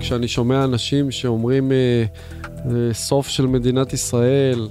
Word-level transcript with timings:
כשאני 0.00 0.28
שומע 0.28 0.64
אנשים 0.64 1.10
שאומרים 1.10 1.72
אה, 1.72 2.04
סוף 2.92 3.28
של 3.28 3.46
מדינת 3.46 3.92
ישראל 3.92 4.68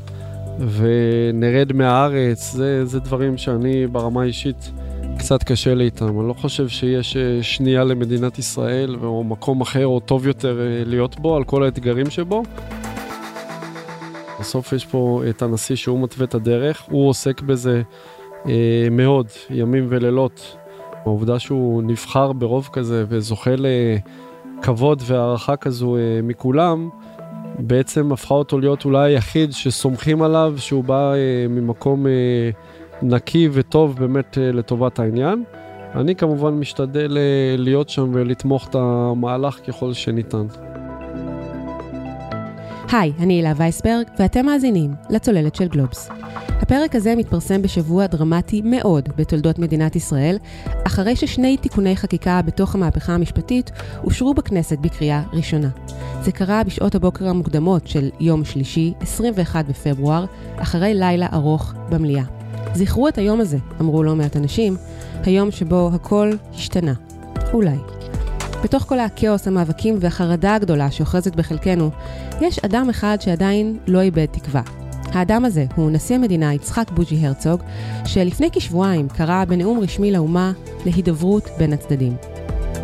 ונרד 0.59 1.73
מהארץ, 1.73 2.51
זה, 2.51 2.85
זה 2.85 2.99
דברים 2.99 3.37
שאני 3.37 3.87
ברמה 3.87 4.21
האישית 4.21 4.71
קצת 5.19 5.43
קשה 5.43 5.73
לי 5.73 5.83
איתם. 5.83 6.19
אני 6.19 6.27
לא 6.27 6.33
חושב 6.33 6.67
שיש 6.67 7.17
שנייה 7.41 7.83
למדינת 7.83 8.39
ישראל 8.39 8.95
או 9.03 9.23
מקום 9.23 9.61
אחר 9.61 9.87
או 9.87 9.99
טוב 9.99 10.27
יותר 10.27 10.61
להיות 10.85 11.19
בו 11.19 11.35
על 11.35 11.43
כל 11.43 11.63
האתגרים 11.63 12.09
שבו. 12.09 12.43
בסוף 14.39 14.73
יש 14.73 14.85
פה 14.85 15.21
את 15.29 15.41
הנשיא 15.41 15.75
שהוא 15.75 16.03
מתווה 16.03 16.25
את 16.25 16.35
הדרך, 16.35 16.81
הוא 16.89 17.09
עוסק 17.09 17.41
בזה 17.41 17.81
אה, 18.47 18.87
מאוד, 18.91 19.27
ימים 19.49 19.87
ולילות. 19.89 20.57
העובדה 21.05 21.39
שהוא 21.39 21.83
נבחר 21.83 22.33
ברוב 22.33 22.69
כזה 22.73 23.05
וזוכה 23.09 23.55
לכבוד 24.59 25.01
והערכה 25.05 25.55
כזו 25.55 25.95
אה, 25.95 26.01
מכולם, 26.23 26.89
בעצם 27.59 28.11
הפכה 28.11 28.33
אותו 28.33 28.59
להיות 28.59 28.85
אולי 28.85 29.13
היחיד 29.13 29.51
שסומכים 29.51 30.21
עליו 30.21 30.53
שהוא 30.57 30.83
בא 30.83 31.13
אה, 31.13 31.45
ממקום 31.49 32.07
אה, 32.07 32.11
נקי 33.01 33.49
וטוב 33.51 33.95
באמת 33.99 34.37
אה, 34.37 34.51
לטובת 34.51 34.99
העניין. 34.99 35.43
אני 35.95 36.15
כמובן 36.15 36.53
משתדל 36.53 37.17
אה, 37.17 37.55
להיות 37.57 37.89
שם 37.89 38.09
ולתמוך 38.13 38.69
את 38.69 38.75
המהלך 38.75 39.59
ככל 39.67 39.93
שניתן. 39.93 40.45
היי, 42.91 43.11
אני 43.19 43.33
הילה 43.33 43.53
וייסברג, 43.57 44.05
ואתם 44.19 44.45
מאזינים 44.45 44.91
לצוללת 45.09 45.55
של 45.55 45.67
גלובס. 45.67 46.09
הפרק 46.61 46.95
הזה 46.95 47.15
מתפרסם 47.15 47.61
בשבוע 47.61 48.07
דרמטי 48.07 48.61
מאוד 48.65 49.09
בתולדות 49.15 49.59
מדינת 49.59 49.95
ישראל, 49.95 50.37
אחרי 50.87 51.15
ששני 51.15 51.57
תיקוני 51.57 51.95
חקיקה 51.95 52.41
בתוך 52.41 52.75
המהפכה 52.75 53.13
המשפטית 53.13 53.71
אושרו 54.03 54.33
בכנסת 54.33 54.77
בקריאה 54.77 55.23
ראשונה. 55.33 55.69
זה 56.21 56.31
קרה 56.31 56.63
בשעות 56.63 56.95
הבוקר 56.95 57.27
המוקדמות 57.27 57.87
של 57.87 58.09
יום 58.19 58.45
שלישי, 58.45 58.93
21 58.99 59.65
בפברואר, 59.65 60.25
אחרי 60.57 60.93
לילה 60.93 61.27
ארוך 61.33 61.73
במליאה. 61.89 62.23
זכרו 62.73 63.07
את 63.07 63.17
היום 63.17 63.41
הזה, 63.41 63.57
אמרו 63.81 64.03
לא 64.03 64.15
מעט 64.15 64.37
אנשים, 64.37 64.77
היום 65.23 65.51
שבו 65.51 65.89
הכל 65.93 66.31
השתנה. 66.53 66.93
אולי. 67.53 67.77
בתוך 68.63 68.83
כל 68.83 68.99
הכאוס, 68.99 69.47
המאבקים 69.47 69.97
והחרדה 69.99 70.55
הגדולה 70.55 70.91
שאוחזת 70.91 71.35
בחלקנו, 71.35 71.89
יש 72.41 72.59
אדם 72.59 72.89
אחד 72.89 73.17
שעדיין 73.21 73.77
לא 73.87 74.01
איבד 74.01 74.25
תקווה. 74.25 74.61
האדם 75.13 75.45
הזה 75.45 75.65
הוא 75.75 75.91
נשיא 75.91 76.15
המדינה 76.15 76.53
יצחק 76.53 76.91
בוז'י 76.91 77.27
הרצוג, 77.27 77.61
שלפני 78.05 78.49
כשבועיים 78.51 79.07
קרא 79.09 79.45
בנאום 79.45 79.79
רשמי 79.79 80.11
לאומה 80.11 80.51
להידברות 80.85 81.49
בין 81.57 81.73
הצדדים. 81.73 82.15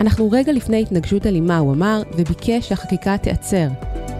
אנחנו 0.01 0.31
רגע 0.31 0.51
לפני 0.51 0.81
התנגשות 0.81 1.25
אלימה, 1.27 1.57
הוא 1.57 1.73
אמר, 1.73 2.01
וביקש 2.17 2.69
שהחקיקה 2.69 3.17
תיעצר. 3.17 3.67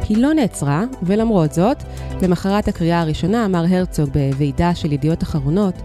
היא 0.10 0.18
לא 0.18 0.34
נעצרה, 0.34 0.84
ולמרות 1.04 1.54
זאת, 1.54 1.84
למחרת 2.22 2.68
הקריאה 2.68 3.02
הראשונה 3.02 3.46
אמר 3.46 3.66
הרצוג 3.70 4.10
בוועידה 4.10 4.76
של 4.76 4.92
ידיעות 4.92 5.24
אחרונות, 5.24 5.76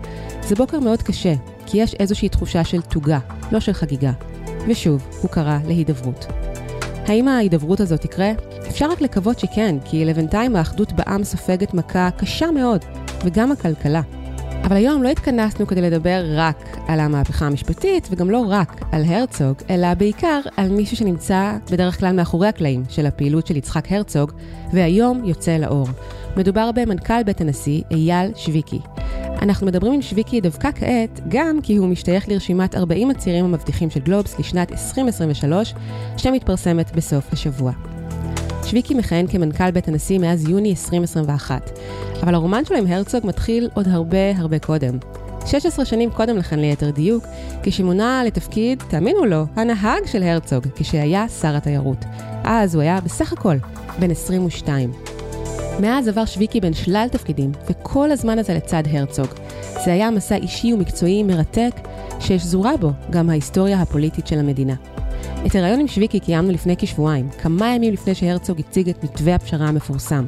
זה 0.43 0.55
בוקר 0.55 0.81
מאוד 0.81 1.03
קשה, 1.03 1.35
כי 1.67 1.79
יש 1.79 1.95
איזושהי 1.95 2.29
תחושה 2.29 2.65
של 2.65 2.81
תוגה, 2.81 3.19
לא 3.53 3.61
של 3.61 3.73
חגיגה. 3.73 4.13
ושוב, 4.69 5.07
הוא 5.23 5.31
קרא 5.31 5.59
להידברות. 5.67 6.27
האם 7.07 7.29
ההידברות 7.29 7.81
הזאת 7.81 8.01
תקרה? 8.01 8.33
אפשר 8.71 8.91
רק 8.91 9.01
לקוות 9.01 9.39
שכן, 9.39 9.77
כי 9.85 10.05
לבינתיים 10.05 10.57
האחדות 10.57 10.93
בעם 10.93 11.25
סופגת 11.25 11.75
מכה 11.75 12.11
קשה 12.11 12.51
מאוד, 12.51 12.85
וגם 13.25 13.53
הכלכלה. 13.53 14.01
אבל 14.65 14.77
היום 14.77 15.03
לא 15.03 15.09
התכנסנו 15.09 15.67
כדי 15.67 15.81
לדבר 15.81 16.25
רק 16.35 16.77
על 16.89 17.01
המהפכה 17.01 17.47
המשפטית, 17.47 18.09
וגם 18.11 18.31
לא 18.31 18.45
רק 18.49 18.81
על 18.93 19.05
הרצוג, 19.05 19.57
אלא 19.71 19.95
בעיקר 19.95 20.41
על 20.57 20.69
מישהו 20.69 20.97
שנמצא 20.97 21.57
בדרך 21.71 22.01
כלל 22.01 22.13
מאחורי 22.13 22.49
הקלעים 22.49 22.83
של 22.89 23.07
הפעילות 23.07 23.47
של 23.47 23.57
יצחק 23.57 23.93
הרצוג, 23.93 24.33
והיום 24.73 25.25
יוצא 25.25 25.57
לאור. 25.57 25.89
מדובר 26.37 26.71
במנכ"ל 26.73 27.23
בית 27.23 27.41
הנשיא, 27.41 27.83
אייל 27.91 28.33
שוויקי. 28.37 28.79
אנחנו 29.43 29.67
מדברים 29.67 29.93
עם 29.93 30.03
שוויקי 30.03 30.41
דווקא 30.41 30.71
כעת, 30.75 31.21
גם 31.29 31.59
כי 31.63 31.77
הוא 31.77 31.89
משתייך 31.89 32.29
לרשימת 32.29 32.75
40 32.75 33.11
הצעירים 33.11 33.45
המבטיחים 33.45 33.91
של 33.91 34.01
גלובס 34.01 34.39
לשנת 34.39 34.73
2023, 34.73 35.75
שמתפרסמת 36.17 36.97
בסוף 36.97 37.33
השבוע. 37.33 37.90
שוויקי 38.71 38.95
מכהן 38.95 39.27
כמנכ"ל 39.27 39.71
בית 39.71 39.89
הנשיא 39.89 40.19
מאז 40.19 40.49
יוני 40.49 40.71
2021, 40.71 41.71
אבל 42.23 42.35
הרומן 42.35 42.65
שלו 42.65 42.77
עם 42.77 42.87
הרצוג 42.87 43.27
מתחיל 43.27 43.69
עוד 43.75 43.89
הרבה 43.89 44.37
הרבה 44.37 44.59
קודם. 44.59 44.99
16 45.47 45.85
שנים 45.85 46.11
קודם 46.11 46.37
לכן 46.37 46.59
ליתר 46.59 46.91
דיוק, 46.91 47.25
כשמונה 47.63 48.23
לתפקיד, 48.27 48.83
תאמינו 48.89 49.25
לו, 49.25 49.45
הנהג 49.57 50.07
של 50.07 50.23
הרצוג, 50.23 50.67
כשהיה 50.77 51.29
שר 51.29 51.57
התיירות. 51.57 52.05
אז 52.45 52.75
הוא 52.75 52.83
היה 52.83 53.01
בסך 53.01 53.33
הכל 53.33 53.57
בן 53.99 54.11
22. 54.11 54.93
מאז 55.81 56.09
עבר 56.09 56.25
שוויקי 56.25 56.61
בין 56.61 56.73
שלל 56.73 57.07
תפקידים, 57.13 57.53
וכל 57.71 58.11
הזמן 58.11 58.39
הזה 58.39 58.55
לצד 58.55 58.83
הרצוג. 58.91 59.29
זה 59.85 59.93
היה 59.93 60.11
מסע 60.11 60.37
אישי 60.37 60.73
ומקצועי 60.73 61.23
מרתק, 61.23 61.73
ששזורה 62.21 62.77
בו 62.77 62.91
גם 63.11 63.31
ההיסטוריה 63.31 63.83
הפוליטית 63.83 64.27
של 64.27 64.39
המדינה. 64.39 64.75
את 65.47 65.55
הריאיון 65.55 65.81
עם 65.81 65.89
שוויקי 65.89 66.21
קיימנו 66.21 66.53
לפני 66.53 66.77
כשבועיים, 66.79 67.29
כמה 67.31 67.75
ימים 67.75 67.93
לפני 67.93 68.15
שהרצוג 68.15 68.59
הציג 68.59 68.89
את 68.89 69.05
מתווה 69.05 69.35
הפשרה 69.35 69.67
המפורסם. 69.67 70.27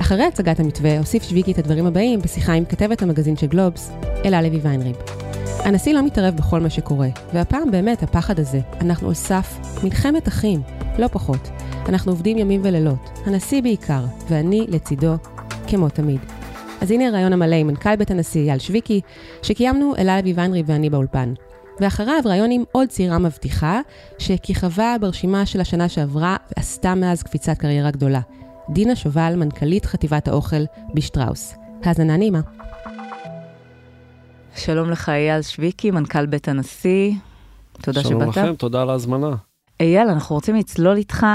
אחרי 0.00 0.24
הצגת 0.24 0.60
המתווה 0.60 0.98
הוסיף 0.98 1.22
שוויקי 1.22 1.52
את 1.52 1.58
הדברים 1.58 1.86
הבאים 1.86 2.20
בשיחה 2.22 2.52
עם 2.52 2.64
כתבת 2.64 3.02
המגזין 3.02 3.36
של 3.36 3.46
גלובס, 3.46 3.92
אלה 4.24 4.42
לוי 4.42 4.58
ויינריב. 4.62 4.96
הנשיא 5.64 5.94
לא 5.94 6.02
מתערב 6.02 6.36
בכל 6.36 6.60
מה 6.60 6.70
שקורה, 6.70 7.08
והפעם 7.34 7.70
באמת 7.70 8.02
הפחד 8.02 8.40
הזה, 8.40 8.60
אנחנו 8.80 9.08
על 9.08 9.14
סף 9.14 9.58
מלחמת 9.84 10.28
אחים, 10.28 10.62
לא 10.98 11.08
פחות. 11.08 11.48
אנחנו 11.88 12.12
עובדים 12.12 12.38
ימים 12.38 12.60
ולילות, 12.64 13.10
הנשיא 13.26 13.62
בעיקר, 13.62 14.04
ואני 14.28 14.66
לצידו, 14.68 15.14
כמו 15.66 15.88
תמיד. 15.88 16.20
אז 16.80 16.90
הנה 16.90 17.08
הרעיון 17.08 17.32
המלא 17.32 17.56
עם 17.56 17.66
מנכ"ל 17.66 17.96
בית 17.96 18.10
הנשיא 18.10 18.40
אייל 18.40 18.58
שוויקי, 18.58 19.00
שקיימנו 19.42 19.96
אלה 19.98 20.20
לוי 20.20 20.32
ויינריב 20.32 20.64
ואני 20.68 20.90
באולפן. 20.90 21.34
ואחריו 21.80 22.20
ראיון 22.24 22.50
עם 22.50 22.62
עוד 22.72 22.88
צעירה 22.88 23.18
מבטיחה, 23.18 23.80
שכיכבה 24.18 24.96
ברשימה 25.00 25.46
של 25.46 25.60
השנה 25.60 25.88
שעברה 25.88 26.36
ועשתה 26.56 26.94
מאז 26.94 27.22
קפיצת 27.22 27.58
קריירה 27.58 27.90
גדולה. 27.90 28.20
דינה 28.70 28.96
שובל, 28.96 29.34
מנכ"לית 29.36 29.86
חטיבת 29.86 30.28
האוכל 30.28 30.64
בשטראוס. 30.94 31.54
האזנה 31.84 32.16
נעימה. 32.16 32.40
שלום 34.56 34.90
לך 34.90 35.08
אייל 35.08 35.42
שוויקי, 35.42 35.90
מנכ"ל 35.90 36.26
בית 36.26 36.48
הנשיא. 36.48 37.12
תודה 37.82 38.02
שלום 38.02 38.22
שבאת. 38.22 38.34
שלום 38.34 38.46
לכם, 38.46 38.56
תודה 38.56 38.82
על 38.82 38.90
ההזמנה. 38.90 39.34
אייל, 39.80 40.08
אנחנו 40.08 40.34
רוצים 40.34 40.56
לצלול 40.56 40.96
איתך 40.96 41.26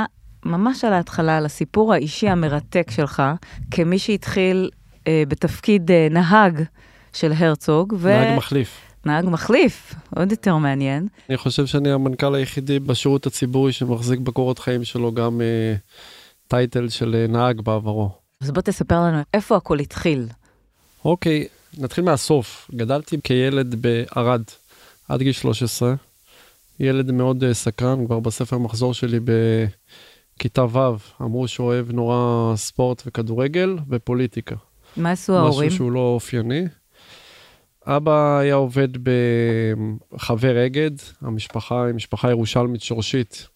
ממש 0.45 0.85
על 0.85 0.93
ההתחלה, 0.93 1.37
על 1.37 1.45
הסיפור 1.45 1.93
האישי 1.93 2.29
המרתק 2.29 2.91
שלך, 2.91 3.23
כמי 3.71 3.99
שהתחיל 3.99 4.69
אה, 5.07 5.23
בתפקיד 5.27 5.91
אה, 5.91 6.07
נהג 6.11 6.63
של 7.13 7.31
הרצוג. 7.37 7.93
ו... 7.97 8.09
נהג 8.09 8.37
מחליף. 8.37 8.88
נהג 9.09 9.25
מחליף, 9.25 9.95
עוד 10.15 10.31
יותר 10.31 10.57
מעניין. 10.57 11.07
אני 11.29 11.37
חושב 11.37 11.65
שאני 11.65 11.91
המנכ"ל 11.91 12.35
היחידי 12.35 12.79
בשירות 12.79 13.25
הציבורי 13.25 13.71
שמחזיק 13.71 14.19
בקורות 14.19 14.59
חיים 14.59 14.83
שלו 14.83 15.13
גם 15.13 15.41
אה, 15.41 15.75
טייטל 16.47 16.89
של 16.89 17.15
אה, 17.15 17.27
נהג 17.27 17.61
בעברו. 17.61 18.11
אז 18.41 18.51
בוא 18.51 18.61
תספר 18.61 18.95
לנו 18.95 19.17
איפה 19.33 19.55
הכל 19.55 19.79
התחיל. 19.79 20.27
אוקיי, 21.05 21.47
נתחיל 21.77 22.03
מהסוף. 22.03 22.71
גדלתי 22.75 23.17
כילד 23.23 23.75
בערד 23.81 24.43
עד 25.09 25.19
גיל 25.21 25.31
13. 25.31 25.93
ילד 26.79 27.11
מאוד 27.11 27.43
uh, 27.43 27.53
סקרן, 27.53 28.05
כבר 28.05 28.19
בספר 28.19 28.57
מחזור 28.57 28.93
שלי 28.93 29.19
בכיתה 29.19 30.63
ו' 30.63 30.97
אמרו 31.21 31.47
שהוא 31.47 31.67
אוהב 31.67 31.91
נורא 31.91 32.55
ספורט 32.55 33.03
וכדורגל 33.05 33.77
ופוליטיקה. 33.89 34.55
מה 34.97 35.11
עשו 35.11 35.37
ההורים? 35.37 35.67
משהו 35.67 35.77
שהוא 35.77 35.91
לא 35.91 35.99
אופייני. 35.99 36.63
אבא 37.97 38.37
היה 38.39 38.55
עובד 38.55 38.87
בחבר 39.03 40.65
אגד, 40.65 40.91
המשפחה 41.21 41.85
היא 41.85 41.93
משפחה 41.93 42.29
ירושלמית 42.29 42.81
שורשית. 42.81 43.47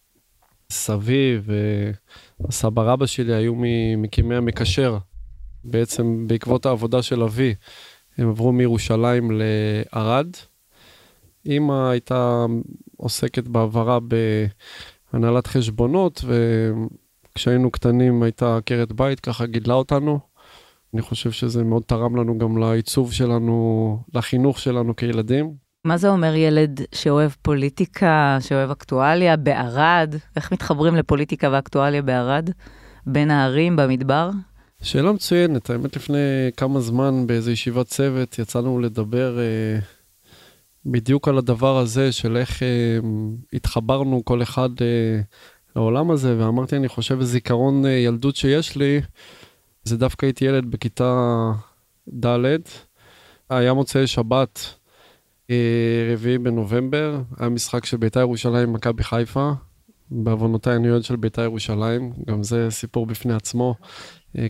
סבי 0.72 1.40
וסבא 2.40 2.82
רבא 2.82 3.06
שלי 3.06 3.34
היו 3.34 3.54
ממקימי 3.58 4.36
המקשר. 4.36 4.98
בעצם 5.64 6.28
בעקבות 6.28 6.66
העבודה 6.66 7.02
של 7.02 7.24
אבי, 7.24 7.56
הם 8.18 8.30
עברו 8.30 8.52
מירושלים 8.52 9.32
לערד. 9.32 10.28
אימא 11.46 11.90
הייתה 11.90 12.46
עוסקת 12.98 13.48
בעברה 13.48 14.00
בהנהלת 15.14 15.48
חשבונות, 15.48 16.26
וכשהיינו 17.36 17.72
קטנים 17.72 18.24
הייתה 18.24 18.58
עקרת 18.58 18.92
בית, 18.92 19.20
ככה 19.20 19.46
גידלה 19.46 19.74
אותנו. 19.74 20.33
אני 20.94 21.02
חושב 21.02 21.32
שזה 21.32 21.64
מאוד 21.64 21.84
תרם 21.84 22.16
לנו 22.16 22.38
גם 22.38 22.58
לעיצוב 22.58 23.14
שלנו, 23.14 23.98
לחינוך 24.14 24.60
שלנו 24.60 24.96
כילדים. 24.96 25.54
מה 25.86 25.98
זה 25.98 26.10
אומר 26.10 26.36
ילד 26.36 26.82
שאוהב 26.96 27.32
פוליטיקה, 27.42 28.38
שאוהב 28.42 28.72
אקטואליה 28.72 29.38
בערד? 29.38 30.16
איך 30.36 30.52
מתחברים 30.52 30.96
לפוליטיקה 30.96 31.50
ואקטואליה 31.52 32.02
בערד? 32.02 32.50
בין 33.06 33.32
הערים, 33.32 33.76
במדבר? 33.76 34.30
שאלה 34.82 35.12
מצוינת. 35.12 35.70
האמת, 35.70 35.96
לפני 35.96 36.18
כמה 36.58 36.80
זמן 36.80 37.28
באיזו 37.28 37.52
ישיבת 37.52 37.88
צוות 37.88 38.40
יצאנו 38.40 38.80
לדבר 38.80 39.40
אה, 39.40 39.80
בדיוק 40.86 41.28
על 41.28 41.38
הדבר 41.38 41.78
הזה 41.78 42.12
של 42.12 42.38
איך 42.38 42.64
אה, 42.64 42.68
התחברנו 43.54 44.26
כל 44.26 44.42
אחד 44.42 44.70
אה, 44.82 45.22
לעולם 45.76 46.12
הזה, 46.12 46.36
ואמרתי, 46.40 46.76
אני 46.76 46.88
חושב, 46.88 47.22
זיכרון 47.22 47.86
ילדות 47.86 48.36
שיש 48.36 48.76
לי, 48.76 49.02
זה 49.84 49.98
דווקא 49.98 50.26
הייתי 50.26 50.46
ילד 50.46 50.72
בכיתה 50.72 51.52
ד', 52.26 52.36
היה 53.50 53.74
מוצאי 53.74 54.08
שבת, 54.08 54.60
רביעי 56.14 56.38
בנובמבר, 56.38 57.22
היה 57.40 57.50
משחק 57.50 57.86
של 57.86 57.98
בית"ר 57.98 58.20
ירושלים, 58.20 58.74
מכבי 58.74 59.04
חיפה. 59.04 59.52
בעוונותיי 60.12 60.76
אני 60.76 60.90
אוהד 60.90 61.04
של 61.04 61.16
בית"ר 61.16 61.42
ירושלים, 61.42 62.14
גם 62.28 62.44
זה 62.44 62.68
סיפור 62.70 63.06
בפני 63.06 63.34
עצמו, 63.34 63.76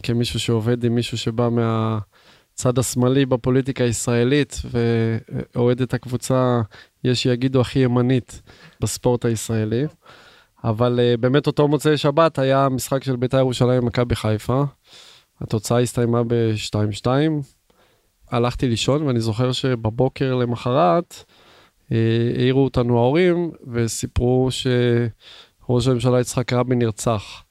כמישהו 0.04 0.40
שעובד 0.40 0.84
עם 0.84 0.96
מישהו 0.96 1.18
שבא 1.18 1.50
מהצד 1.50 2.80
השמאלי 2.80 3.26
בפוליטיקה 3.26 3.84
הישראלית, 3.84 4.62
ואוהד 4.72 5.82
את 5.82 5.94
הקבוצה, 5.94 6.62
יש 7.04 7.24
שיגידו, 7.24 7.62
הכי 7.62 7.80
ימנית 7.80 8.42
בספורט 8.82 9.26
הישראלי. 9.26 9.86
אבל 10.64 11.00
באמת 11.20 11.48
אותו 11.48 11.68
מוצאי 11.68 11.98
שבת 11.98 12.40
היה 12.40 12.70
משחק 12.70 13.04
של 13.04 13.16
בית"ר 13.16 13.38
ירושלים 13.38 13.86
מכבי 13.86 14.16
חיפה. 14.16 14.64
התוצאה 15.44 15.80
הסתיימה 15.80 16.24
ב-2-2. 16.28 17.08
הלכתי 18.32 18.68
לישון 18.68 19.04
ואני 19.04 19.20
זוכר 19.20 19.52
שבבוקר 19.52 20.36
למחרת 20.36 21.16
העירו 22.38 22.64
אותנו 22.64 22.98
ההורים 22.98 23.52
וסיפרו 23.72 24.50
שראש 24.52 25.88
הממשלה 25.88 26.20
יצחק 26.20 26.54
רבין 26.54 26.80
נרצח. 26.80 27.44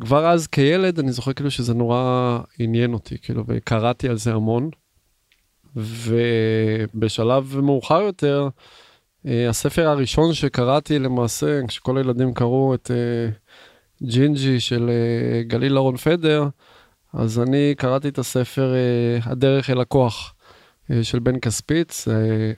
כבר 0.00 0.26
אז 0.26 0.46
כילד 0.46 0.98
אני 0.98 1.12
זוכר 1.12 1.32
כאילו 1.32 1.50
שזה 1.50 1.74
נורא 1.74 2.38
עניין 2.58 2.92
אותי 2.92 3.18
כאילו 3.18 3.44
וקראתי 3.46 4.08
על 4.08 4.16
זה 4.16 4.34
המון. 4.34 4.70
ובשלב 5.76 7.60
מאוחר 7.62 8.00
יותר 8.00 8.48
הספר 9.24 9.88
הראשון 9.88 10.34
שקראתי 10.34 10.98
למעשה 10.98 11.60
כשכל 11.68 11.98
הילדים 11.98 12.34
קראו 12.34 12.74
את 12.74 12.90
ג'ינג'י 14.02 14.60
של 14.60 14.90
גליל 15.46 15.76
אהרון 15.76 15.96
פדר 15.96 16.48
אז 17.14 17.40
אני 17.40 17.74
קראתי 17.76 18.08
את 18.08 18.18
הספר 18.18 18.74
הדרך 19.22 19.70
אל 19.70 19.80
הכוח 19.80 20.34
של 21.02 21.18
בן 21.18 21.38
כספיץ 21.38 22.08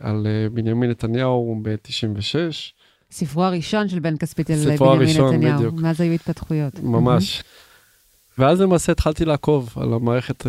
על 0.00 0.26
בנימין 0.52 0.90
נתניהו 0.90 1.60
ב-96. 1.62 2.36
ספרו 3.10 3.44
הראשון 3.44 3.88
של 3.88 3.98
בן 3.98 4.16
כספיץ 4.16 4.50
על 4.50 4.56
בנימין 4.56 4.78
הראשון, 4.82 5.34
נתניהו, 5.34 5.58
בדיוק. 5.58 5.74
מאז 5.74 6.00
היו 6.00 6.12
התפתחויות. 6.12 6.80
ממש. 6.82 7.42
ואז 8.38 8.60
למעשה 8.60 8.92
התחלתי 8.92 9.24
לעקוב 9.24 9.74
על 9.76 9.92
המערכת 9.92 10.46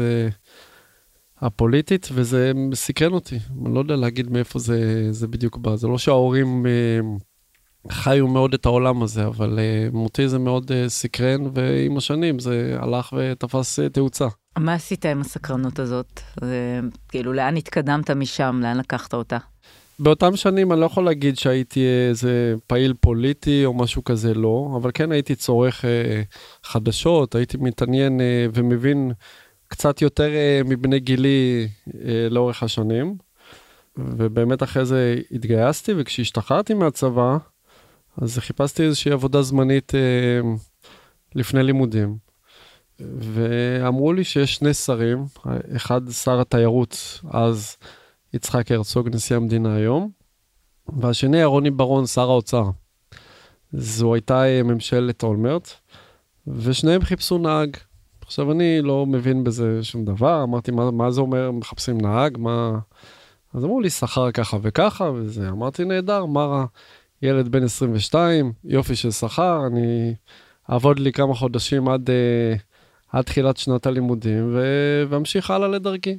הפוליטית 1.42 2.10
וזה 2.14 2.52
סקרן 2.74 3.14
אותי, 3.14 3.40
אני 3.66 3.74
לא 3.74 3.80
יודע 3.80 3.96
להגיד 3.96 4.32
מאיפה 4.32 4.60
זה, 4.60 5.08
זה 5.12 5.28
בדיוק 5.28 5.58
בא, 5.58 5.76
זה 5.76 5.88
לא 5.88 5.98
שההורים 5.98 6.66
חיו 7.92 8.28
מאוד 8.28 8.54
את 8.54 8.66
העולם 8.66 9.04
הזה, 9.04 9.26
אבל 9.26 9.60
uh, 9.60 9.96
מותי 9.96 10.30
זה 10.30 10.40
מאוד 10.40 10.72
uh, 10.72 10.90
סקרן, 10.90 11.42
ועם 11.54 11.98
השנים 11.98 12.40
זה 12.40 12.78
הלך 12.80 13.14
ותפס 13.18 13.80
uh, 13.80 13.90
תאוצה. 13.90 14.28
מה 14.58 14.74
עשית 14.74 15.06
עם 15.06 15.22
הסקרנות 15.22 15.80
הזאת? 15.80 16.20
כאילו, 17.10 17.34
לאן 17.34 17.58
התקדמת 17.58 18.12
משם? 18.12 18.60
לאן 18.64 18.78
לקחת 18.78 19.14
אותה? 19.14 19.38
באותם 20.00 20.36
שנים 20.36 20.72
אני 20.72 20.82
לא 20.82 20.86
יכול 20.86 21.06
להגיד 21.06 21.38
שהייתי 21.38 21.86
איזה 22.10 22.56
פעיל 22.68 22.94
פוליטי 23.00 23.66
או 23.66 23.74
משהו 23.74 24.04
כזה, 24.04 24.34
לא, 24.34 24.78
אבל 24.82 24.92
כן 24.94 25.12
הייתי 25.12 25.36
צורך 25.36 25.82
uh, 25.82 25.88
חדשות, 26.68 27.36
הייתי 27.36 27.58
מתעניין 27.58 28.20
uh, 28.20 28.24
ומבין 28.54 29.12
קצת 29.68 30.02
יותר 30.02 30.30
uh, 30.30 30.68
מבני 30.70 31.00
גילי 31.00 31.68
uh, 31.90 31.94
לאורך 32.30 32.64
השנים. 32.64 33.16
ובאמת 33.98 34.64
אחרי 34.64 34.86
זה 34.86 35.16
התגייסתי, 35.32 35.94
וכשהשתחררתי 35.98 36.74
מהצבא, 36.74 37.38
אז 38.22 38.38
חיפשתי 38.38 38.84
איזושהי 38.84 39.12
עבודה 39.12 39.42
זמנית 39.42 39.96
אה, 39.96 40.50
לפני 41.36 41.64
לימודים. 41.64 42.18
ואמרו 43.00 44.14
לי 44.14 44.24
שיש 44.24 44.56
שני 44.56 44.74
שרים, 44.74 45.26
אחד 45.76 46.10
שר 46.10 46.42
התיירות 46.42 47.22
אז, 47.32 47.78
יצחק 48.34 48.72
הרצוג, 48.72 49.10
נשיא 49.16 49.36
המדינה 49.36 49.76
היום, 49.76 50.10
והשני 51.00 51.44
רוני 51.44 51.72
ברון, 51.72 52.06
שר 52.06 52.30
האוצר. 52.30 52.64
זו 53.72 54.14
הייתה 54.14 54.46
אה, 54.46 54.64
ממשלת 54.64 55.24
אולמרט, 55.24 55.70
ושניהם 56.48 57.02
חיפשו 57.02 57.38
נהג. 57.38 57.78
עכשיו, 58.22 58.52
אני 58.52 58.82
לא 58.82 59.06
מבין 59.06 59.44
בזה 59.44 59.84
שום 59.84 60.06
דבר, 60.06 60.44
אמרתי, 60.44 60.72
מה, 60.72 60.92
מה 60.92 61.12
זה 61.12 61.22
אומר, 61.22 61.52
מחפשים 61.52 62.02
נהג, 62.02 62.38
מה... 62.38 62.80
אז 63.54 63.64
אמרו 63.64 63.82
לי, 63.82 63.90
שכר 63.90 64.32
ככה 64.32 64.58
וככה, 64.62 65.12
וזה, 65.16 65.50
אמרתי, 65.50 65.86
נהדר, 65.86 66.26
מה 66.26 66.46
רע? 66.46 66.66
ילד 67.22 67.48
בן 67.48 67.64
22, 67.64 68.52
יופי 68.64 68.96
של 68.96 69.12
שכר, 69.12 69.68
אני 69.68 70.14
אעבוד 70.72 71.00
לי 71.00 71.12
כמה 71.12 71.36
חודשים 71.36 71.90
עד, 71.90 72.10
uh, 72.10 72.60
עד 73.12 73.24
תחילת 73.24 73.58
שנת 73.58 73.86
הלימודים 73.86 74.58
ואמשיך 75.10 75.52
הלאה 75.52 75.68
לדרכי. 75.68 76.18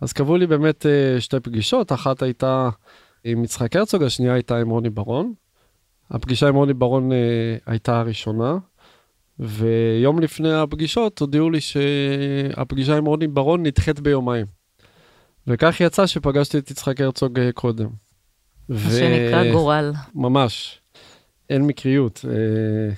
אז 0.00 0.12
קבעו 0.12 0.36
לי 0.36 0.46
באמת 0.46 0.86
uh, 0.86 1.20
שתי 1.20 1.40
פגישות, 1.40 1.92
אחת 1.92 2.22
הייתה 2.22 2.68
עם 3.24 3.44
יצחק 3.44 3.76
הרצוג, 3.76 4.02
השנייה 4.02 4.34
הייתה 4.34 4.56
עם 4.56 4.70
רוני 4.70 4.90
ברון. 4.90 5.32
הפגישה 6.10 6.48
עם 6.48 6.54
רוני 6.54 6.74
ברון 6.74 7.12
uh, 7.12 7.14
הייתה 7.66 8.00
הראשונה, 8.00 8.56
ויום 9.38 10.18
לפני 10.18 10.54
הפגישות 10.54 11.18
הודיעו 11.18 11.50
לי 11.50 11.60
שהפגישה 11.60 12.96
עם 12.96 13.04
רוני 13.04 13.26
ברון 13.26 13.62
נדחית 13.62 14.00
ביומיים. 14.00 14.46
וכך 15.46 15.80
יצא 15.80 16.06
שפגשתי 16.06 16.58
את 16.58 16.70
יצחק 16.70 17.00
הרצוג 17.00 17.38
קודם. 17.54 18.03
מה 18.68 18.76
ו... 18.76 18.90
שנקרא 18.90 19.52
גורל. 19.52 19.92
ממש, 20.14 20.80
אין 21.50 21.62
מקריות. 21.62 22.24
אה, 22.28 22.94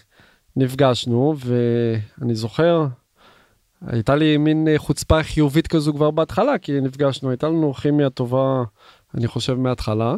נפגשנו, 0.57 1.35
ואני 1.39 2.35
זוכר, 2.35 2.87
הייתה 3.87 4.17
לי 4.17 4.37
מין 4.37 4.69
חוצפה 4.77 5.23
חיובית 5.23 5.67
כזו 5.67 5.93
כבר 5.93 6.11
בהתחלה, 6.11 6.59
כי 6.59 6.81
נפגשנו, 6.81 7.31
הייתה 7.31 7.49
לנו 7.49 7.75
כימיה 7.75 8.11
טובה, 8.11 8.63
אני 9.15 9.27
חושב, 9.27 9.55
מההתחלה. 9.55 10.15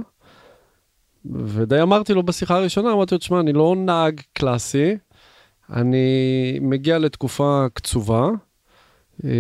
ודי 1.35 1.83
אמרתי 1.83 2.15
לו 2.15 2.23
בשיחה 2.23 2.57
הראשונה, 2.57 2.93
אמרתי 2.93 3.15
לו, 3.15 3.19
תשמע, 3.19 3.41
אני 3.41 3.53
לא 3.53 3.75
נהג 3.77 4.21
קלאסי, 4.33 4.97
אני 5.73 6.59
מגיע 6.61 6.99
לתקופה 6.99 7.67
קצובה, 7.75 8.29
אה, 9.25 9.31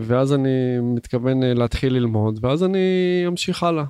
ואז 0.00 0.32
אני 0.32 0.78
מתכוון 0.82 1.42
להתחיל 1.42 1.92
ללמוד, 1.92 2.38
ואז 2.42 2.64
אני 2.64 3.24
אמשיך 3.26 3.62
הלאה. 3.62 3.84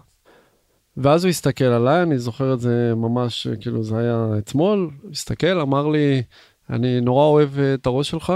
ואז 0.97 1.25
הוא 1.25 1.31
הסתכל 1.31 1.65
עליי, 1.65 2.03
אני 2.03 2.19
זוכר 2.19 2.55
את 2.55 2.61
זה 2.61 2.93
ממש, 2.97 3.47
כאילו 3.61 3.83
זה 3.83 3.99
היה 3.99 4.29
אתמול, 4.39 4.91
הסתכל, 5.13 5.61
אמר 5.61 5.89
לי, 5.89 6.23
אני 6.71 7.01
נורא 7.01 7.25
אוהב 7.25 7.59
את 7.59 7.87
הראש 7.87 8.11
שלך, 8.11 8.33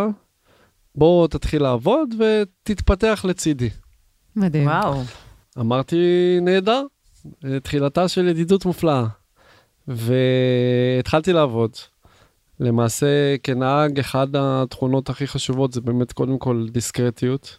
בוא 0.94 1.28
תתחיל 1.28 1.62
לעבוד 1.62 2.14
ותתפתח 2.18 3.24
לצידי. 3.28 3.70
מדהים. 4.36 4.66
וואו. 4.66 5.02
אמרתי, 5.58 5.96
נהדר, 6.42 6.82
תחילתה 7.62 8.08
של 8.08 8.28
ידידות 8.28 8.64
מופלאה. 8.64 9.06
והתחלתי 9.88 11.32
לעבוד. 11.32 11.70
למעשה, 12.60 13.36
כנהג, 13.42 13.98
אחד 13.98 14.26
התכונות 14.36 15.10
הכי 15.10 15.26
חשובות 15.26 15.72
זה 15.72 15.80
באמת 15.80 16.12
קודם 16.12 16.38
כל 16.38 16.66
דיסקרטיות. 16.70 17.58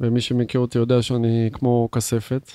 ומי 0.00 0.20
שמכיר 0.20 0.60
אותי 0.60 0.78
יודע 0.78 1.02
שאני 1.02 1.48
כמו 1.52 1.88
כספת. 1.92 2.52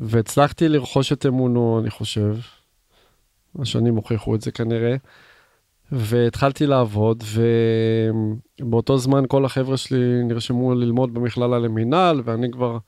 והצלחתי 0.00 0.68
לרכוש 0.68 1.12
את 1.12 1.26
אמונו, 1.26 1.80
אני 1.80 1.90
חושב. 1.90 2.36
השנים 3.58 3.96
הוכיחו 3.96 4.34
את 4.34 4.40
זה 4.40 4.50
כנראה. 4.50 4.96
והתחלתי 5.92 6.66
לעבוד, 6.66 7.24
ובאותו 8.60 8.98
זמן 8.98 9.24
כל 9.28 9.44
החבר'ה 9.44 9.76
שלי 9.76 10.22
נרשמו 10.24 10.74
ללמוד 10.74 11.14
במכללה 11.14 11.58
למינהל, 11.58 12.22
ואני 12.24 12.50
כבר 12.50 12.78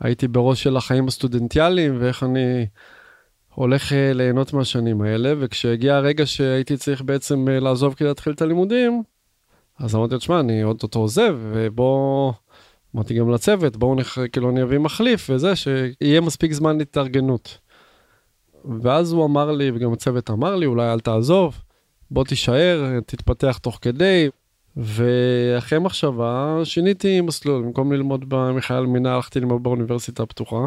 הייתי 0.00 0.28
בראש 0.28 0.62
של 0.62 0.76
החיים 0.76 1.08
הסטודנטיאליים, 1.08 1.96
ואיך 2.00 2.22
אני 2.22 2.66
הולך 3.54 3.92
אה, 3.92 4.12
ליהנות 4.12 4.52
מהשנים 4.52 5.02
האלה, 5.02 5.32
וכשהגיע 5.38 5.96
הרגע 5.96 6.26
שהייתי 6.26 6.76
צריך 6.76 7.02
בעצם 7.02 7.48
אה, 7.48 7.60
לעזוב 7.60 7.94
כדי 7.94 8.08
להתחיל 8.08 8.32
את 8.32 8.42
הלימודים, 8.42 9.02
אז 9.78 9.94
אמרתי, 9.94 10.16
תשמע, 10.16 10.40
אני 10.40 10.62
עוד 10.62 10.82
אותו 10.82 10.98
עוזב, 10.98 11.36
ובוא... 11.40 12.32
אמרתי 12.96 13.14
גם 13.14 13.30
לצוות, 13.30 13.76
בואו 13.76 13.94
נח... 13.94 14.18
כאילו 14.32 14.50
אני 14.50 14.62
אביא 14.62 14.78
מחליף 14.78 15.30
וזה, 15.30 15.56
שיהיה 15.56 16.20
מספיק 16.20 16.52
זמן 16.52 16.78
להתארגנות. 16.78 17.58
ואז 18.82 19.12
הוא 19.12 19.24
אמר 19.24 19.52
לי, 19.52 19.70
וגם 19.74 19.92
הצוות 19.92 20.30
אמר 20.30 20.56
לי, 20.56 20.66
אולי 20.66 20.92
אל 20.92 21.00
תעזוב, 21.00 21.62
בוא 22.10 22.24
תישאר, 22.24 23.00
תתפתח 23.06 23.58
תוך 23.58 23.78
כדי. 23.82 24.28
ואחרי 24.76 25.78
מחשבה 25.78 26.60
שיניתי 26.64 27.20
מסלול, 27.20 27.62
במקום 27.62 27.92
ללמוד 27.92 28.24
במכלל 28.28 28.86
מינהל, 28.86 29.14
הלכתי 29.14 29.40
ללמוד 29.40 29.62
באוניברסיטה 29.62 30.22
הפתוחה. 30.22 30.66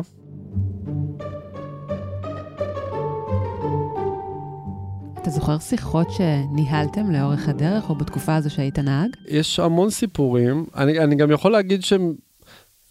אתה 5.21 5.29
זוכר 5.29 5.59
שיחות 5.59 6.07
שניהלתם 6.11 7.11
לאורך 7.11 7.49
הדרך, 7.49 7.89
או 7.89 7.95
בתקופה 7.95 8.35
הזו 8.35 8.49
שהיית 8.49 8.79
נהג? 8.79 9.09
יש 9.27 9.59
המון 9.59 9.89
סיפורים. 9.89 10.65
אני, 10.75 10.99
אני 10.99 11.15
גם 11.15 11.31
יכול 11.31 11.51
להגיד 11.51 11.83
שהם 11.83 12.13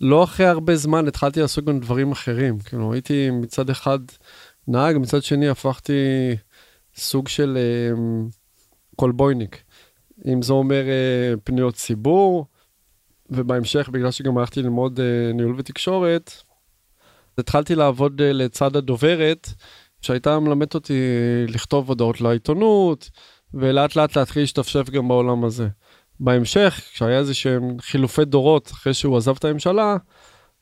לא 0.00 0.24
אחרי 0.24 0.46
הרבה 0.46 0.76
זמן 0.76 1.08
התחלתי 1.08 1.40
לעשות 1.40 1.64
גם 1.64 1.80
דברים 1.80 2.12
אחרים. 2.12 2.58
כאילו, 2.58 2.92
הייתי 2.92 3.30
מצד 3.30 3.70
אחד 3.70 3.98
נהג, 4.68 4.96
מצד 4.96 5.22
שני 5.22 5.48
הפכתי 5.48 5.92
סוג 6.96 7.28
של 7.28 7.58
קולבויניק. 8.96 9.62
אם 10.26 10.42
זה 10.42 10.52
אומר 10.52 10.84
פניות 11.44 11.74
ציבור, 11.74 12.46
ובהמשך, 13.30 13.88
בגלל 13.88 14.10
שגם 14.10 14.38
הלכתי 14.38 14.62
ללמוד 14.62 15.00
ניהול 15.34 15.54
ותקשורת, 15.58 16.32
התחלתי 17.38 17.74
לעבוד 17.74 18.22
לצד 18.22 18.76
הדוברת, 18.76 19.48
שהייתה 20.00 20.40
מלמדת 20.40 20.74
אותי 20.74 21.02
לכתוב 21.48 21.88
הודעות 21.88 22.20
לעיתונות, 22.20 23.10
ולאט 23.54 23.96
לאט 23.96 24.16
להתחיל 24.16 24.42
להשתפשף 24.42 24.90
גם 24.90 25.08
בעולם 25.08 25.44
הזה. 25.44 25.68
בהמשך, 26.20 26.80
כשהיה 26.92 27.18
איזה 27.18 27.34
שהם 27.34 27.76
חילופי 27.80 28.24
דורות 28.24 28.70
אחרי 28.70 28.94
שהוא 28.94 29.16
עזב 29.16 29.36
את 29.36 29.44
הממשלה, 29.44 29.96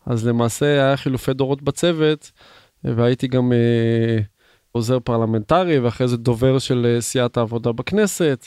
אז 0.06 0.26
למעשה 0.26 0.66
היה 0.66 0.96
חילופי 0.96 1.34
דורות 1.34 1.62
בצוות, 1.62 2.30
והייתי 2.84 3.26
גם 3.28 3.52
אה, 3.52 4.18
עוזר 4.72 5.00
פרלמנטרי, 5.00 5.78
ואחרי 5.78 6.08
זה 6.08 6.16
דובר 6.16 6.58
של 6.58 6.86
אה, 6.94 7.00
סיעת 7.00 7.36
העבודה 7.36 7.72
בכנסת. 7.72 8.46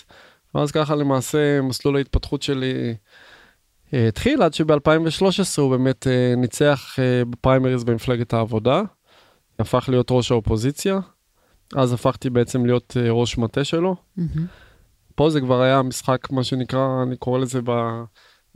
ואז 0.56 0.72
ככה 0.72 0.96
למעשה 0.96 1.62
מסלול 1.62 1.96
ההתפתחות 1.96 2.42
שלי 2.42 2.96
אה, 3.94 4.08
התחיל, 4.08 4.42
עד 4.42 4.54
שב-2013 4.54 5.62
הוא 5.62 5.70
באמת 5.78 6.08
אה, 6.08 6.34
ניצח 6.38 6.96
אה, 7.00 7.26
בפריימריז 7.26 7.84
במפלגת 7.84 8.34
העבודה, 8.34 8.82
הפך 9.60 9.90
להיות 9.90 10.08
ראש 10.12 10.32
האופוזיציה. 10.32 11.00
אז 11.76 11.94
הפכתי 11.94 12.30
בעצם 12.30 12.66
להיות 12.66 12.98
אה, 13.00 13.12
ראש 13.12 13.38
מטה 13.38 13.64
שלו. 13.64 13.96
Mm-hmm. 14.20 14.40
פה 15.16 15.30
זה 15.30 15.42
כבר 15.42 15.62
היה 15.62 15.82
משחק, 15.82 16.32
מה 16.32 16.44
שנקרא, 16.44 17.04
אני 17.04 17.18
קורא 17.18 17.40
לזה 17.40 17.60
ב, 17.64 17.72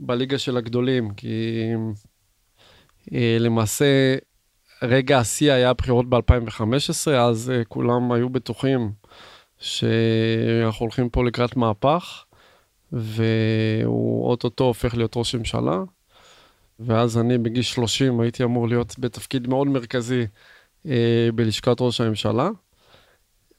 בליגה 0.00 0.38
של 0.38 0.56
הגדולים, 0.56 1.14
כי 1.14 1.62
אה, 3.14 3.36
למעשה 3.40 4.16
רגע 4.82 5.18
השיא 5.18 5.52
היה 5.52 5.70
הבחירות 5.70 6.08
ב-2015, 6.08 7.10
אז 7.10 7.50
אה, 7.50 7.64
כולם 7.64 8.12
היו 8.12 8.28
בטוחים 8.28 8.92
שאנחנו 9.58 10.84
הולכים 10.84 11.08
פה 11.08 11.24
לקראת 11.24 11.56
מהפך, 11.56 12.24
והוא 12.92 14.30
אוטוטו 14.30 14.64
הופך 14.64 14.94
להיות 14.94 15.16
ראש 15.16 15.34
ממשלה. 15.34 15.78
ואז 16.80 17.18
אני 17.18 17.38
בגיל 17.38 17.62
30 17.62 18.20
הייתי 18.20 18.44
אמור 18.44 18.68
להיות 18.68 18.94
בתפקיד 18.98 19.48
מאוד 19.48 19.66
מרכזי 19.66 20.26
בלשכת 21.34 21.76
ראש 21.80 22.00
הממשלה. 22.00 22.50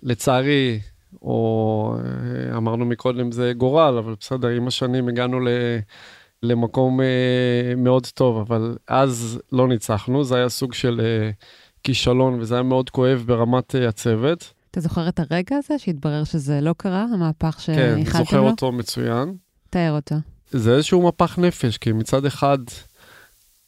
לצערי, 0.03 0.79
או 1.22 1.96
אה, 1.98 2.58
אמרנו 2.58 2.86
מקודם 2.86 3.32
זה 3.32 3.53
גורל, 3.58 3.98
אבל 3.98 4.15
בסדר, 4.20 4.48
עם 4.48 4.67
השנים 4.67 5.08
הגענו 5.08 5.39
ל... 5.39 5.48
למקום 6.44 7.01
אה, 7.01 7.75
מאוד 7.77 8.08
טוב, 8.08 8.38
אבל 8.38 8.77
אז 8.88 9.39
לא 9.51 9.67
ניצחנו, 9.67 10.24
זה 10.24 10.36
היה 10.36 10.50
סוג 10.50 10.74
של 10.74 11.01
אה, 11.03 11.32
כישלון, 11.84 12.39
וזה 12.39 12.55
היה 12.55 12.63
מאוד 12.63 12.89
כואב 12.89 13.24
ברמת 13.25 13.75
אה, 13.75 13.88
הצוות. 13.88 14.53
אתה 14.72 14.79
זוכר 14.79 15.08
את 15.10 15.20
הרגע 15.20 15.55
הזה 15.55 15.79
שהתברר 15.79 16.24
שזה 16.24 16.62
לא 16.62 16.74
קרה, 16.77 17.05
המהפך 17.13 17.58
שאיחלתם 17.62 18.00
לו? 18.00 18.05
כן, 18.05 18.24
זוכר 18.24 18.39
אותו 18.39 18.72
מצוין. 18.72 19.34
תאר 19.70 19.91
אותו. 19.96 20.15
זה 20.51 20.75
איזשהו 20.75 21.01
מהפך 21.01 21.39
נפש, 21.39 21.77
כי 21.77 21.91
מצד 21.91 22.25
אחד, 22.25 22.58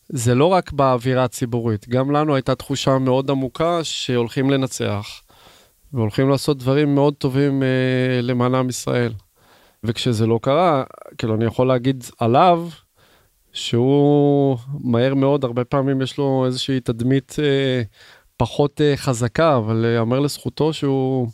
זה 0.09 0.35
לא 0.35 0.45
רק 0.45 0.71
באווירה 0.71 1.23
הציבורית, 1.23 1.89
גם 1.89 2.11
לנו 2.11 2.35
הייתה 2.35 2.55
תחושה 2.55 2.97
מאוד 2.97 3.31
עמוקה 3.31 3.83
שהולכים 3.83 4.49
לנצח. 4.49 5.21
והולכים 5.93 6.29
לעשות 6.29 6.57
דברים 6.57 6.95
מאוד 6.95 7.13
טובים 7.13 7.63
אה, 7.63 8.21
למען 8.21 8.55
עם 8.55 8.69
ישראל. 8.69 9.13
וכשזה 9.83 10.27
לא 10.27 10.39
קרה, 10.41 10.83
כאילו 11.17 11.35
אני 11.35 11.45
יכול 11.45 11.67
להגיד 11.67 12.03
עליו, 12.19 12.67
שהוא 13.53 14.57
מהר 14.79 15.13
מאוד, 15.15 15.43
הרבה 15.43 15.65
פעמים 15.65 16.01
יש 16.01 16.17
לו 16.17 16.43
איזושהי 16.45 16.79
תדמית 16.79 17.35
אה, 17.39 17.81
פחות 18.37 18.81
אה, 18.81 18.97
חזקה, 18.97 19.57
אבל 19.57 19.85
ייאמר 19.85 20.17
אה, 20.17 20.23
לזכותו 20.23 20.73
שהוא 20.73 21.27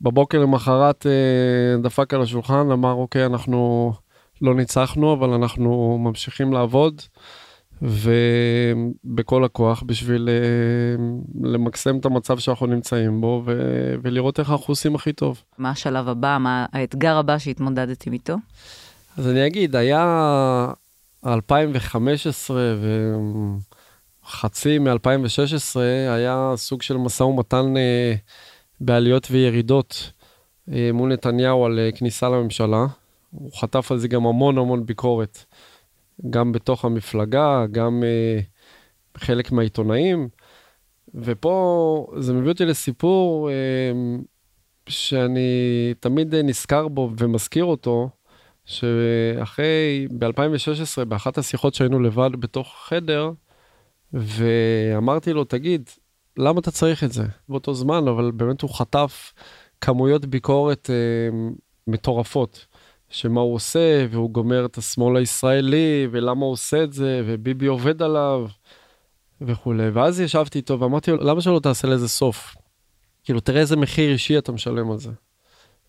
בבוקר 0.00 0.38
למחרת 0.38 1.06
אה, 1.06 1.82
דפק 1.82 2.14
על 2.14 2.22
השולחן, 2.22 2.70
אמר 2.72 2.92
אוקיי, 2.92 3.26
אנחנו 3.26 3.92
לא 4.42 4.54
ניצחנו, 4.54 5.12
אבל 5.12 5.30
אנחנו 5.30 5.98
ממשיכים 6.00 6.52
לעבוד. 6.52 7.02
ובכל 7.82 9.44
הכוח 9.44 9.82
בשביל 9.86 10.28
אה, 10.28 11.04
למקסם 11.50 11.98
את 11.98 12.04
המצב 12.04 12.38
שאנחנו 12.38 12.66
נמצאים 12.66 13.20
בו 13.20 13.42
ו- 13.46 13.94
ולראות 14.02 14.40
איך 14.40 14.50
אנחנו 14.50 14.72
עושים 14.72 14.94
הכי 14.94 15.12
טוב. 15.12 15.42
מה 15.58 15.70
השלב 15.70 16.08
הבא, 16.08 16.38
מה 16.40 16.66
האתגר 16.72 17.16
הבא 17.16 17.38
שהתמודדתם 17.38 18.12
איתו? 18.12 18.36
אז 19.16 19.28
אני 19.28 19.46
אגיד, 19.46 19.76
היה 19.76 20.72
2015 21.26 22.62
וחצי 24.24 24.78
מ-2016 24.78 25.80
היה 26.14 26.52
סוג 26.56 26.82
של 26.82 26.96
משא 26.96 27.22
ומתן 27.22 27.76
אה, 27.76 28.14
בעליות 28.80 29.28
וירידות 29.30 30.12
אה, 30.72 30.90
מול 30.92 31.12
נתניהו 31.12 31.64
על 31.64 31.78
כניסה 31.94 32.28
לממשלה. 32.28 32.86
הוא 33.30 33.52
חטף 33.52 33.92
על 33.92 33.98
זה 33.98 34.08
גם 34.08 34.26
המון 34.26 34.58
המון 34.58 34.86
ביקורת. 34.86 35.44
גם 36.30 36.52
בתוך 36.52 36.84
המפלגה, 36.84 37.64
גם 37.70 38.02
uh, 38.02 39.20
חלק 39.20 39.52
מהעיתונאים. 39.52 40.28
ופה 41.14 42.06
זה 42.18 42.32
מביא 42.32 42.48
אותי 42.48 42.64
לסיפור 42.64 43.50
uh, 43.50 43.52
שאני 44.88 45.94
תמיד 46.00 46.34
נזכר 46.34 46.88
בו 46.88 47.10
ומזכיר 47.18 47.64
אותו, 47.64 48.10
שאחרי, 48.64 50.08
ב-2016, 50.18 51.04
באחת 51.04 51.38
השיחות 51.38 51.74
שהיינו 51.74 52.00
לבד 52.00 52.30
בתוך 52.38 52.74
חדר, 52.88 53.30
ואמרתי 54.12 55.32
לו, 55.32 55.44
תגיד, 55.44 55.90
למה 56.36 56.60
אתה 56.60 56.70
צריך 56.70 57.04
את 57.04 57.12
זה? 57.12 57.24
באותו 57.48 57.74
זמן, 57.74 58.08
אבל 58.08 58.30
באמת 58.30 58.60
הוא 58.60 58.70
חטף 58.70 59.32
כמויות 59.80 60.26
ביקורת 60.26 60.90
uh, 60.90 61.54
מטורפות. 61.86 62.66
שמה 63.14 63.40
הוא 63.40 63.54
עושה, 63.54 64.06
והוא 64.10 64.30
גומר 64.30 64.64
את 64.66 64.78
השמאל 64.78 65.16
הישראלי, 65.16 66.08
ולמה 66.10 66.44
הוא 66.44 66.52
עושה 66.52 66.84
את 66.84 66.92
זה, 66.92 67.22
וביבי 67.26 67.66
עובד 67.66 68.02
עליו, 68.02 68.46
וכולי. 69.40 69.88
ואז 69.88 70.20
ישבתי 70.20 70.58
איתו 70.58 70.80
ואמרתי 70.80 71.10
לו, 71.10 71.16
למה 71.16 71.40
שלא 71.40 71.58
תעשה 71.58 71.88
לזה 71.88 72.08
סוף? 72.08 72.56
כאילו, 73.24 73.40
תראה 73.40 73.60
איזה 73.60 73.76
מחיר 73.76 74.12
אישי 74.12 74.38
אתה 74.38 74.52
משלם 74.52 74.90
על 74.90 74.98
זה. 74.98 75.10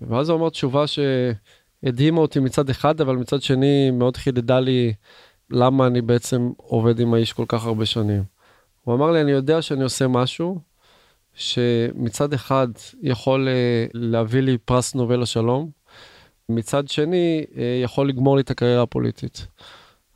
ואז 0.01 0.29
הוא 0.29 0.39
אמר 0.39 0.50
תשובה 0.50 0.86
שהדהימה 0.88 2.22
אותי 2.22 2.39
מצד 2.39 2.70
אחד, 2.70 3.01
אבל 3.01 3.15
מצד 3.15 3.41
שני 3.41 3.91
מאוד 3.91 4.17
חידדה 4.17 4.60
לי 4.60 4.94
למה 5.50 5.88
אני 5.88 6.01
בעצם 6.01 6.51
עובד 6.58 7.00
עם 7.00 7.13
האיש 7.13 7.34
כל 7.34 7.46
כך 7.48 7.65
הרבה 7.65 7.86
שנים. 7.86 8.24
הוא 8.84 8.96
אמר 8.96 9.12
לי, 9.12 9.22
אני 9.22 9.32
יודע 9.32 9.62
שאני 9.62 9.84
עושה 9.84 10.08
משהו 10.08 10.60
שמצד 11.34 12.34
אחד 12.34 12.67
יכול 13.01 13.48
אה, 13.48 13.86
להביא 13.94 14.41
לי 14.41 14.58
פרס 14.58 14.96
נובל 14.96 15.22
לשלום, 15.22 15.70
מצד 16.50 16.88
שני, 16.88 17.46
אה, 17.58 17.80
יכול 17.84 18.10
לגמור 18.10 18.36
לי 18.36 18.42
את 18.42 18.52
הקריירה 18.52 18.84
הפוליטית. 18.84 19.48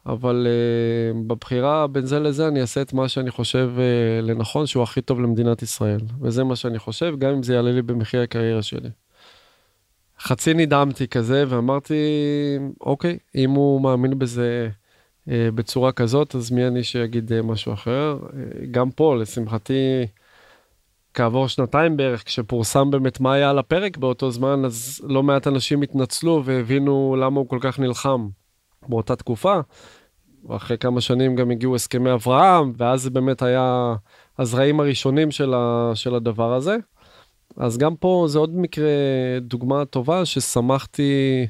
אבל 0.06 0.48
uh, 0.48 1.18
בבחירה 1.28 1.88
בין 1.88 2.06
זה 2.06 2.20
לזה 2.20 2.48
אני 2.48 2.62
אעשה 2.62 2.82
את 2.82 2.94
מה 2.94 3.10
שאני 3.10 3.32
חושב 3.32 3.72
uh, 3.76 4.26
לנכון 4.26 4.68
שהוא 4.68 4.84
הכי 4.84 5.02
טוב 5.02 5.22
למדינת 5.22 5.62
ישראל 5.62 6.00
וזה 6.22 6.44
מה 6.44 6.56
שאני 6.56 6.80
חושב 6.80 7.16
גם 7.20 7.32
אם 7.32 7.44
זה 7.44 7.54
יעלה 7.54 7.72
לי 7.72 7.82
במחיר 7.82 8.22
הקריירה 8.22 8.62
שלי. 8.62 8.90
חצי 10.20 10.54
נדהמתי 10.54 11.08
כזה 11.08 11.44
ואמרתי 11.48 11.96
אוקיי 12.82 13.18
אם 13.36 13.50
הוא 13.52 13.82
מאמין 13.82 14.20
בזה 14.20 14.70
בצורה 15.28 15.92
כזאת 15.92 16.36
אז 16.36 16.52
מי 16.52 16.68
אני 16.68 16.84
שיגיד 16.84 17.42
משהו 17.42 17.74
אחר 17.74 18.20
גם 18.72 18.92
פה 18.92 19.16
לשמחתי 19.16 20.06
כעבור 21.14 21.48
שנתיים 21.48 21.98
בערך, 21.98 22.24
כשפורסם 22.24 22.92
באמת 22.92 23.20
מה 23.20 23.34
היה 23.34 23.50
על 23.50 23.60
הפרק 23.60 23.98
באותו 23.98 24.32
זמן, 24.32 24.66
אז 24.66 25.02
לא 25.04 25.24
מעט 25.24 25.48
אנשים 25.48 25.82
התנצלו 25.82 26.42
והבינו 26.46 27.16
למה 27.20 27.40
הוא 27.40 27.50
כל 27.50 27.58
כך 27.62 27.80
נלחם 27.80 28.28
באותה 28.88 29.16
תקופה. 29.16 29.60
ואחרי 30.46 30.78
כמה 30.78 31.02
שנים 31.02 31.36
גם 31.36 31.52
הגיעו 31.52 31.76
הסכמי 31.76 32.14
אברהם, 32.14 32.74
ואז 32.78 33.02
זה 33.02 33.10
באמת 33.10 33.42
היה 33.42 33.96
הזרעים 34.40 34.80
הראשונים 34.80 35.32
של, 35.32 35.54
ה, 35.54 35.92
של 35.96 36.16
הדבר 36.16 36.54
הזה. 36.54 36.78
אז 37.58 37.78
גם 37.78 37.96
פה 37.96 38.26
זה 38.28 38.40
עוד 38.40 38.56
מקרה, 38.56 38.90
דוגמה 39.42 39.86
טובה, 39.86 40.26
ששמחתי 40.26 41.48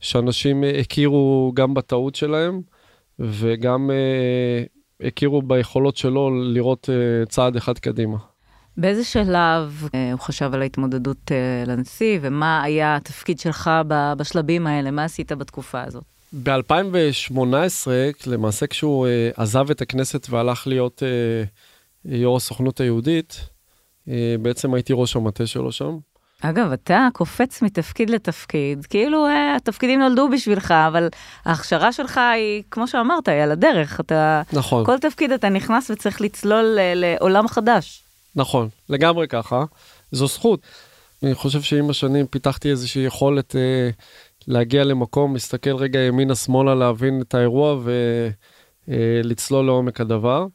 שאנשים 0.00 0.64
הכירו 0.80 1.52
גם 1.54 1.74
בטעות 1.74 2.14
שלהם, 2.14 2.60
וגם 3.18 3.90
uh, 3.90 5.06
הכירו 5.06 5.42
ביכולות 5.42 5.96
שלו 5.96 6.30
לראות 6.42 6.88
uh, 6.88 7.28
צעד 7.28 7.56
אחד 7.56 7.78
קדימה. 7.78 8.16
באיזה 8.76 9.04
שלב 9.04 9.88
אה, 9.94 10.12
הוא 10.12 10.20
חשב 10.20 10.54
על 10.54 10.62
ההתמודדות 10.62 11.32
אה, 11.32 11.64
לנשיא, 11.66 12.18
ומה 12.22 12.62
היה 12.62 12.96
התפקיד 12.96 13.38
שלך 13.38 13.70
בשלבים 14.16 14.66
האלה? 14.66 14.90
מה 14.90 15.04
עשית 15.04 15.32
בתקופה 15.32 15.82
הזאת? 15.82 16.04
ב-2018, 16.42 17.88
למעשה 18.26 18.66
כשהוא 18.66 19.06
אה, 19.06 19.30
עזב 19.36 19.70
את 19.70 19.82
הכנסת 19.82 20.26
והלך 20.30 20.66
להיות 20.66 21.02
יו"ר 22.04 22.36
הסוכנות 22.36 22.80
היהודית, 22.80 23.48
בעצם 24.42 24.74
הייתי 24.74 24.92
ראש 24.96 25.16
המטה 25.16 25.46
שלו 25.46 25.72
שם. 25.72 25.98
אגב, 26.42 26.72
אתה 26.72 27.08
קופץ 27.12 27.62
מתפקיד 27.62 28.10
לתפקיד, 28.10 28.86
כאילו 28.86 29.26
אה, 29.26 29.56
התפקידים 29.56 30.00
נולדו 30.00 30.28
בשבילך, 30.28 30.70
אבל 30.70 31.08
ההכשרה 31.44 31.92
שלך 31.92 32.18
היא, 32.34 32.62
כמו 32.70 32.88
שאמרת, 32.88 33.28
היא 33.28 33.42
על 33.42 33.50
הדרך. 33.50 34.00
אתה... 34.00 34.42
נכון. 34.52 34.84
כל 34.84 34.98
תפקיד 34.98 35.32
אתה 35.32 35.48
נכנס 35.48 35.90
וצריך 35.90 36.20
לצלול 36.20 36.78
לעולם 36.94 37.48
חדש. 37.48 38.02
נכון, 38.36 38.68
לגמרי 38.88 39.28
ככה. 39.28 39.64
זו 40.12 40.26
זכות. 40.26 40.60
אני 41.22 41.34
חושב 41.34 41.62
שעם 41.62 41.90
השנים 41.90 42.26
פיתחתי 42.26 42.70
איזושהי 42.70 43.02
יכולת 43.02 43.56
אה, 43.56 43.90
להגיע 44.46 44.84
למקום, 44.84 45.34
להסתכל 45.34 45.76
רגע 45.76 46.00
ימינה-שמאלה, 46.00 46.74
להבין 46.74 47.22
את 47.22 47.34
האירוע 47.34 47.80
ולצלול 48.88 49.60
אה, 49.60 49.66
לעומק 49.66 50.00
הדבר. 50.00 50.46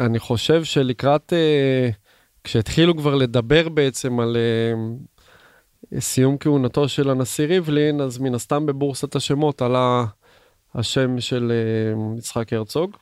אני 0.00 0.18
חושב 0.18 0.64
שלקראת, 0.64 1.32
אה, 1.32 1.90
כשהתחילו 2.44 2.96
כבר 2.96 3.14
לדבר 3.14 3.68
בעצם 3.68 4.20
על 4.20 4.36
אה, 4.36 4.72
סיום 6.00 6.38
כהונתו 6.38 6.88
של 6.88 7.10
הנשיא 7.10 7.46
ריבלין, 7.46 8.00
אז 8.00 8.18
מן 8.18 8.34
הסתם 8.34 8.66
בבורסת 8.66 9.16
השמות 9.16 9.62
עלה 9.62 10.04
השם 10.74 11.20
של 11.20 11.52
אה, 11.52 12.18
יצחק 12.18 12.52
הרצוג. 12.52 12.96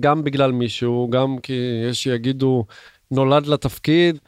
גם 0.00 0.24
בגלל 0.24 0.52
מישהו, 0.52 1.08
גם 1.10 1.38
כי 1.42 1.82
יש 1.90 2.02
שיגידו 2.02 2.64
נולד 3.10 3.46
לתפקיד, 3.46 4.18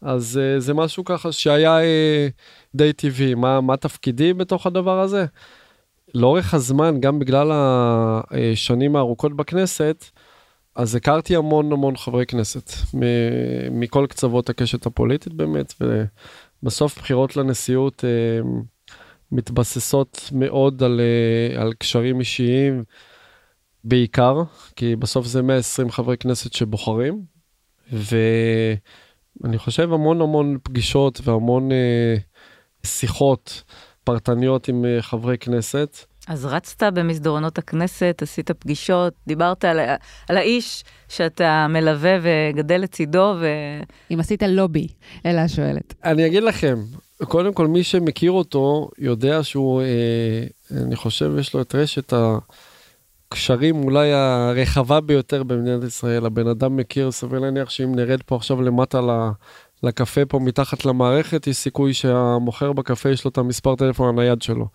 אז 0.00 0.40
uh, 0.40 0.60
זה 0.60 0.74
משהו 0.74 1.04
ככה 1.04 1.32
שהיה 1.32 1.78
uh, 1.78 2.32
די 2.74 2.92
טבעי. 2.92 3.34
מה, 3.34 3.60
מה 3.60 3.76
תפקידי 3.76 4.32
בתוך 4.32 4.66
הדבר 4.66 5.00
הזה? 5.00 5.26
לאורך 6.14 6.54
הזמן, 6.54 7.00
גם 7.00 7.18
בגלל 7.18 7.50
השנים 7.52 8.96
הארוכות 8.96 9.36
בכנסת, 9.36 10.04
אז 10.76 10.94
הכרתי 10.94 11.36
המון 11.36 11.72
המון 11.72 11.96
חברי 11.96 12.26
כנסת, 12.26 12.70
מכל 13.70 14.06
קצוות 14.08 14.50
הקשת 14.50 14.86
הפוליטית 14.86 15.32
באמת, 15.32 15.74
ובסוף 16.62 16.98
בחירות 16.98 17.36
לנשיאות 17.36 18.04
uh, 18.04 18.46
מתבססות 19.32 20.30
מאוד 20.32 20.82
על, 20.82 21.00
uh, 21.00 21.60
על 21.60 21.72
קשרים 21.72 22.20
אישיים, 22.20 22.84
בעיקר, 23.84 24.42
כי 24.76 24.96
בסוף 24.96 25.26
זה 25.26 25.42
120 25.42 25.90
חברי 25.90 26.16
כנסת 26.16 26.52
שבוחרים, 26.52 27.33
ואני 27.92 29.58
חושב 29.58 29.92
המון 29.92 30.20
המון 30.20 30.58
פגישות 30.62 31.20
והמון 31.24 31.72
אה, 31.72 32.16
שיחות 32.86 33.62
פרטניות 34.04 34.68
עם 34.68 34.84
אה, 34.84 35.02
חברי 35.02 35.38
כנסת. 35.38 35.98
אז 36.28 36.44
רצת 36.44 36.82
במסדרונות 36.82 37.58
הכנסת, 37.58 38.18
עשית 38.22 38.50
פגישות, 38.50 39.14
דיברת 39.26 39.64
על, 39.64 39.80
על 40.28 40.36
האיש 40.36 40.84
שאתה 41.08 41.66
מלווה 41.68 42.16
וגדל 42.22 42.80
לצידו, 42.80 43.34
ו... 43.40 43.46
אם 44.10 44.20
עשית 44.20 44.42
לובי, 44.42 44.88
אלה 45.26 45.42
השואלת. 45.42 45.94
אני 46.04 46.26
אגיד 46.26 46.42
לכם, 46.42 46.76
קודם 47.24 47.54
כל, 47.54 47.66
מי 47.66 47.82
שמכיר 47.82 48.32
אותו 48.32 48.90
יודע 48.98 49.42
שהוא, 49.42 49.82
אה, 49.82 50.76
אני 50.84 50.96
חושב, 50.96 51.32
יש 51.38 51.54
לו 51.54 51.60
את 51.60 51.74
רשת 51.74 52.12
ה... 52.12 52.38
הקשרים 53.34 53.84
אולי 53.84 54.12
הרחבה 54.12 55.00
ביותר 55.00 55.42
במדינת 55.42 55.84
ישראל. 55.84 56.26
הבן 56.26 56.46
אדם 56.46 56.76
מכיר, 56.76 57.10
סביר 57.10 57.38
להניח 57.38 57.70
שאם 57.70 57.94
נרד 57.94 58.22
פה 58.26 58.36
עכשיו 58.36 58.62
למטה 58.62 59.00
לקפה 59.82 60.24
פה 60.24 60.38
מתחת 60.38 60.84
למערכת, 60.84 61.46
יש 61.46 61.56
סיכוי 61.56 61.94
שהמוכר 61.94 62.72
בקפה 62.72 63.10
יש 63.10 63.24
לו 63.24 63.30
את 63.30 63.38
המספר 63.38 63.76
טלפון 63.76 64.08
הנייד 64.08 64.42
שלו. 64.42 64.66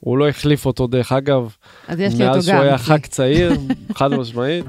הוא 0.00 0.18
לא 0.18 0.28
החליף 0.28 0.66
אותו 0.66 0.86
דרך 0.86 1.12
אגב. 1.12 1.56
מאז 1.88 2.46
שהוא 2.46 2.60
היה 2.60 2.78
ח"כ 2.78 3.06
צעיר, 3.06 3.52
חד 3.98 4.10
משמעית. 4.14 4.64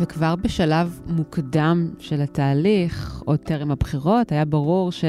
וכבר 0.00 0.36
בשלב 0.36 1.00
מוקדם 1.06 1.90
של 1.98 2.20
התהליך, 2.20 3.22
עוד 3.24 3.38
טרם 3.38 3.70
הבחירות, 3.70 4.32
היה 4.32 4.44
ברור 4.44 4.92
ש... 4.92 5.04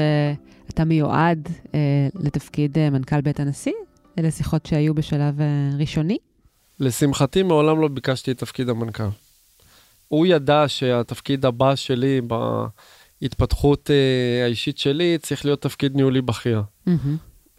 אתה 0.74 0.84
מיועד 0.84 1.48
אה, 1.74 2.08
לתפקיד 2.14 2.78
אה, 2.78 2.90
מנכ"ל 2.90 3.20
בית 3.20 3.40
הנשיא? 3.40 3.72
אלה 4.18 4.30
שיחות 4.30 4.66
שהיו 4.66 4.94
בשלב 4.94 5.40
אה, 5.40 5.70
ראשוני? 5.78 6.18
לשמחתי, 6.80 7.42
מעולם 7.42 7.80
לא 7.80 7.88
ביקשתי 7.88 8.30
את 8.30 8.38
תפקיד 8.38 8.68
המנכ"ל. 8.68 9.08
הוא 10.08 10.26
ידע 10.26 10.64
שהתפקיד 10.66 11.46
הבא 11.46 11.74
שלי 11.74 12.20
בהתפתחות 13.20 13.90
אה, 13.90 14.44
האישית 14.44 14.78
שלי 14.78 15.18
צריך 15.22 15.44
להיות 15.44 15.62
תפקיד 15.62 15.96
ניהולי 15.96 16.22
בכיר. 16.22 16.62
Mm-hmm. 16.88 16.90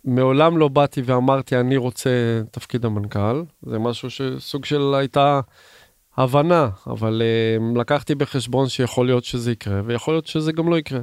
מעולם 0.04 0.58
לא 0.58 0.68
באתי 0.68 1.02
ואמרתי, 1.06 1.56
אני 1.60 1.78
רוצה 1.78 2.42
תפקיד 2.52 2.86
המנכ"ל. 2.86 3.44
זה 3.66 3.80
משהו 3.80 4.10
שסוג 4.10 4.66
של 4.66 4.94
הייתה 4.98 5.42
הבנה, 6.18 6.70
אבל 6.88 7.22
אה, 7.22 7.80
לקחתי 7.80 8.16
בחשבון 8.16 8.70
שיכול 8.70 9.06
להיות 9.06 9.24
שזה 9.24 9.52
יקרה, 9.52 9.82
ויכול 9.86 10.14
להיות 10.14 10.28
שזה 10.28 10.52
גם 10.52 10.70
לא 10.70 10.78
יקרה. 10.78 11.02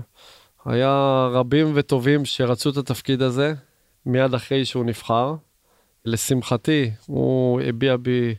היה 0.64 1.26
רבים 1.32 1.72
וטובים 1.74 2.24
שרצו 2.24 2.70
את 2.70 2.76
התפקיד 2.76 3.22
הזה 3.22 3.54
מיד 4.06 4.34
אחרי 4.34 4.64
שהוא 4.64 4.84
נבחר. 4.84 5.34
לשמחתי, 6.04 6.90
הוא 7.06 7.60
הביע 7.60 7.96
בי 7.96 8.34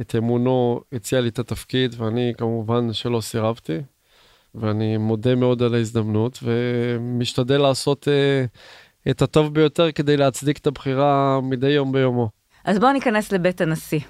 את 0.00 0.14
אמונו, 0.18 0.80
הציע 0.92 1.20
לי 1.20 1.28
את 1.28 1.38
התפקיד, 1.38 1.94
ואני 1.98 2.32
כמובן 2.38 2.92
שלא 2.92 3.20
סירבתי. 3.20 3.78
ואני 4.54 4.96
מודה 4.96 5.34
מאוד 5.34 5.62
על 5.62 5.74
ההזדמנות, 5.74 6.38
ומשתדל 6.42 7.60
לעשות 7.60 8.08
uh, 8.08 9.10
את 9.10 9.22
הטוב 9.22 9.54
ביותר 9.54 9.92
כדי 9.92 10.16
להצדיק 10.16 10.58
את 10.58 10.66
הבחירה 10.66 11.40
מדי 11.42 11.70
יום 11.70 11.92
ביומו. 11.92 12.28
אז 12.64 12.78
בואו 12.78 12.92
ניכנס 12.92 13.32
לבית 13.32 13.60
הנשיא. 13.60 14.00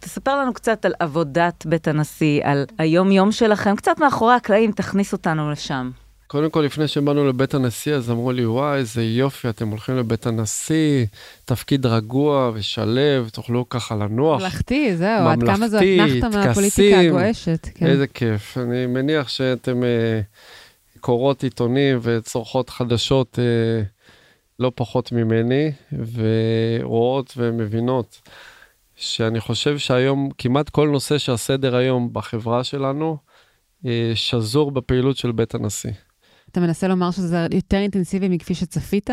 תספר 0.00 0.40
לנו 0.40 0.54
קצת 0.54 0.84
על 0.84 0.92
עבודת 0.98 1.66
בית 1.66 1.88
הנשיא, 1.88 2.40
על 2.44 2.64
היום-יום 2.78 3.32
שלכם, 3.32 3.76
קצת 3.76 3.98
מאחורי 3.98 4.34
הקלעים, 4.34 4.72
תכניס 4.72 5.12
אותנו 5.12 5.50
לשם. 5.50 5.90
קודם 6.32 6.50
כל, 6.50 6.60
לפני 6.60 6.88
שבאנו 6.88 7.28
לבית 7.28 7.54
הנשיא, 7.54 7.94
אז 7.94 8.10
אמרו 8.10 8.32
לי, 8.32 8.46
וואי, 8.46 8.78
איזה 8.78 9.04
יופי, 9.04 9.48
אתם 9.48 9.68
הולכים 9.68 9.96
לבית 9.96 10.26
הנשיא, 10.26 11.06
תפקיד 11.44 11.86
רגוע 11.86 12.50
ושלב, 12.54 13.28
תוכלו 13.28 13.68
ככה 13.68 13.94
לנוח. 13.96 14.40
ממלכתי, 14.40 14.96
זהו, 14.96 15.28
עד 15.28 15.42
כמה 15.42 15.68
זו 15.68 15.78
אתנחתה 15.78 16.28
מהפוליטיקה 16.28 17.00
הגועשת. 17.00 17.68
כן. 17.74 17.86
איזה 17.86 18.06
כיף. 18.06 18.58
אני 18.58 18.86
מניח 18.86 19.28
שאתם 19.28 19.84
אה, 19.84 20.20
קוראות 21.00 21.42
עיתונים 21.42 21.98
וצורכות 22.02 22.70
חדשות 22.70 23.38
אה, 23.38 23.82
לא 24.58 24.72
פחות 24.74 25.12
ממני, 25.12 25.72
ורואות 25.92 27.34
ומבינות 27.36 28.20
שאני 28.96 29.40
חושב 29.40 29.78
שהיום, 29.78 30.30
כמעט 30.38 30.68
כל 30.68 30.88
נושא 30.88 31.18
שהסדר 31.18 31.76
היום 31.76 32.08
בחברה 32.12 32.64
שלנו, 32.64 33.16
אה, 33.86 34.12
שזור 34.14 34.70
בפעילות 34.70 35.16
של 35.16 35.32
בית 35.32 35.54
הנשיא. 35.54 35.92
אתה 36.52 36.60
מנסה 36.60 36.88
לומר 36.88 37.10
שזה 37.10 37.46
יותר 37.50 37.76
אינטנסיבי 37.76 38.28
מכפי 38.28 38.54
שצפית? 38.54 39.10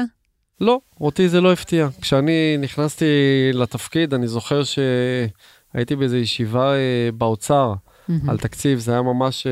לא, 0.62 0.80
אותי 1.02 1.30
זה 1.30 1.42
לא 1.42 1.54
הפתיע. 1.54 1.88
כשאני 2.02 2.58
נכנסתי 2.58 3.06
לתפקיד, 3.54 4.14
אני 4.14 4.28
זוכר 4.28 4.62
שהייתי 4.64 5.96
באיזו 5.96 6.18
ישיבה 6.18 6.74
אה, 6.74 7.10
באוצר 7.14 7.74
mm-hmm. 7.74 8.14
על 8.28 8.38
תקציב, 8.38 8.80
זה 8.80 8.92
היה 8.92 9.02
ממש 9.02 9.48
אה, 9.48 9.52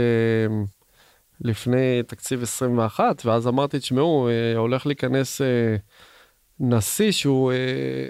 לפני 1.41 2.03
תקציב 2.07 2.43
21, 2.43 3.25
ואז 3.25 3.47
אמרתי, 3.47 3.79
תשמעו, 3.79 4.29
אה, 4.29 4.57
הולך 4.57 4.85
להיכנס 4.85 5.41
נשיא 6.59 7.11
שהוא, 7.11 7.51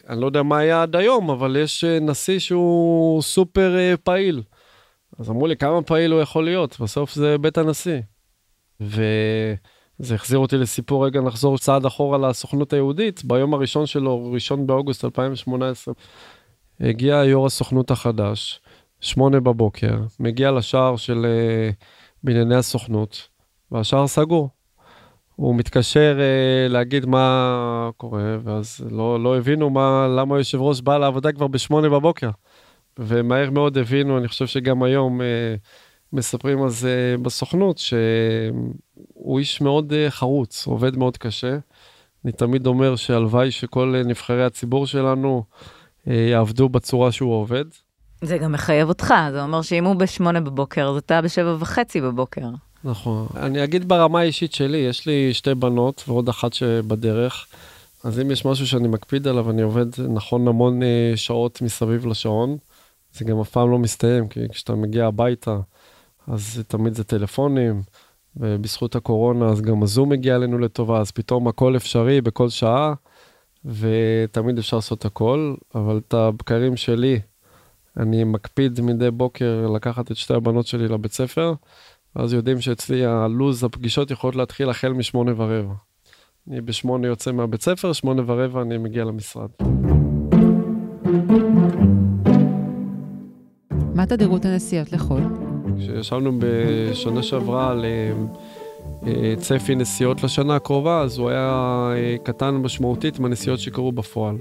אני 0.10 0.22
לא 0.22 0.26
יודע 0.26 0.44
מה 0.44 0.58
היה 0.58 0.82
עד 0.82 0.96
היום, 0.96 1.30
אבל 1.30 1.56
יש 1.56 1.84
נשיא 1.84 2.40
שהוא 2.40 3.22
סופר 3.22 3.96
פעיל. 4.04 4.44
אז 5.20 5.30
אמרו 5.30 5.48
לי, 5.48 5.58
כמה 5.58 5.82
פעיל 5.82 6.12
הוא 6.12 6.22
יכול 6.22 6.46
להיות? 6.46 6.80
בסוף 6.80 7.14
זה 7.14 7.38
בית 7.38 7.58
הנשיא. 7.58 8.00
וזה 8.80 10.16
החזיר 10.16 10.40
אותי 10.40 10.58
לסיפור 10.58 11.06
רגע 11.06 11.22
נחזור 11.22 11.58
צעד 11.58 11.86
אחורה 11.86 12.18
לסוכנות 12.18 12.74
היהודית 12.74 13.24
ביום 13.26 13.54
הראשון 13.54 13.86
שלו 13.86 14.32
ראשון 14.32 14.68
באוגוסט 14.68 15.06
2018 15.06 15.94
הגיע 16.80 17.16
יו"ר 17.26 17.46
הסוכנות 17.46 17.92
החדש 17.92 18.62
שמונה 19.00 19.40
בבוקר 19.40 20.00
מגיע 20.20 20.52
לשער 20.52 20.98
של 20.98 21.26
uh, 21.26 21.76
בנייני 22.24 22.56
הסוכנות 22.56 23.28
והשער 23.72 24.08
סגור. 24.08 24.50
הוא 25.36 25.56
מתקשר 25.56 26.18
uh, 26.18 26.72
להגיד 26.72 27.06
מה 27.06 27.90
קורה 27.98 28.38
ואז 28.44 28.82
לא, 28.92 29.24
לא 29.24 29.38
הבינו 29.38 29.70
מה 29.70 30.08
למה 30.18 30.36
היושב 30.36 30.62
ראש 30.62 30.82
בא 30.82 30.98
לעבודה 30.98 31.32
כבר 31.32 31.48
בשמונה 31.48 31.90
בבוקר. 31.90 32.30
ומהר 33.00 33.50
מאוד 33.50 33.78
הבינו 33.78 34.18
אני 34.18 34.28
חושב 34.28 34.48
שגם 34.48 34.84
היום. 34.84 35.22
Uh, 35.22 35.24
מספרים 36.14 36.64
על 36.64 36.70
זה 36.70 37.16
בסוכנות, 37.22 37.78
שהוא 37.78 39.40
איש 39.40 39.62
מאוד 39.62 39.94
אה, 39.94 40.12
חרוץ, 40.12 40.68
עובד 40.68 40.98
מאוד 40.98 41.18
קשה. 41.18 41.58
אני 42.26 42.32
תמיד 42.32 42.68
אומר 42.68 42.96
שהלוואי 42.96 43.52
שכל 43.52 43.96
נבחרי 44.06 44.46
הציבור 44.46 44.88
שלנו 44.88 45.44
אה, 46.08 46.14
יעבדו 46.14 46.70
בצורה 46.70 47.12
שהוא 47.12 47.34
עובד. 47.34 47.66
זה 48.22 48.38
גם 48.38 48.52
מחייב 48.52 48.90
אותך, 48.90 49.14
זה 49.32 49.44
אומר 49.44 49.62
שאם 49.62 49.86
הוא 49.86 49.96
בשמונה 49.96 50.42
בבוקר, 50.42 50.90
אז 50.90 50.98
אתה 50.98 51.22
בשבע 51.22 51.56
וחצי 51.60 52.02
בבוקר. 52.02 52.50
נכון. 52.84 53.28
אני 53.36 53.64
אגיד 53.64 53.88
ברמה 53.88 54.20
האישית 54.20 54.54
שלי, 54.54 54.78
יש 54.78 55.06
לי 55.06 55.34
שתי 55.34 55.56
בנות 55.56 56.04
ועוד 56.08 56.30
אחת 56.30 56.54
שבדרך. 56.54 57.48
אז 58.04 58.20
אם 58.20 58.32
יש 58.32 58.46
משהו 58.46 58.68
שאני 58.68 58.88
מקפיד 58.88 59.28
עליו, 59.28 59.50
אני 59.50 59.62
עובד 59.62 60.02
נכון 60.10 60.48
המון 60.48 60.84
אה, 60.84 61.14
שעות 61.16 61.62
מסביב 61.62 62.06
לשעון. 62.06 62.58
זה 63.14 63.26
גם 63.26 63.40
אף 63.40 63.50
פעם 63.50 63.72
לא 63.72 63.78
מסתיים, 63.78 64.28
כי 64.28 64.40
כשאתה 64.50 64.76
מגיע 64.76 65.06
הביתה, 65.06 65.58
אז 66.28 66.64
תמיד 66.68 66.94
זה 66.94 67.04
טלפונים, 67.04 67.82
ובזכות 68.36 68.96
הקורונה 68.96 69.46
אז 69.46 69.62
גם 69.62 69.84
הזום 69.84 70.12
הגיע 70.12 70.36
אלינו 70.36 70.58
לטובה, 70.58 71.00
אז 71.00 71.12
פתאום 71.12 71.48
הכל 71.48 71.76
אפשרי 71.76 72.22
בכל 72.22 72.50
שעה, 72.50 72.94
ותמיד 73.66 74.58
אפשר 74.58 74.78
לעשות 74.78 75.06
הכל, 75.06 75.56
אבל 75.76 75.98
את 75.98 76.14
הבקרים 76.14 76.76
שלי, 76.76 77.20
אני 77.98 78.24
מקפיד 78.24 78.82
מדי 78.82 79.12
בוקר 79.12 79.68
לקחת 79.68 80.12
את 80.12 80.16
שתי 80.16 80.34
הבנות 80.34 80.68
שלי 80.68 80.88
לבית 80.88 81.14
ספר, 81.14 81.54
ואז 82.16 82.34
יודעים 82.34 82.62
שאצלי 82.62 83.06
הלו"ז 83.06 83.64
הפגישות 83.64 84.12
יכולות 84.12 84.36
להתחיל 84.36 84.70
החל 84.70 84.94
משמונה 84.94 85.32
ורבע. 85.38 85.74
אני 86.48 86.62
בשמונה 86.62 87.08
יוצא 87.08 87.32
מהבית 87.32 87.62
ספר, 87.62 87.94
שמונה 87.94 88.22
ורבע 88.26 88.62
אני 88.62 88.78
מגיע 88.78 89.04
למשרד. 89.06 89.50
מה 93.96 94.06
תדירות 94.06 94.46
הנסיעות 94.46 94.92
לחו"ל? 94.92 95.47
כשישבנו 95.80 96.32
בשנה 96.40 97.24
שעברה 97.24 97.72
על 97.72 97.86
אה, 97.86 98.12
אה, 99.08 99.34
צפי 99.38 99.76
נסיעות 99.76 100.24
לשנה 100.24 100.56
הקרובה, 100.56 101.02
אז 101.02 101.18
הוא 101.18 101.30
היה 101.30 101.90
אה, 101.96 102.16
קטן 102.24 102.56
משמעותית 102.56 103.20
מהנסיעות 103.20 103.60
שקרו 103.60 103.92
בפועל. 103.92 104.38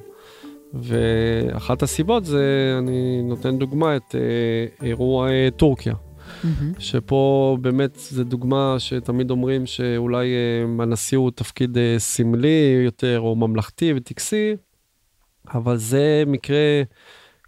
ואחת 0.75 1.83
הסיבות 1.83 2.25
זה, 2.25 2.77
אני 2.79 3.23
נותן 3.23 3.59
דוגמה, 3.59 3.97
את 3.97 4.15
אירוע 4.83 5.29
טורקיה. 5.57 5.95
Mm-hmm. 5.95 6.47
שפה 6.79 7.57
באמת 7.61 7.95
זו 7.95 8.25
דוגמה 8.25 8.77
שתמיד 8.79 9.31
אומרים 9.31 9.67
שאולי 9.67 10.27
הנשיא 10.79 11.19
הוא 11.19 11.31
תפקיד 11.31 11.79
סמלי 11.99 12.83
יותר 12.85 13.21
או 13.21 13.37
ממלכתי 13.37 13.93
וטקסי, 13.97 14.57
אבל 15.55 15.77
זה 15.77 16.25
מקרה 16.27 16.83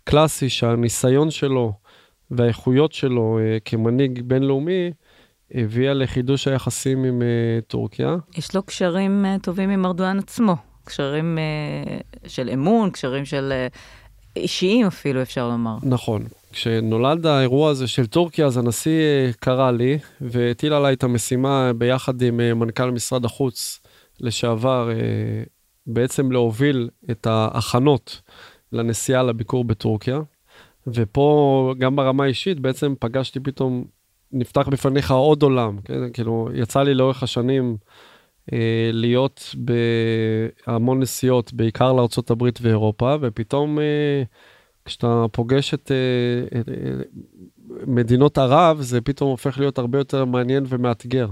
קלאסי 0.05 0.49
שהניסיון 0.49 1.31
שלו 1.31 1.73
והאיכויות 2.31 2.93
שלו 2.93 3.39
uh, 3.39 3.61
כמנהיג 3.65 4.23
בינלאומי 4.23 4.91
הביאה 5.55 5.95
לחידוש 5.95 6.49
היחסים 6.49 7.05
עם 7.05 7.23
uh, 7.23 7.65
טורקיה. 7.65 8.17
יש 8.37 8.55
לו 8.55 8.63
קשרים 8.63 9.25
uh, 9.25 9.43
טובים 9.43 9.71
עם 9.71 9.87
ארדואן 9.87 10.19
עצמו, 10.19 10.57
קשרים 10.85 11.39
של 12.27 12.51
אמון, 12.53 12.91
קשרים 12.91 13.25
של 13.25 13.53
אישיים 14.37 14.87
אפילו, 14.87 15.23
אפשר 15.23 15.49
לומר. 15.49 15.77
נכון. 15.83 16.23
כשנולד 16.53 17.27
האירוע 17.27 17.71
הזה 17.71 17.87
של 17.87 18.07
טורקיה, 18.07 18.47
אז 18.47 18.57
הנשיא 18.57 19.33
קרא 19.41 19.71
לי 19.71 19.99
והטיל 20.21 20.73
עליי 20.73 20.95
את 20.95 21.05
המשימה 21.05 21.73
ביחד 21.73 22.23
עם 22.23 22.37
מנכ"ל 22.37 22.91
משרד 22.91 23.25
החוץ 23.25 23.81
לשעבר, 24.21 24.91
בעצם 25.87 26.33
להוביל 26.33 26.89
את 27.11 27.27
ההכנות 27.27 28.21
לנסיעה 28.73 29.23
לביקור 29.23 29.65
בטורקיה. 29.65 30.21
ופה, 30.95 31.75
גם 31.79 31.97
ברמה 31.97 32.25
האישית, 32.25 32.61
בעצם 32.61 32.95
פגשתי 33.01 33.41
פתאום, 33.41 33.85
נפתח 34.33 34.69
בפניך 34.69 35.11
עוד 35.11 35.43
עולם, 35.43 35.79
כן? 35.85 36.13
כאילו, 36.13 36.49
יצא 36.55 36.83
לי 36.83 36.95
לאורך 36.95 37.23
השנים 37.23 37.77
אה, 38.53 38.91
להיות 38.93 39.55
בהמון 40.67 41.01
נסיעות, 41.01 41.53
בעיקר 41.53 41.93
לארה"ב 41.93 42.43
ואירופה, 42.61 43.17
ופתאום 43.21 43.79
אה, 43.79 44.23
כשאתה 44.89 45.25
פוגש 45.33 45.75
את, 45.75 45.93
אה, 45.93 46.61
את 46.61 46.69
אה, 46.69 46.75
מדינות 47.87 48.39
ערב, 48.39 48.81
זה 48.81 49.01
פתאום 49.01 49.31
הופך 49.31 49.59
להיות 49.59 49.79
הרבה 49.79 49.99
יותר 49.99 50.25
מעניין 50.25 50.65
ומאתגר. 50.69 51.29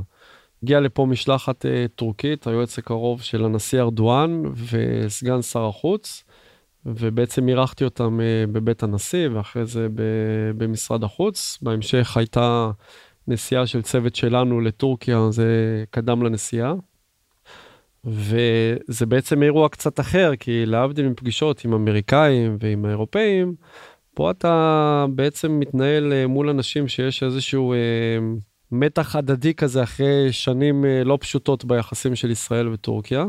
הגיעה 0.63 0.81
לפה 0.81 1.07
משלחת 1.07 1.67
אה, 1.67 1.87
טורקית, 1.95 2.47
היועץ 2.47 2.79
הקרוב 2.79 3.23
של 3.23 3.45
הנשיא 3.45 3.81
ארדואן 3.81 4.43
וסגן 4.71 5.43
שר 5.43 5.67
החוץ. 5.67 6.25
ובעצם 6.87 7.49
אירחתי 7.49 7.85
אותם 7.85 8.21
אה, 8.21 8.45
בבית 8.53 8.83
הנשיא 8.83 9.29
ואחרי 9.33 9.67
זה 9.67 9.89
במשרד 10.57 11.05
החוץ. 11.05 11.59
בהמשך 11.63 12.17
הייתה 12.17 12.71
נסיעה 13.29 13.67
של 13.67 13.83
צוות 13.83 14.17
שלנו 14.17 14.61
לטורקיה, 14.61 15.31
זה 15.31 15.85
קדם 15.91 16.23
לנסיעה. 16.23 16.75
וזה 18.05 19.07
בעצם 19.07 19.43
אירוע 19.43 19.69
קצת 19.69 20.01
אחר, 20.01 20.37
כי 20.41 20.67
להבדיל 20.67 21.09
מפגישות 21.09 21.65
עם 21.65 21.73
אמריקאים 21.73 22.57
ועם 22.61 22.85
האירופאים, 22.85 23.55
פה 24.15 24.31
אתה 24.31 25.07
בעצם 25.15 25.59
מתנהל 25.59 26.13
אה, 26.13 26.27
מול 26.27 26.49
אנשים 26.49 26.89
שיש 26.89 27.23
איזשהו 27.23 27.73
אה, 27.73 27.79
מתח 28.73 29.17
הדדי 29.17 29.55
כזה 29.55 29.83
אחרי 29.83 30.33
שנים 30.33 30.85
אה, 30.85 31.05
לא 31.05 31.19
פשוטות 31.21 31.65
ביחסים 31.65 32.17
של 32.17 32.31
ישראל 32.31 32.69
וטורקיה. 32.69 33.25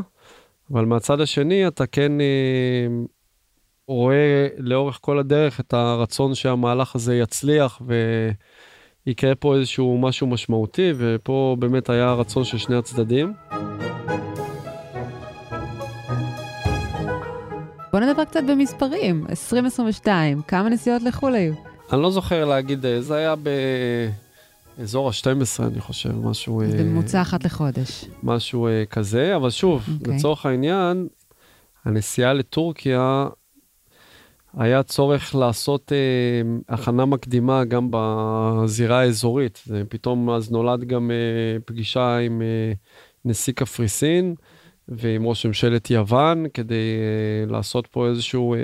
אבל 0.72 0.84
מהצד 0.84 1.20
השני 1.20 1.68
אתה 1.68 1.86
כן 1.86 2.20
אה, 2.20 2.86
רואה 3.88 4.48
לאורך 4.58 4.98
כל 5.00 5.18
הדרך 5.18 5.60
את 5.60 5.72
הרצון 5.72 6.34
שהמהלך 6.34 6.94
הזה 6.94 7.16
יצליח 7.16 7.82
ויקרה 9.06 9.34
פה 9.34 9.56
איזשהו 9.56 9.98
משהו 9.98 10.26
משמעותי, 10.26 10.92
ופה 10.96 11.56
באמת 11.58 11.90
היה 11.90 12.12
רצון 12.12 12.44
של 12.44 12.58
שני 12.58 12.76
הצדדים. 12.76 13.32
בוא 17.92 18.00
נדבר 18.00 18.24
קצת 18.24 18.40
במספרים, 18.48 19.26
2022, 19.30 20.42
כמה 20.42 20.68
נסיעות 20.68 21.02
לחו"ל 21.02 21.34
היו? 21.34 21.54
אני 21.92 22.02
לא 22.02 22.10
זוכר 22.10 22.44
להגיד, 22.44 22.86
אה, 22.86 23.00
זה 23.00 23.14
היה 23.14 23.34
באזור 24.78 25.08
ה-12, 25.08 25.62
אני 25.66 25.80
חושב, 25.80 26.26
משהו... 26.26 26.62
זה 26.70 26.78
בממוצע 26.78 27.22
אחת 27.22 27.44
לחודש. 27.44 28.04
משהו 28.22 28.66
אה, 28.66 28.84
כזה, 28.90 29.36
אבל 29.36 29.50
שוב, 29.50 29.82
okay. 29.86 29.90
אוקיי. 30.00 30.16
לצורך 30.16 30.46
העניין, 30.46 31.08
הנסיעה 31.84 32.32
לטורקיה 32.32 33.26
היה 34.58 34.82
צורך 34.82 35.34
לעשות 35.34 35.92
אה, 35.92 36.74
הכנה 36.74 37.04
מקדימה 37.04 37.64
גם 37.64 37.88
בזירה 37.90 39.00
האזורית. 39.00 39.64
פתאום 39.88 40.30
אז 40.30 40.50
נולד 40.50 40.84
גם 40.84 41.10
אה, 41.10 41.60
פגישה 41.64 42.16
עם 42.16 42.42
אה, 42.42 42.72
נשיא 43.24 43.52
קפריסין 43.52 44.34
ועם 44.88 45.26
ראש 45.26 45.46
ממשלת 45.46 45.90
יוון, 45.90 46.46
כדי 46.54 46.74
אה, 46.74 47.52
לעשות 47.52 47.86
פה 47.86 48.06
איזשהו... 48.08 48.54
אה, 48.54 48.60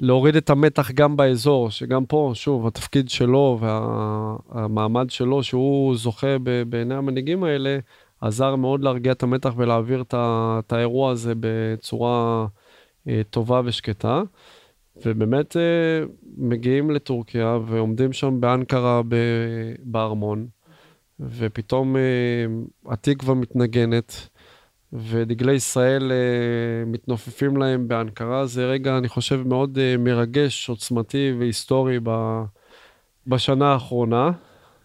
להוריד 0.00 0.36
את 0.36 0.50
המתח 0.50 0.90
גם 0.90 1.16
באזור, 1.16 1.70
שגם 1.70 2.06
פה, 2.06 2.30
שוב, 2.34 2.66
התפקיד 2.66 3.08
שלו 3.08 3.58
והמעמד 3.60 5.10
שלו, 5.10 5.42
שהוא 5.42 5.96
זוכה 5.96 6.38
בעיני 6.68 6.94
המנהיגים 6.94 7.44
האלה, 7.44 7.78
עזר 8.20 8.56
מאוד 8.56 8.82
להרגיע 8.82 9.12
את 9.12 9.22
המתח 9.22 9.52
ולהעביר 9.56 10.04
את 10.10 10.72
האירוע 10.72 11.10
הזה 11.10 11.32
בצורה... 11.40 12.46
אה, 13.08 13.22
טובה 13.30 13.60
ושקטה. 13.64 14.22
ובאמת 15.06 15.56
אה, 15.56 16.06
מגיעים 16.36 16.90
לטורקיה 16.90 17.58
ועומדים 17.66 18.12
שם 18.12 18.40
באנקרה 18.40 19.02
בארמון, 19.82 20.46
ופתאום 21.20 21.96
אה, 21.96 22.02
התקווה 22.86 23.34
מתנגנת, 23.34 24.28
ודגלי 24.92 25.52
ישראל 25.52 26.12
מתנופפים 26.86 27.56
להם 27.56 27.88
באנקרה. 27.88 28.46
זה 28.46 28.66
רגע, 28.66 28.98
אני 28.98 29.08
חושב, 29.08 29.42
מאוד 29.46 29.78
מרגש, 29.98 30.68
עוצמתי 30.68 31.32
והיסטורי 31.38 31.98
בשנה 33.26 33.72
האחרונה. 33.72 34.30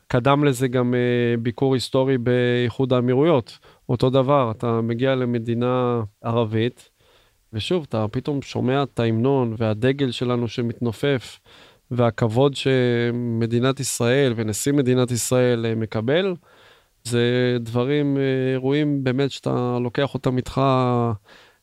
קדם 0.07 0.43
לזה 0.43 0.67
גם 0.67 0.93
ביקור 1.41 1.73
היסטורי 1.73 2.17
באיחוד 2.17 2.93
האמירויות. 2.93 3.59
אותו 3.89 4.09
דבר, 4.09 4.51
אתה 4.51 4.81
מגיע 4.81 5.15
למדינה 5.15 6.01
ערבית, 6.23 6.89
ושוב, 7.53 7.85
אתה 7.89 8.05
פתאום 8.11 8.41
שומע 8.41 8.83
את 8.83 8.99
ההמנון 8.99 9.55
והדגל 9.57 10.11
שלנו 10.11 10.47
שמתנופף, 10.47 11.39
והכבוד 11.91 12.55
שמדינת 12.55 13.79
ישראל 13.79 14.33
ונשיא 14.35 14.71
מדינת 14.71 15.11
ישראל 15.11 15.65
אה, 15.65 15.75
מקבל, 15.75 16.35
זה 17.03 17.57
דברים, 17.59 18.17
אה, 18.17 18.51
אירועים 18.51 19.03
באמת 19.03 19.31
שאתה 19.31 19.77
לוקח 19.81 20.13
אותם 20.13 20.37
איתך 20.37 20.61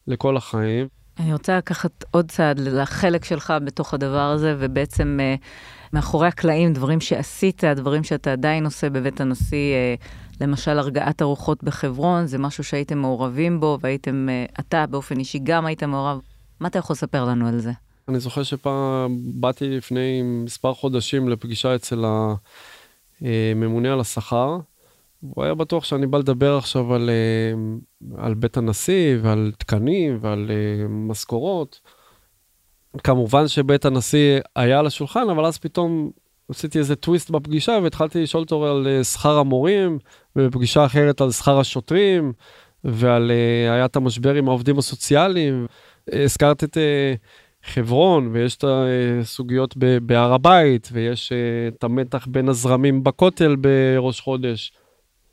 לכל 0.06 0.36
החיים. 0.36 0.88
אני 1.18 1.32
רוצה 1.32 1.58
לקחת 1.58 2.04
עוד 2.10 2.30
צעד 2.30 2.60
לחלק 2.60 3.24
שלך 3.24 3.54
בתוך 3.64 3.94
הדבר 3.94 4.30
הזה, 4.30 4.56
ובעצם 4.58 5.18
אה, 5.20 5.34
מאחורי 5.92 6.28
הקלעים, 6.28 6.72
דברים 6.72 7.00
שעשית, 7.00 7.64
דברים 7.64 8.04
שאתה 8.04 8.32
עדיין 8.32 8.64
עושה 8.64 8.90
בבית 8.90 9.20
הנשיא, 9.20 9.74
למשל, 10.40 10.78
הרגעת 10.78 11.20
הרוחות 11.20 11.64
בחברון, 11.64 12.26
זה 12.26 12.38
משהו 12.38 12.64
שהייתם 12.64 12.98
מעורבים 12.98 13.60
בו, 13.60 13.78
והייתם, 13.80 14.28
אה, 14.28 14.44
אתה 14.60 14.86
באופן 14.86 15.18
אישי 15.18 15.38
גם 15.42 15.66
היית 15.66 15.82
מעורב. 15.82 16.20
מה 16.60 16.68
אתה 16.68 16.78
יכול 16.78 16.94
לספר 16.94 17.24
לנו 17.24 17.48
על 17.48 17.58
זה? 17.58 17.72
אני 18.08 18.20
זוכר 18.20 18.42
שפעם 18.42 19.16
באתי 19.40 19.68
לפני 19.68 20.22
מספר 20.22 20.74
חודשים 20.74 21.28
לפגישה 21.28 21.74
אצל 21.74 22.04
הממונה 23.20 23.92
על 23.92 24.00
השכר. 24.00 24.58
הוא 25.20 25.44
היה 25.44 25.54
בטוח 25.54 25.84
שאני 25.84 26.06
בא 26.06 26.18
לדבר 26.18 26.56
עכשיו 26.56 26.94
על, 26.94 27.10
אה, 27.10 28.24
על 28.24 28.34
בית 28.34 28.56
הנשיא 28.56 29.16
ועל 29.22 29.52
תקנים 29.58 30.18
ועל 30.20 30.50
אה, 30.50 30.88
משכורות. 30.88 31.80
כמובן 33.04 33.48
שבית 33.48 33.84
הנשיא 33.84 34.40
היה 34.56 34.78
על 34.78 34.86
השולחן, 34.86 35.30
אבל 35.30 35.44
אז 35.44 35.58
פתאום 35.58 36.10
עשיתי 36.48 36.78
איזה 36.78 36.96
טוויסט 36.96 37.30
בפגישה 37.30 37.78
והתחלתי 37.82 38.22
לשאול 38.22 38.42
אותו 38.42 38.66
על 38.66 38.86
אה, 38.86 39.04
שכר 39.04 39.38
המורים, 39.38 39.98
ובפגישה 40.36 40.84
אחרת 40.84 41.20
על 41.20 41.30
שכר 41.30 41.60
השוטרים, 41.60 42.32
ועל, 42.84 43.30
uh, 43.30 43.72
היה 43.72 43.84
את 43.84 43.96
המשבר 43.96 44.34
עם 44.34 44.48
העובדים 44.48 44.78
הסוציאליים. 44.78 45.66
הזכרת 46.12 46.64
את 46.64 46.76
uh, 46.76 47.70
חברון, 47.72 48.28
ויש 48.32 48.56
את 48.56 48.64
הסוגיות 49.20 49.76
בהר 50.02 50.32
הבית, 50.32 50.88
ויש 50.92 51.32
uh, 51.32 51.74
את 51.74 51.84
המתח 51.84 52.26
בין 52.30 52.48
הזרמים 52.48 53.04
בכותל 53.04 53.56
בראש 53.56 54.20
חודש. 54.20 54.72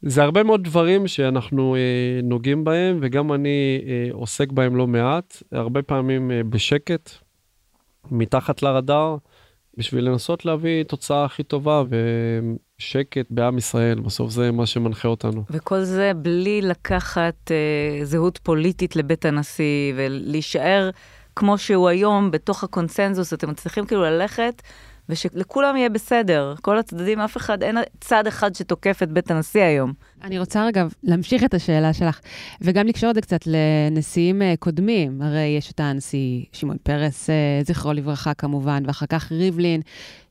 זה 0.02 0.24
הרבה 0.24 0.44
מאוד 0.44 0.64
דברים 0.64 1.08
שאנחנו 1.08 1.76
uh, 1.76 2.26
נוגעים 2.26 2.64
בהם, 2.64 3.00
וגם 3.02 3.34
אני 3.34 3.82
uh, 3.82 4.14
עוסק 4.14 4.52
בהם 4.52 4.76
לא 4.76 4.88
מעט, 4.88 5.44
הרבה 5.52 5.82
פעמים 5.82 6.32
uh, 6.32 6.34
בשקט, 6.50 7.10
מתחת 8.12 8.64
לרדאר. 8.64 9.16
בשביל 9.78 10.10
לנסות 10.10 10.46
להביא 10.46 10.84
תוצאה 10.84 11.26
הכי 11.26 11.44
טובה 11.44 11.84
שקט 12.84 13.26
בעם 13.30 13.58
ישראל, 13.58 14.00
בסוף 14.00 14.32
זה 14.32 14.52
מה 14.52 14.66
שמנחה 14.66 15.08
אותנו. 15.08 15.44
וכל 15.50 15.84
זה 15.84 16.12
בלי 16.16 16.62
לקחת 16.62 17.52
אה, 17.52 18.06
זהות 18.06 18.38
פוליטית 18.38 18.96
לבית 18.96 19.26
הנשיא 19.26 19.94
ולהישאר 19.96 20.90
כמו 21.36 21.58
שהוא 21.58 21.90
היום, 21.90 22.32
בתוך 22.32 22.64
הקונסנזוס, 22.64 23.34
אתם 23.34 23.50
מצליחים 23.50 23.86
כאילו 23.86 24.04
ללכת 24.04 24.62
ושלכולם 25.10 25.78
יהיה 25.78 25.90
בסדר. 25.90 26.56
כל 26.62 26.80
הצדדים, 26.80 27.20
אף 27.20 27.38
אחד, 27.38 27.64
אין 27.64 27.78
צד 28.02 28.28
אחד 28.28 28.56
שתוקף 28.56 29.04
את 29.04 29.12
בית 29.12 29.32
הנשיא 29.32 29.64
היום. 29.64 29.94
אני 30.24 30.40
רוצה 30.40 30.66
רגע 30.66 30.86
להמשיך 31.04 31.44
את 31.44 31.54
השאלה 31.54 31.94
שלך, 31.94 32.20
וגם 32.62 32.88
לקשור 32.88 33.10
את 33.10 33.16
זה 33.16 33.22
קצת 33.22 33.40
לנשיאים 33.46 34.42
אה, 34.42 34.54
קודמים. 34.60 35.22
הרי 35.22 35.56
יש 35.58 35.72
את 35.72 35.80
הנשיא 35.80 36.44
שמעון 36.52 36.78
פרס, 36.84 37.30
אה, 37.30 37.36
זכרו 37.66 37.94
לברכה 37.94 38.34
כמובן, 38.34 38.84
ואחר 38.88 39.06
כך 39.06 39.32
ריבלין. 39.32 39.82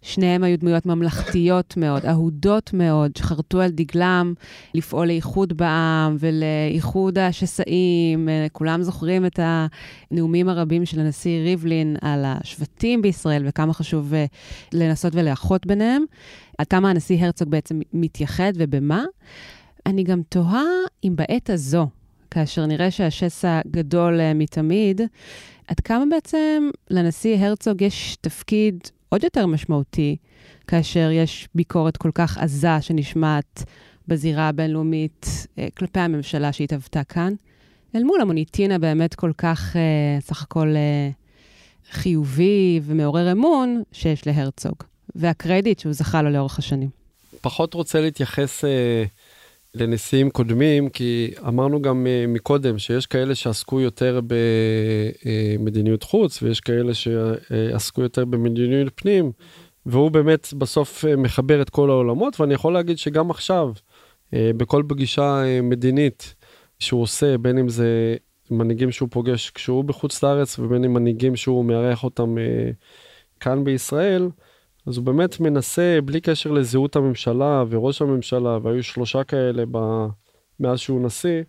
שניהם 0.03 0.45
היו 0.45 0.59
דמויות 0.59 0.87
ממלכתיות 0.87 1.77
מאוד, 1.77 2.07
אהודות 2.07 2.73
מאוד, 2.73 3.17
שחרטו 3.17 3.61
על 3.61 3.71
דגלם 3.71 4.35
לפעול 4.75 5.07
לאיחוד 5.07 5.53
בעם 5.53 6.17
ולאיחוד 6.19 7.19
השסעים. 7.19 8.29
אה, 8.29 8.47
כולם 8.53 8.83
זוכרים 8.83 9.27
את 9.27 9.41
הנאומים 9.43 10.49
הרבים 10.49 10.87
של 10.87 11.01
הנשיא 11.01 11.43
ריבלין 11.43 11.97
על 12.01 12.25
השבטים 12.27 13.03
בישראל 13.03 13.43
וכמה 13.47 13.75
חשוב 13.75 14.13
לנסות 14.73 15.15
ולאחות 15.15 15.67
ביניהם. 15.67 16.05
עד 16.59 16.67
כמה 16.67 16.91
הנשיא 16.91 17.25
הרצוג 17.25 17.49
בעצם 17.51 17.81
מתייחד 17.93 18.53
ובמה. 18.57 19.05
אני 19.87 20.03
גם 20.03 20.23
תוהה 20.29 20.65
אם 21.05 21.17
בעת 21.17 21.51
הזו, 21.51 21.89
כאשר 22.31 22.67
נראה 22.67 22.91
שהשסע 22.91 23.61
גדול 23.71 24.21
uh, 24.21 24.35
מתמיד, 24.35 25.01
עד 25.67 25.81
כמה 25.81 26.05
בעצם 26.11 26.71
לנשיא 26.91 27.37
הרצוג 27.37 27.83
יש 27.83 28.17
תפקיד 28.21 28.81
עוד 29.09 29.25
יותר 29.25 29.47
משמעותי, 29.47 30.17
כאשר 30.67 31.11
יש 31.11 31.49
ביקורת 31.55 31.97
כל 31.97 32.11
כך 32.15 32.39
עזה 32.39 32.81
שנשמעת 32.81 33.65
בזירה 34.09 34.49
הבינלאומית 34.49 35.27
uh, 35.27 35.61
כלפי 35.77 36.01
הממשלה 36.01 36.53
שהתהוותה 36.53 37.05
כאן, 37.05 37.33
אל 37.95 38.05
מול 38.05 38.21
המוניטין 38.21 38.73
הבאמת 38.73 39.15
כל 39.15 39.33
כך, 39.39 39.77
uh, 39.77 40.25
סך 40.25 40.43
הכל, 40.43 40.75
חיובי 41.91 42.81
ומעורר 42.83 43.33
אמון 43.33 43.83
שיש 43.93 44.27
להרצוג, 44.27 44.75
והקרדיט 45.15 45.79
שהוא 45.79 45.93
זכה 45.93 46.23
לו 46.23 46.31
לאורך 46.31 46.59
השנים. 46.59 46.89
פחות 47.41 47.75
רוצה 47.75 48.01
להתייחס... 48.01 48.65
Uh... 48.65 48.69
לנשיאים 49.75 50.31
קודמים, 50.31 50.89
כי 50.89 51.35
אמרנו 51.49 51.83
גם 51.83 52.07
אה, 52.07 52.25
מקודם 52.29 52.79
שיש 52.79 53.07
כאלה 53.07 53.35
שעסקו 53.35 53.81
יותר 53.81 54.21
במדיניות 55.59 56.03
חוץ 56.03 56.43
ויש 56.43 56.61
כאלה 56.61 56.95
שעסקו 56.95 58.03
יותר 58.03 58.25
במדיניות 58.25 58.93
פנים, 58.95 59.33
והוא 59.87 60.11
באמת 60.11 60.55
בסוף 60.59 61.05
אה, 61.05 61.17
מחבר 61.17 61.63
את 61.63 61.71
כל 61.71 61.91
העולמות, 61.91 62.41
ואני 62.41 62.55
יכול 62.55 62.73
להגיד 62.73 62.99
שגם 62.99 63.31
עכשיו, 63.31 63.73
אה, 64.35 64.51
בכל 64.57 64.83
פגישה 64.89 65.43
מדינית 65.63 66.35
שהוא 66.79 67.03
עושה, 67.03 67.39
בין 67.39 67.59
אם 67.59 67.69
זה 67.69 68.17
מנהיגים 68.51 68.91
שהוא 68.91 69.09
פוגש 69.13 69.51
כשהוא 69.51 69.85
בחוץ 69.85 70.23
לארץ 70.23 70.59
ובין 70.59 70.85
אם 70.85 70.95
מנהיגים 70.95 71.37
שהוא 71.37 71.65
מארח 71.65 72.05
אותם 72.05 72.37
כאן 73.41 73.65
בישראל, 73.65 74.29
אז 74.87 74.97
הוא 74.97 75.05
באמת 75.05 75.41
מנסה, 75.41 75.99
בלי 76.05 76.21
קשר 76.21 76.51
לזהות 76.51 76.97
הממשלה 76.97 77.65
וראש 77.71 78.03
הממשלה, 78.03 78.59
והיו 78.63 78.83
שלושה 78.83 79.25
כאלה 79.25 79.63
ב... 79.71 79.79
מאז 80.61 80.79
שהוא 80.79 81.07
נשיא. 81.07 81.43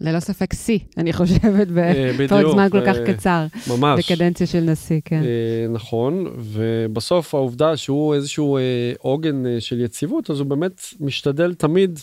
ללא 0.00 0.20
ספק 0.20 0.54
שיא, 0.54 0.78
אני 0.96 1.12
חושבת, 1.12 1.68
אה, 1.78 2.10
בפרק 2.18 2.46
זמן 2.52 2.68
כל 2.70 2.86
כך 2.86 2.96
אה, 2.96 3.14
קצר. 3.14 3.46
ממש. 3.70 4.10
בקדנציה 4.10 4.46
של 4.46 4.60
נשיא, 4.60 5.00
כן. 5.04 5.22
אה, 5.22 5.68
נכון, 5.68 6.26
ובסוף 6.38 7.34
העובדה 7.34 7.76
שהוא 7.76 8.14
איזשהו 8.14 8.58
עוגן 8.98 9.44
של 9.58 9.80
יציבות, 9.80 10.30
אז 10.30 10.40
הוא 10.40 10.46
באמת 10.46 10.80
משתדל 11.00 11.54
תמיד 11.54 11.98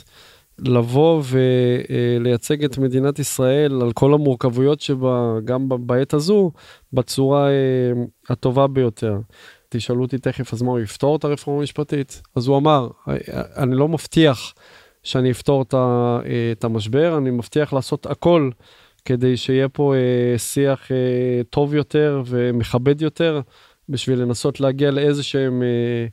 לבוא 0.59 1.23
ולייצג 2.19 2.63
את 2.63 2.77
מדינת 2.77 3.19
ישראל 3.19 3.81
על 3.81 3.91
כל 3.91 4.13
המורכבויות 4.13 4.81
שבה, 4.81 5.33
גם 5.45 5.69
בעת 5.69 6.13
הזו, 6.13 6.51
בצורה 6.93 7.49
הטובה 8.29 8.67
ביותר. 8.67 9.17
תשאלו 9.77 10.01
אותי 10.01 10.17
תכף, 10.17 10.53
אז 10.53 10.61
מה, 10.61 10.71
הוא 10.71 10.79
יפתור 10.79 11.15
את 11.15 11.23
הרפורמה 11.23 11.59
המשפטית? 11.59 12.21
אז 12.35 12.47
הוא 12.47 12.57
אמר, 12.57 12.89
אני 13.57 13.75
לא 13.75 13.88
מבטיח 13.88 14.53
שאני 15.03 15.31
אפתור 15.31 15.65
את 16.51 16.63
המשבר, 16.63 17.17
אני 17.17 17.31
מבטיח 17.31 17.73
לעשות 17.73 18.05
הכל 18.05 18.49
כדי 19.05 19.38
שיהיה 19.38 19.69
פה 19.69 19.93
אה, 19.95 20.38
שיח 20.38 20.91
אה, 20.91 21.41
טוב 21.49 21.73
יותר 21.73 22.23
ומכבד 22.25 23.01
יותר, 23.01 23.41
בשביל 23.89 24.19
לנסות 24.19 24.59
להגיע 24.59 24.91
לאיזה 24.91 25.23
שהם 25.23 25.63
אה, 25.63 26.07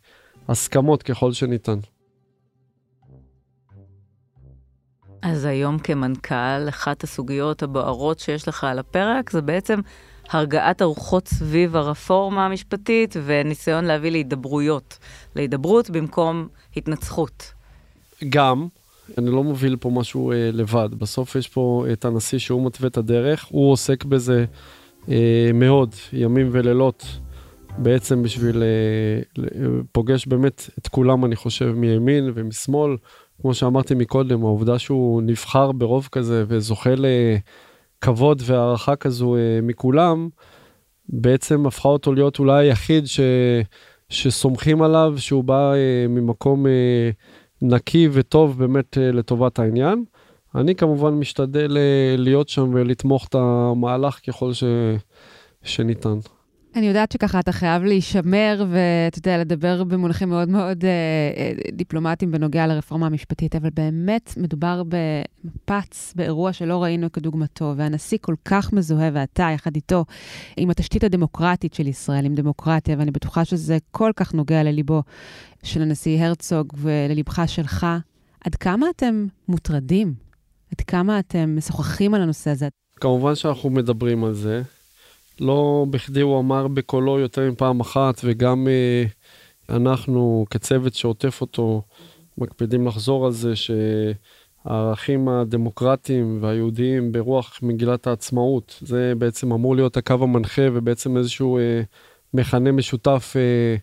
הסכמות 0.48 1.02
ככל 1.02 1.32
שניתן. 1.32 1.78
אז 5.22 5.44
היום 5.44 5.78
כמנכ"ל, 5.78 6.68
אחת 6.68 7.04
הסוגיות 7.04 7.62
הבוערות 7.62 8.18
שיש 8.18 8.48
לך 8.48 8.64
על 8.64 8.78
הפרק 8.78 9.30
זה 9.30 9.42
בעצם 9.42 9.80
הרגעת 10.30 10.80
הרוחות 10.80 11.28
סביב 11.28 11.76
הרפורמה 11.76 12.46
המשפטית 12.46 13.16
וניסיון 13.24 13.84
להביא 13.84 14.10
להידברויות. 14.10 14.98
להידברות 15.36 15.90
במקום 15.90 16.48
התנצחות. 16.76 17.52
גם, 18.28 18.66
אני 19.18 19.30
לא 19.30 19.44
מוביל 19.44 19.76
פה 19.76 19.90
משהו 19.90 20.32
אה, 20.32 20.50
לבד. 20.52 20.88
בסוף 20.98 21.36
יש 21.36 21.48
פה 21.48 21.84
את 21.92 22.04
הנשיא 22.04 22.38
שהוא 22.38 22.66
מתווה 22.66 22.88
את 22.88 22.96
הדרך, 22.96 23.46
הוא 23.50 23.72
עוסק 23.72 24.04
בזה 24.04 24.44
אה, 25.08 25.50
מאוד, 25.54 25.94
ימים 26.12 26.48
ולילות, 26.52 27.06
בעצם 27.78 28.22
בשביל, 28.22 28.62
אה, 28.62 29.42
פוגש 29.92 30.26
באמת 30.26 30.70
את 30.78 30.88
כולם, 30.88 31.24
אני 31.24 31.36
חושב, 31.36 31.72
מימין 31.76 32.30
ומשמאל. 32.34 32.96
כמו 33.42 33.54
שאמרתי 33.54 33.94
מקודם, 33.94 34.44
העובדה 34.44 34.78
שהוא 34.78 35.22
נבחר 35.22 35.72
ברוב 35.72 36.08
כזה 36.12 36.44
וזוכה 36.48 36.94
ל... 36.94 37.06
כבוד 38.02 38.42
והערכה 38.44 38.96
כזו 38.96 39.36
אה, 39.36 39.40
מכולם, 39.62 40.28
בעצם 41.08 41.66
הפכה 41.66 41.88
אותו 41.88 42.14
להיות 42.14 42.38
אולי 42.38 42.66
היחיד 42.66 43.06
ש, 43.06 43.20
שסומכים 44.08 44.82
עליו, 44.82 45.14
שהוא 45.16 45.44
בא 45.44 45.72
אה, 45.72 46.06
ממקום 46.08 46.66
אה, 46.66 47.10
נקי 47.62 48.08
וטוב 48.12 48.58
באמת 48.58 48.98
אה, 48.98 49.12
לטובת 49.12 49.58
העניין. 49.58 50.04
אני 50.54 50.74
כמובן 50.74 51.10
משתדל 51.14 51.76
אה, 51.76 52.14
להיות 52.18 52.48
שם 52.48 52.70
ולתמוך 52.74 53.26
את 53.28 53.34
המהלך 53.34 54.20
ככל 54.26 54.52
ש, 54.52 54.64
שניתן. 55.62 56.18
אני 56.76 56.86
יודעת 56.86 57.12
שככה 57.12 57.40
אתה 57.40 57.52
חייב 57.52 57.82
להישמר 57.82 58.66
ואתה 58.70 59.18
יודע, 59.18 59.38
לדבר 59.38 59.84
במונחים 59.84 60.28
מאוד 60.28 60.48
מאוד 60.48 60.84
אה, 60.84 60.90
אה, 61.36 61.52
דיפלומטיים 61.72 62.30
בנוגע 62.30 62.66
לרפורמה 62.66 63.06
המשפטית, 63.06 63.56
אבל 63.56 63.68
באמת 63.74 64.34
מדובר 64.36 64.82
במפץ, 64.88 66.12
באירוע 66.16 66.52
שלא 66.52 66.82
ראינו 66.82 67.12
כדוגמתו, 67.12 67.74
והנשיא 67.76 68.18
כל 68.20 68.34
כך 68.44 68.72
מזוהה, 68.72 69.10
ואתה 69.12 69.48
יחד 69.54 69.76
איתו, 69.76 70.04
עם 70.56 70.70
התשתית 70.70 71.04
הדמוקרטית 71.04 71.74
של 71.74 71.86
ישראל, 71.86 72.24
עם 72.24 72.34
דמוקרטיה, 72.34 72.96
ואני 72.98 73.10
בטוחה 73.10 73.44
שזה 73.44 73.78
כל 73.90 74.10
כך 74.16 74.34
נוגע 74.34 74.62
לליבו 74.62 75.02
של 75.62 75.82
הנשיא 75.82 76.24
הרצוג 76.24 76.72
וללבך 76.76 77.42
שלך. 77.46 77.86
עד 78.44 78.54
כמה 78.54 78.86
אתם 78.96 79.26
מוטרדים? 79.48 80.14
עד 80.72 80.80
כמה 80.80 81.18
אתם 81.18 81.56
משוחחים 81.56 82.14
על 82.14 82.22
הנושא 82.22 82.50
הזה? 82.50 82.68
כמובן 83.00 83.34
שאנחנו 83.34 83.70
מדברים 83.70 84.24
על 84.24 84.32
זה. 84.32 84.62
לא 85.40 85.86
בכדי 85.90 86.20
הוא 86.20 86.40
אמר 86.40 86.68
בקולו 86.68 87.18
יותר 87.18 87.50
מפעם 87.50 87.80
אחת, 87.80 88.20
וגם 88.24 88.68
אה, 88.68 89.04
אנחנו 89.76 90.46
כצוות 90.50 90.94
שעוטף 90.94 91.40
אותו 91.40 91.82
מקפידים 92.38 92.86
לחזור 92.86 93.26
על 93.26 93.32
זה 93.32 93.52
שהערכים 94.64 95.28
הדמוקרטיים 95.28 96.38
והיהודיים 96.40 97.12
ברוח 97.12 97.58
מגילת 97.62 98.06
העצמאות, 98.06 98.78
זה 98.80 99.12
בעצם 99.18 99.52
אמור 99.52 99.76
להיות 99.76 99.96
הקו 99.96 100.14
המנחה 100.20 100.62
ובעצם 100.72 101.16
איזשהו 101.16 101.58
אה, 101.58 101.82
מכנה 102.34 102.72
משותף 102.72 103.34
אה, 103.36 103.76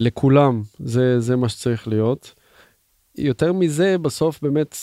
לכולם, 0.00 0.62
זה, 0.78 1.20
זה 1.20 1.36
מה 1.36 1.48
שצריך 1.48 1.88
להיות. 1.88 2.34
יותר 3.18 3.52
מזה, 3.52 3.98
בסוף 3.98 4.42
באמת 4.42 4.76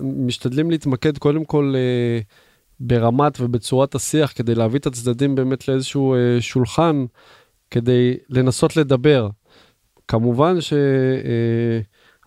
משתדלים 0.00 0.70
להתמקד 0.70 1.18
קודם 1.18 1.44
כל 1.44 1.74
אה, 1.76 2.20
ברמת 2.80 3.40
ובצורת 3.40 3.94
השיח 3.94 4.32
כדי 4.34 4.54
להביא 4.54 4.78
את 4.78 4.86
הצדדים 4.86 5.34
באמת 5.34 5.68
לאיזשהו 5.68 6.14
אה, 6.14 6.36
שולחן 6.40 7.04
כדי 7.70 8.16
לנסות 8.28 8.76
לדבר. 8.76 9.28
כמובן 10.08 10.54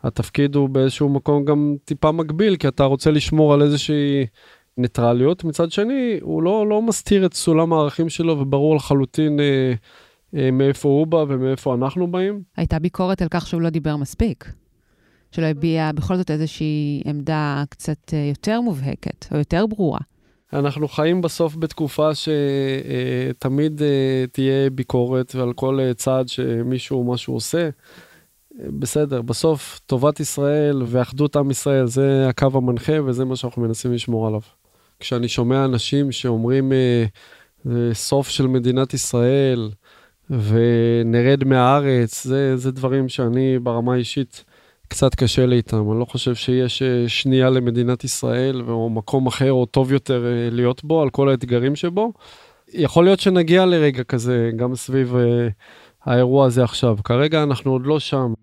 שהתפקיד 0.04 0.56
אה, 0.56 0.62
הוא 0.62 0.70
באיזשהו 0.70 1.10
מקום 1.10 1.46
גם 1.46 1.76
טיפה 1.86 2.12
מגביל 2.12 2.56
כי 2.56 2.68
אתה 2.68 2.84
רוצה 2.84 3.12
לשמור 3.12 3.54
על 3.54 3.62
איזושהי 3.62 4.26
ניטרליות 4.78 5.44
מצד 5.44 5.72
שני 5.72 6.20
הוא 6.22 6.44
לא 6.44 6.68
לא 6.68 6.82
מסתיר 6.82 7.26
את 7.26 7.34
סולם 7.34 7.74
הערכים 7.74 8.10
שלו 8.10 8.40
וברור 8.40 8.76
לחלוטין 8.76 9.40
אה, 9.40 9.74
אה, 10.36 10.52
מאיפה 10.52 10.90
הוא 10.90 11.08
בא 11.08 11.18
ומאיפה 11.28 11.76
אנחנו 11.76 12.12
באים. 12.12 12.42
הייתה 12.58 12.80
ביקורת 12.80 13.22
על 13.22 13.28
כך 13.32 13.48
שהוא 13.48 13.62
לא 13.62 13.70
דיבר 13.70 13.98
מספיק. 13.98 14.52
שלא 15.32 15.46
הביע 15.46 15.92
בכל 15.92 16.18
זאת 16.18 16.32
איזושהי 16.32 17.02
עמדה 17.06 17.64
קצת 17.70 18.14
אה, 18.14 18.30
יותר 18.30 18.62
מובהקת 18.62 19.26
או 19.32 19.38
יותר 19.38 19.66
ברורה. 19.66 20.00
אנחנו 20.54 20.88
חיים 20.88 21.22
בסוף 21.22 21.56
בתקופה 21.56 22.10
שתמיד 22.16 23.82
אה, 23.82 24.26
תהיה 24.32 24.70
ביקורת 24.70 25.36
על 25.36 25.54
כל 25.54 25.80
אה, 25.80 25.94
צעד 25.94 26.28
שמישהו 26.28 27.04
משהו 27.14 27.34
עושה. 27.34 27.70
בסדר, 28.60 29.22
בסוף 29.22 29.80
טובת 29.86 30.20
ישראל 30.20 30.84
ואחדות 30.86 31.36
עם 31.36 31.52
ישראל 31.52 31.88
זה 31.88 32.26
הקו 32.30 32.48
המנחה 32.54 33.04
וזה 33.06 33.26
מה 33.26 33.36
שאנחנו 33.36 33.62
מנסים 33.62 33.94
לשמור 33.94 34.28
עליו. 34.28 34.42
כשאני 35.00 35.28
שומע 35.28 35.66
אנשים 35.66 36.12
שאומרים 36.12 36.72
אה, 36.74 37.06
סוף 37.94 38.30
של 38.30 38.48
מדינת 38.48 38.94
ישראל 38.94 39.70
ונרד 40.30 41.44
מהארץ, 41.44 42.24
זה, 42.24 42.58
זה 42.58 42.72
דברים 42.72 43.10
שאני 43.10 43.60
ברמה 43.60 43.94
האישית 43.94 44.46
קצת 44.88 45.16
קשה 45.16 45.46
לי 45.46 45.56
איתם. 45.56 45.92
אני 45.92 46.00
לא 46.00 46.06
חושב 46.06 46.36
שיש 46.36 46.82
אה, 46.82 47.04
שנייה 47.08 47.50
למדינת 47.50 48.04
ישראל 48.04 48.62
או 48.68 48.90
מקום 48.90 49.28
אחר 49.28 49.52
או 49.52 49.66
טוב 49.66 49.92
יותר 49.92 50.26
אה, 50.26 50.50
להיות 50.52 50.84
בו 50.84 51.02
על 51.02 51.10
כל 51.10 51.30
האתגרים 51.30 51.76
שבו. 51.76 52.14
יכול 52.74 53.04
להיות 53.04 53.20
שנגיע 53.20 53.66
לרגע 53.66 54.04
כזה 54.04 54.52
גם 54.56 54.76
סביב 54.76 55.16
אה, 55.16 55.48
האירוע 56.06 56.46
הזה 56.46 56.64
עכשיו. 56.64 56.98
כרגע 57.04 57.44
אנחנו 57.44 57.72
עוד 57.72 57.86
לא 57.86 58.00
שם. 58.00 58.34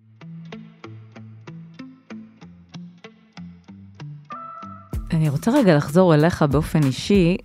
אני 5.11 5.29
רוצה 5.29 5.51
רגע 5.51 5.75
לחזור 5.75 6.15
אליך 6.15 6.41
באופן 6.41 6.83
אישי. 6.83 7.37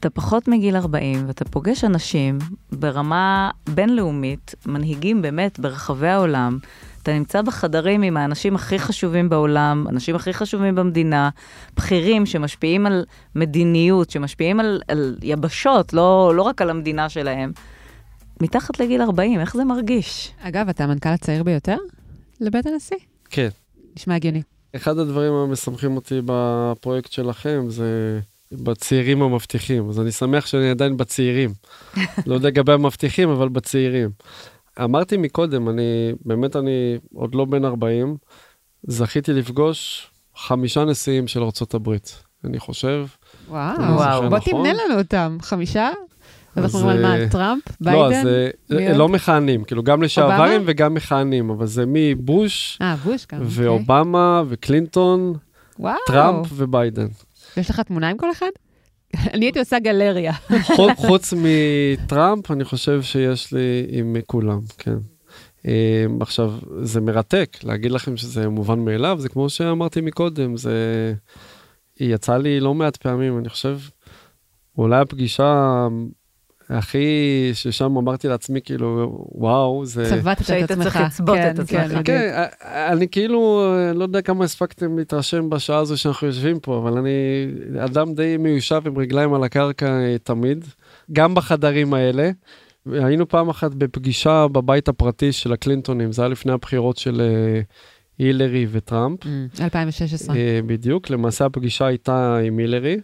אתה 0.00 0.10
פחות 0.10 0.48
מגיל 0.48 0.76
40 0.76 1.26
ואתה 1.26 1.44
פוגש 1.44 1.84
אנשים 1.84 2.38
ברמה 2.72 3.50
בינלאומית, 3.68 4.54
מנהיגים 4.66 5.22
באמת 5.22 5.58
ברחבי 5.58 6.08
העולם. 6.08 6.58
אתה 7.04 7.12
נמצא 7.12 7.42
בחדרים 7.42 8.02
עם 8.02 8.16
האנשים 8.16 8.54
הכי 8.54 8.78
חשובים 8.78 9.28
בעולם, 9.28 9.86
אנשים 9.88 10.14
הכי 10.14 10.34
חשובים 10.34 10.74
במדינה, 10.74 11.30
בכירים 11.76 12.26
שמשפיעים 12.26 12.86
על 12.86 13.04
מדיניות, 13.34 14.10
שמשפיעים 14.10 14.60
על, 14.60 14.82
על 14.88 15.16
יבשות, 15.22 15.92
לא, 15.92 16.32
לא 16.36 16.42
רק 16.42 16.62
על 16.62 16.70
המדינה 16.70 17.08
שלהם. 17.08 17.52
מתחת 18.40 18.80
לגיל 18.80 19.02
40, 19.02 19.40
איך 19.40 19.56
זה 19.56 19.64
מרגיש? 19.64 20.32
אגב, 20.40 20.68
אתה 20.68 20.84
המנכ"ל 20.84 21.08
הצעיר 21.08 21.42
ביותר 21.42 21.76
לבית 22.40 22.66
הנשיא? 22.66 22.96
כן. 23.30 23.48
נשמע 23.96 24.14
הגיוני. 24.14 24.42
אחד 24.76 24.98
הדברים 24.98 25.32
המשמחים 25.32 25.96
אותי 25.96 26.20
בפרויקט 26.24 27.12
שלכם 27.12 27.64
זה 27.68 28.20
בצעירים 28.52 29.22
המבטיחים, 29.22 29.88
אז 29.88 30.00
אני 30.00 30.12
שמח 30.12 30.46
שאני 30.46 30.70
עדיין 30.70 30.96
בצעירים. 30.96 31.50
לא 32.26 32.34
יודע 32.34 32.48
לגבי 32.48 32.72
המבטיחים, 32.72 33.28
אבל 33.28 33.48
בצעירים. 33.48 34.10
אמרתי 34.80 35.16
מקודם, 35.16 35.68
אני, 35.68 36.12
באמת 36.24 36.56
אני 36.56 36.98
עוד 37.14 37.34
לא 37.34 37.44
בן 37.44 37.64
40, 37.64 38.16
זכיתי 38.82 39.32
לפגוש 39.32 40.10
חמישה 40.36 40.84
נשיאים 40.84 41.28
של 41.28 41.42
ארה"ב, 41.42 41.90
אני 42.44 42.58
חושב. 42.58 43.06
וואו, 43.48 43.76
וואו. 43.78 44.28
בוא 44.28 44.38
נכון. 44.38 44.52
תמנה 44.52 44.72
לנו 44.72 44.98
אותם, 44.98 45.38
חמישה? 45.40 45.90
אנחנו 46.56 46.78
מדברים 46.78 46.96
על 46.96 47.02
מה, 47.02 47.28
טראמפ? 47.30 47.62
ביידן? 47.80 48.26
לא, 48.70 48.80
אז 48.80 48.96
לא 48.96 49.08
מכהנים, 49.08 49.64
כאילו 49.64 49.82
גם 49.82 50.02
לשעברים 50.02 50.62
וגם 50.66 50.94
מכהנים, 50.94 51.50
אבל 51.50 51.66
זה 51.66 51.84
מבוש, 51.86 52.78
אה, 52.82 52.96
בוש 52.96 53.26
גם, 53.32 53.42
אוקיי. 53.42 53.64
ואובמה 53.66 54.42
וקלינטון, 54.48 55.34
טראמפ 56.06 56.46
וביידן. 56.52 57.06
יש 57.56 57.70
לך 57.70 57.80
תמונה 57.80 58.08
עם 58.08 58.16
כל 58.16 58.30
אחד? 58.30 58.46
אני 59.34 59.46
הייתי 59.46 59.58
עושה 59.58 59.78
גלריה. 59.78 60.32
חוץ 60.96 61.34
מטראמפ, 61.36 62.50
אני 62.50 62.64
חושב 62.64 63.02
שיש 63.02 63.52
לי 63.52 63.86
עם 63.88 64.16
כולם, 64.26 64.60
כן. 64.78 64.96
אמ, 65.64 65.70
עכשיו, 66.20 66.52
זה 66.82 67.00
מרתק, 67.00 67.56
להגיד 67.62 67.90
לכם 67.90 68.16
שזה 68.16 68.48
מובן 68.48 68.78
מאליו, 68.78 69.16
זה 69.20 69.28
כמו 69.28 69.48
שאמרתי 69.48 70.00
מקודם, 70.00 70.56
זה... 70.56 71.14
יצא 72.00 72.36
לי 72.36 72.60
לא 72.60 72.74
מעט 72.74 72.96
פעמים, 72.96 73.38
אני 73.38 73.48
חושב, 73.48 73.78
אולי 74.78 75.00
הפגישה 75.00 75.88
הכי, 76.70 77.50
ששם 77.54 77.96
אמרתי 77.96 78.28
לעצמי, 78.28 78.60
כאילו, 78.64 79.18
וואו, 79.32 79.86
זה... 79.86 80.10
צבעת 80.10 80.40
את 80.40 80.70
עצמך. 80.70 80.82
צריך 80.82 80.96
לצבות 80.96 81.36
כן, 81.36 81.50
את 81.50 81.58
עצמך. 81.58 81.80
כן, 81.92 82.02
כן, 82.04 82.42
אני 82.92 83.08
כאילו, 83.08 83.72
לא 83.94 84.02
יודע 84.02 84.22
כמה 84.22 84.44
הספקתם 84.44 84.98
להתרשם 84.98 85.50
בשעה 85.50 85.78
הזו 85.78 85.98
שאנחנו 85.98 86.26
יושבים 86.26 86.60
פה, 86.60 86.78
אבל 86.78 86.98
אני 86.98 87.10
אדם 87.84 88.14
די 88.14 88.36
מיושב 88.36 88.82
עם 88.86 88.98
רגליים 88.98 89.34
על 89.34 89.44
הקרקע 89.44 89.86
אה, 89.86 90.16
תמיד, 90.22 90.64
גם 91.12 91.34
בחדרים 91.34 91.94
האלה. 91.94 92.30
היינו 92.92 93.28
פעם 93.28 93.48
אחת 93.48 93.74
בפגישה 93.74 94.46
בבית 94.52 94.88
הפרטי 94.88 95.32
של 95.32 95.52
הקלינטונים, 95.52 96.12
זה 96.12 96.22
היה 96.22 96.28
לפני 96.28 96.52
הבחירות 96.52 96.96
של 96.96 97.20
אה, 97.20 97.60
הילרי 98.18 98.66
וטראמפ. 98.70 99.20
2016. 99.60 100.36
אה, 100.36 100.60
בדיוק, 100.66 101.10
למעשה 101.10 101.44
הפגישה 101.44 101.86
הייתה 101.86 102.38
עם 102.38 102.58
הילרי. 102.58 102.96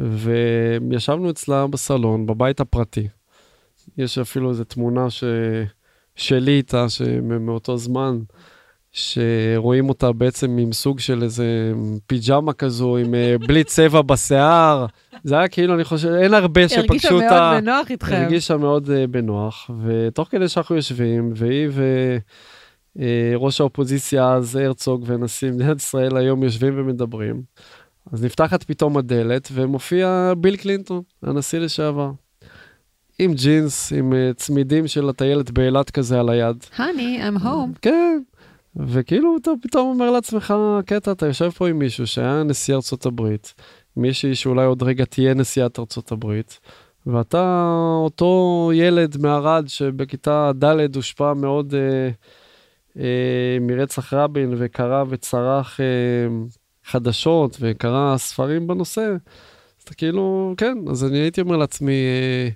וישבנו 0.00 1.30
אצלה 1.30 1.66
בסלון, 1.66 2.26
בבית 2.26 2.60
הפרטי. 2.60 3.08
יש 3.98 4.18
אפילו 4.18 4.50
איזו 4.50 4.64
תמונה 4.64 5.10
ש... 5.10 5.24
שלי 6.16 6.52
איתה, 6.52 6.86
מאותו 7.22 7.76
זמן, 7.76 8.18
שרואים 8.92 9.88
אותה 9.88 10.12
בעצם 10.12 10.58
עם 10.58 10.72
סוג 10.72 11.00
של 11.00 11.22
איזה 11.22 11.72
פיג'מה 12.06 12.52
כזו, 12.52 12.96
עם 12.96 13.14
אה, 13.14 13.36
בלי 13.46 13.64
צבע 13.64 14.02
בשיער. 14.02 14.86
זה 15.24 15.38
היה 15.38 15.48
כאילו, 15.48 15.74
אני 15.74 15.84
חושב, 15.84 16.08
אין 16.08 16.34
הרבה 16.34 16.68
שפגשו 16.68 17.14
אותה. 17.14 17.50
הרגישה 17.50 17.50
מאוד 17.50 17.64
בנוח 17.64 17.90
איתכם. 17.90 18.14
הרגישה 18.14 18.56
מאוד 18.56 18.86
uh, 18.86 19.06
בנוח, 19.10 19.70
ותוך 19.84 20.28
כדי 20.28 20.48
שאנחנו 20.48 20.76
יושבים, 20.76 21.32
והיא 21.36 21.68
וראש 23.36 23.60
uh, 23.60 23.62
האופוזיציה 23.62 24.32
אז, 24.32 24.56
הרצוג 24.56 25.04
ונשיא 25.06 25.50
מדינת 25.50 25.76
ישראל 25.76 26.16
היום 26.16 26.42
יושבים 26.42 26.74
ומדברים. 26.76 27.42
אז 28.12 28.24
נפתחת 28.24 28.62
פתאום 28.62 28.96
הדלת 28.96 29.48
ומופיע 29.52 30.32
ביל 30.38 30.56
קלינטון, 30.56 31.02
הנשיא 31.22 31.58
לשעבר. 31.58 32.10
עם 33.18 33.34
ג'ינס, 33.34 33.92
עם 33.92 34.12
uh, 34.12 34.34
צמידים 34.34 34.86
של 34.86 35.08
הטיילת 35.08 35.50
באילת 35.50 35.90
כזה 35.90 36.20
על 36.20 36.28
היד. 36.28 36.64
הני, 36.76 37.20
I'm 37.28 37.42
home. 37.42 37.78
כן, 37.82 38.20
וכאילו 38.76 39.36
אתה 39.42 39.50
פתאום 39.62 39.88
אומר 39.88 40.10
לעצמך, 40.10 40.54
קטע, 40.86 41.12
אתה 41.12 41.26
יושב 41.26 41.50
פה 41.50 41.68
עם 41.68 41.78
מישהו 41.78 42.06
שהיה 42.06 42.42
נשיא 42.42 42.74
ארצות 42.74 43.06
הברית, 43.06 43.54
מישהי 43.96 44.34
שאולי 44.34 44.64
עוד 44.66 44.82
רגע 44.82 45.04
תהיה 45.04 45.34
נשיאת 45.34 45.78
ארצות 45.78 46.12
הברית, 46.12 46.60
ואתה 47.06 47.72
אותו 48.04 48.70
ילד 48.74 49.16
מערד 49.16 49.68
שבכיתה 49.68 50.50
ד' 50.58 50.96
הושפע 50.96 51.34
מאוד 51.34 51.74
uh, 51.74 52.96
uh, 52.96 53.00
מרצח 53.60 54.14
רבין 54.14 54.54
וקרא 54.58 55.04
וצרח 55.08 55.80
uh, 55.80 56.57
חדשות 56.90 57.56
וקרא 57.60 58.16
ספרים 58.16 58.66
בנושא, 58.66 59.00
אז 59.78 59.82
אתה 59.84 59.94
כאילו, 59.94 60.54
כן, 60.56 60.78
אז 60.90 61.04
אני 61.04 61.18
הייתי 61.18 61.40
אומר 61.40 61.56
לעצמי, 61.56 61.92
אה, 61.92 62.48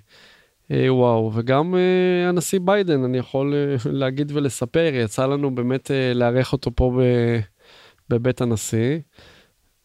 אה, 0.71 0.93
וואו, 0.93 1.31
וגם 1.33 1.75
אה, 1.75 2.29
הנשיא 2.29 2.59
ביידן, 2.59 3.03
אני 3.03 3.17
יכול 3.17 3.53
אה, 3.53 3.75
להגיד 3.91 4.31
ולספר, 4.35 4.91
יצא 4.93 5.25
לנו 5.25 5.55
באמת 5.55 5.91
אה, 5.91 6.13
לארח 6.13 6.53
אותו 6.53 6.71
פה 6.75 6.97
ב, 6.97 7.01
בבית 8.09 8.41
הנשיא. 8.41 8.99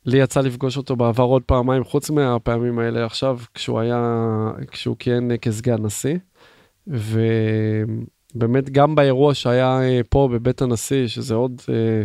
לי 0.07 0.19
יצא 0.19 0.41
לפגוש 0.41 0.77
אותו 0.77 0.97
בעבר 0.97 1.25
עוד 1.25 1.43
פעמיים, 1.43 1.85
חוץ 1.85 2.11
מהפעמים 2.11 2.79
האלה 2.79 3.07
עכשיו, 3.07 3.39
כשהוא 3.55 3.81
היה, 3.81 4.25
כשהוא 4.71 4.97
כיהן 4.99 5.31
אה, 5.31 5.37
כסגן 5.37 5.83
נשיא. 5.83 6.17
ובאמת 6.87 8.71
גם 8.71 8.95
באירוע 8.95 9.35
שהיה 9.35 9.81
אה, 9.81 10.01
פה 10.11 10.29
בבית 10.33 10.63
הנשיא, 10.63 11.07
שזה 11.07 11.35
עוד 11.35 11.63
אה, 11.69 12.05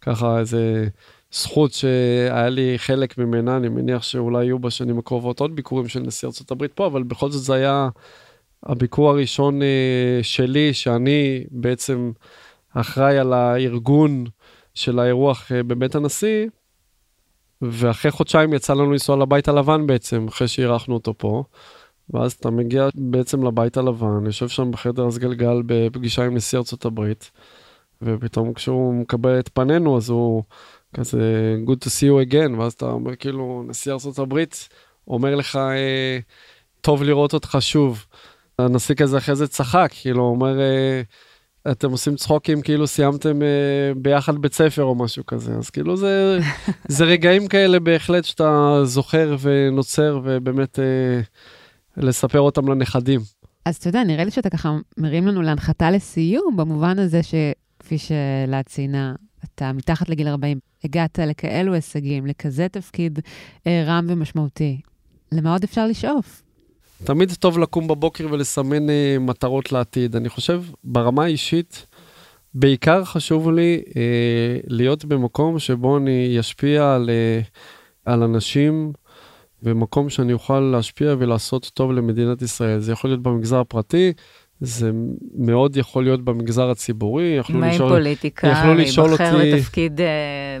ככה 0.00 0.38
איזה 0.38 0.88
זכות 1.34 1.72
שהיה 1.72 2.48
לי 2.48 2.74
חלק 2.76 3.18
ממנה, 3.18 3.56
אני 3.56 3.68
מניח 3.68 4.02
שאולי 4.02 4.44
יהיו 4.44 4.58
בשנים 4.58 4.98
הקרובות 4.98 5.40
עוד 5.40 5.56
ביקורים 5.56 5.88
של 5.88 6.00
נשיא 6.00 6.28
ארה"ב 6.28 6.66
פה, 6.66 6.86
אבל 6.86 7.02
בכל 7.02 7.30
זאת 7.30 7.42
זה 7.42 7.54
היה 7.54 7.88
הביקור 8.62 9.10
הראשון 9.10 9.62
אה, 9.62 10.18
שלי, 10.22 10.74
שאני 10.74 11.44
בעצם 11.50 12.12
אחראי 12.70 13.18
על 13.18 13.32
הארגון 13.32 14.24
של 14.74 14.98
האירוח 14.98 15.52
אה, 15.52 15.62
בבית 15.62 15.94
הנשיא, 15.94 16.46
ואחרי 17.62 18.10
חודשיים 18.10 18.52
יצא 18.54 18.74
לנו 18.74 18.92
לנסוע 18.92 19.16
לבית 19.16 19.48
הלבן 19.48 19.86
בעצם, 19.86 20.26
אחרי 20.28 20.48
שאירחנו 20.48 20.94
אותו 20.94 21.14
פה. 21.18 21.44
ואז 22.10 22.32
אתה 22.32 22.50
מגיע 22.50 22.88
בעצם 22.94 23.46
לבית 23.46 23.76
הלבן, 23.76 24.26
יושב 24.26 24.48
שם 24.48 24.70
בחדר 24.70 25.06
הסגלגל 25.06 25.62
בפגישה 25.66 26.24
עם 26.24 26.34
נשיא 26.34 26.58
ארצות 26.58 26.84
הברית, 26.84 27.30
ופתאום 28.02 28.52
כשהוא 28.52 28.94
מקבל 28.94 29.38
את 29.38 29.48
פנינו 29.48 29.96
אז 29.96 30.08
הוא 30.08 30.42
כזה 30.94 31.56
good 31.66 31.84
to 31.84 31.88
see 31.88 32.08
you 32.08 32.30
again, 32.30 32.60
ואז 32.60 32.72
אתה 32.72 32.86
אומר 32.86 33.16
כאילו, 33.16 33.64
נשיא 33.68 33.92
ארה"ב 33.92 34.38
אומר 35.08 35.34
לך, 35.34 35.56
אה, 35.56 36.18
טוב 36.80 37.02
לראות 37.02 37.34
אותך 37.34 37.56
שוב. 37.60 38.06
הנשיא 38.58 38.94
כזה 38.94 39.18
אחרי 39.18 39.36
זה 39.36 39.48
צחק, 39.48 39.90
כאילו, 40.00 40.22
אומר, 40.22 40.60
אה, 40.60 41.02
אתם 41.72 41.90
עושים 41.90 42.16
צחוקים 42.16 42.62
כאילו 42.62 42.86
סיימתם 42.86 43.42
אה, 43.42 43.92
ביחד 43.96 44.38
בית 44.38 44.54
ספר 44.54 44.82
או 44.82 44.94
משהו 44.94 45.26
כזה, 45.26 45.54
אז 45.58 45.70
כאילו 45.70 45.96
זה, 45.96 46.38
זה 46.88 47.04
רגעים 47.04 47.48
כאלה 47.48 47.80
בהחלט 47.80 48.24
שאתה 48.24 48.80
זוכר 48.84 49.36
ונוצר 49.40 50.20
ובאמת 50.24 50.78
לספר 51.96 52.40
אותם 52.40 52.68
לנכדים. 52.68 53.20
אז 53.64 53.76
אתה 53.76 53.88
יודע, 53.88 54.04
נראה 54.04 54.24
לי 54.24 54.30
שאתה 54.30 54.50
ככה 54.50 54.76
מרים 54.98 55.26
לנו 55.26 55.42
להנחתה 55.42 55.90
לסיום, 55.90 56.56
במובן 56.56 56.98
הזה 56.98 57.20
שכפי 57.22 57.98
שלה 57.98 58.62
ציינה, 58.62 59.14
אתה 59.54 59.72
מתחת 59.72 60.08
לגיל 60.08 60.28
40, 60.28 60.58
הגעת 60.84 61.18
לכאלו 61.18 61.74
הישגים, 61.74 62.26
לכזה 62.26 62.68
תפקיד 62.68 63.18
אה, 63.66 63.84
רם 63.86 64.06
ומשמעותי. 64.08 64.80
למה 65.32 65.52
עוד 65.52 65.64
אפשר 65.64 65.86
לשאוף? 65.86 66.42
תמיד 67.04 67.32
טוב 67.32 67.58
לקום 67.58 67.88
בבוקר 67.88 68.26
ולסמן 68.30 68.90
אה, 68.90 69.16
מטרות 69.20 69.72
לעתיד. 69.72 70.16
אני 70.16 70.28
חושב, 70.28 70.62
ברמה 70.84 71.24
האישית, 71.24 71.86
בעיקר 72.54 73.04
חשוב 73.04 73.50
לי 73.50 73.82
אה, 73.96 74.58
להיות 74.66 75.04
במקום 75.04 75.58
שבו 75.58 75.96
אני 75.96 76.40
אשפיע 76.40 76.94
על, 76.94 77.10
אה, 77.10 77.40
על 78.04 78.22
אנשים, 78.22 78.92
במקום 79.62 80.10
שאני 80.10 80.32
אוכל 80.32 80.60
להשפיע 80.60 81.14
ולעשות 81.18 81.70
טוב 81.74 81.92
למדינת 81.92 82.42
ישראל. 82.42 82.80
זה 82.80 82.92
יכול 82.92 83.10
להיות 83.10 83.22
במגזר 83.22 83.60
הפרטי, 83.60 84.12
זה 84.60 84.90
מאוד 85.34 85.76
יכול 85.76 86.04
להיות 86.04 86.24
במגזר 86.24 86.70
הציבורי. 86.70 87.38
מה 87.48 87.66
עם 87.66 87.78
פוליטיקה? 87.78 88.48
יכלו 88.48 88.74
לשאול 88.74 89.12
אותי... 89.12 89.22
להיבחר 89.22 89.56
לתפקיד 89.56 90.00
uh, 90.00 90.02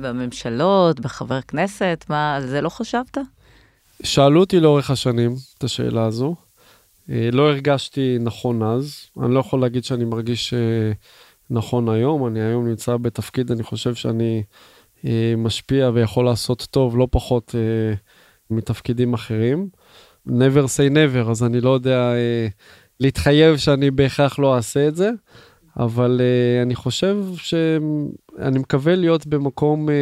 בממשלות, 0.02 1.00
בחבר 1.00 1.40
כנסת? 1.40 2.04
מה, 2.08 2.36
על 2.36 2.46
זה 2.46 2.60
לא 2.60 2.68
חשבת? 2.68 3.18
שאלו 4.02 4.40
אותי 4.40 4.60
לאורך 4.60 4.90
השנים 4.90 5.34
את 5.58 5.64
השאלה 5.64 6.04
הזו. 6.04 6.34
Uh, 7.08 7.12
לא 7.32 7.48
הרגשתי 7.48 8.16
נכון 8.20 8.62
אז. 8.62 9.06
אני 9.22 9.34
לא 9.34 9.40
יכול 9.40 9.60
להגיד 9.60 9.84
שאני 9.84 10.04
מרגיש 10.04 10.54
uh, 10.54 10.96
נכון 11.50 11.88
היום. 11.88 12.26
אני 12.26 12.40
היום 12.40 12.68
נמצא 12.68 12.96
בתפקיד, 12.96 13.50
אני 13.50 13.62
חושב 13.62 13.94
שאני 13.94 14.42
uh, 15.02 15.06
משפיע 15.36 15.90
ויכול 15.94 16.24
לעשות 16.24 16.66
טוב 16.70 16.98
לא 16.98 17.08
פחות 17.10 17.54
מתפקידים 18.50 19.14
אחרים. 19.14 19.68
never 20.28 20.66
say 20.76 20.92
never, 20.94 21.30
אז 21.30 21.44
אני 21.44 21.60
לא 21.60 21.70
יודע... 21.70 22.12
להתחייב 23.00 23.56
שאני 23.56 23.90
בהכרח 23.90 24.38
לא 24.38 24.56
אעשה 24.56 24.88
את 24.88 24.96
זה, 24.96 25.10
אבל 25.76 26.20
uh, 26.20 26.62
אני 26.62 26.74
חושב 26.74 27.16
שאני 27.36 28.58
מקווה 28.58 28.96
להיות 28.96 29.26
במקום 29.26 29.88
uh, 29.88 29.92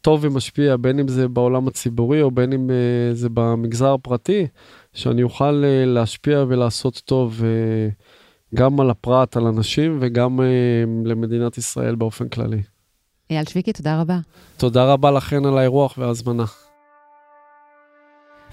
טוב 0.00 0.20
ומשפיע, 0.22 0.76
בין 0.76 0.98
אם 0.98 1.08
זה 1.08 1.28
בעולם 1.28 1.68
הציבורי 1.68 2.22
או 2.22 2.30
בין 2.30 2.52
אם 2.52 2.70
uh, 2.70 3.14
זה 3.14 3.28
במגזר 3.34 3.92
הפרטי, 3.94 4.46
שאני 4.92 5.22
אוכל 5.22 5.64
uh, 5.64 5.88
להשפיע 5.88 6.44
ולעשות 6.48 7.02
טוב 7.04 7.40
uh, 7.40 8.54
גם 8.54 8.80
על 8.80 8.90
הפרט, 8.90 9.36
על 9.36 9.46
אנשים 9.46 9.98
וגם 10.00 10.40
uh, 10.40 11.08
למדינת 11.08 11.58
ישראל 11.58 11.94
באופן 11.94 12.28
כללי. 12.28 12.62
אייל 13.30 13.44
שוויקי, 13.44 13.72
תודה 13.72 14.00
רבה. 14.00 14.18
תודה 14.56 14.92
רבה 14.92 15.10
לכן 15.10 15.44
על 15.44 15.58
האירוח 15.58 15.98
וההזמנה. 15.98 16.44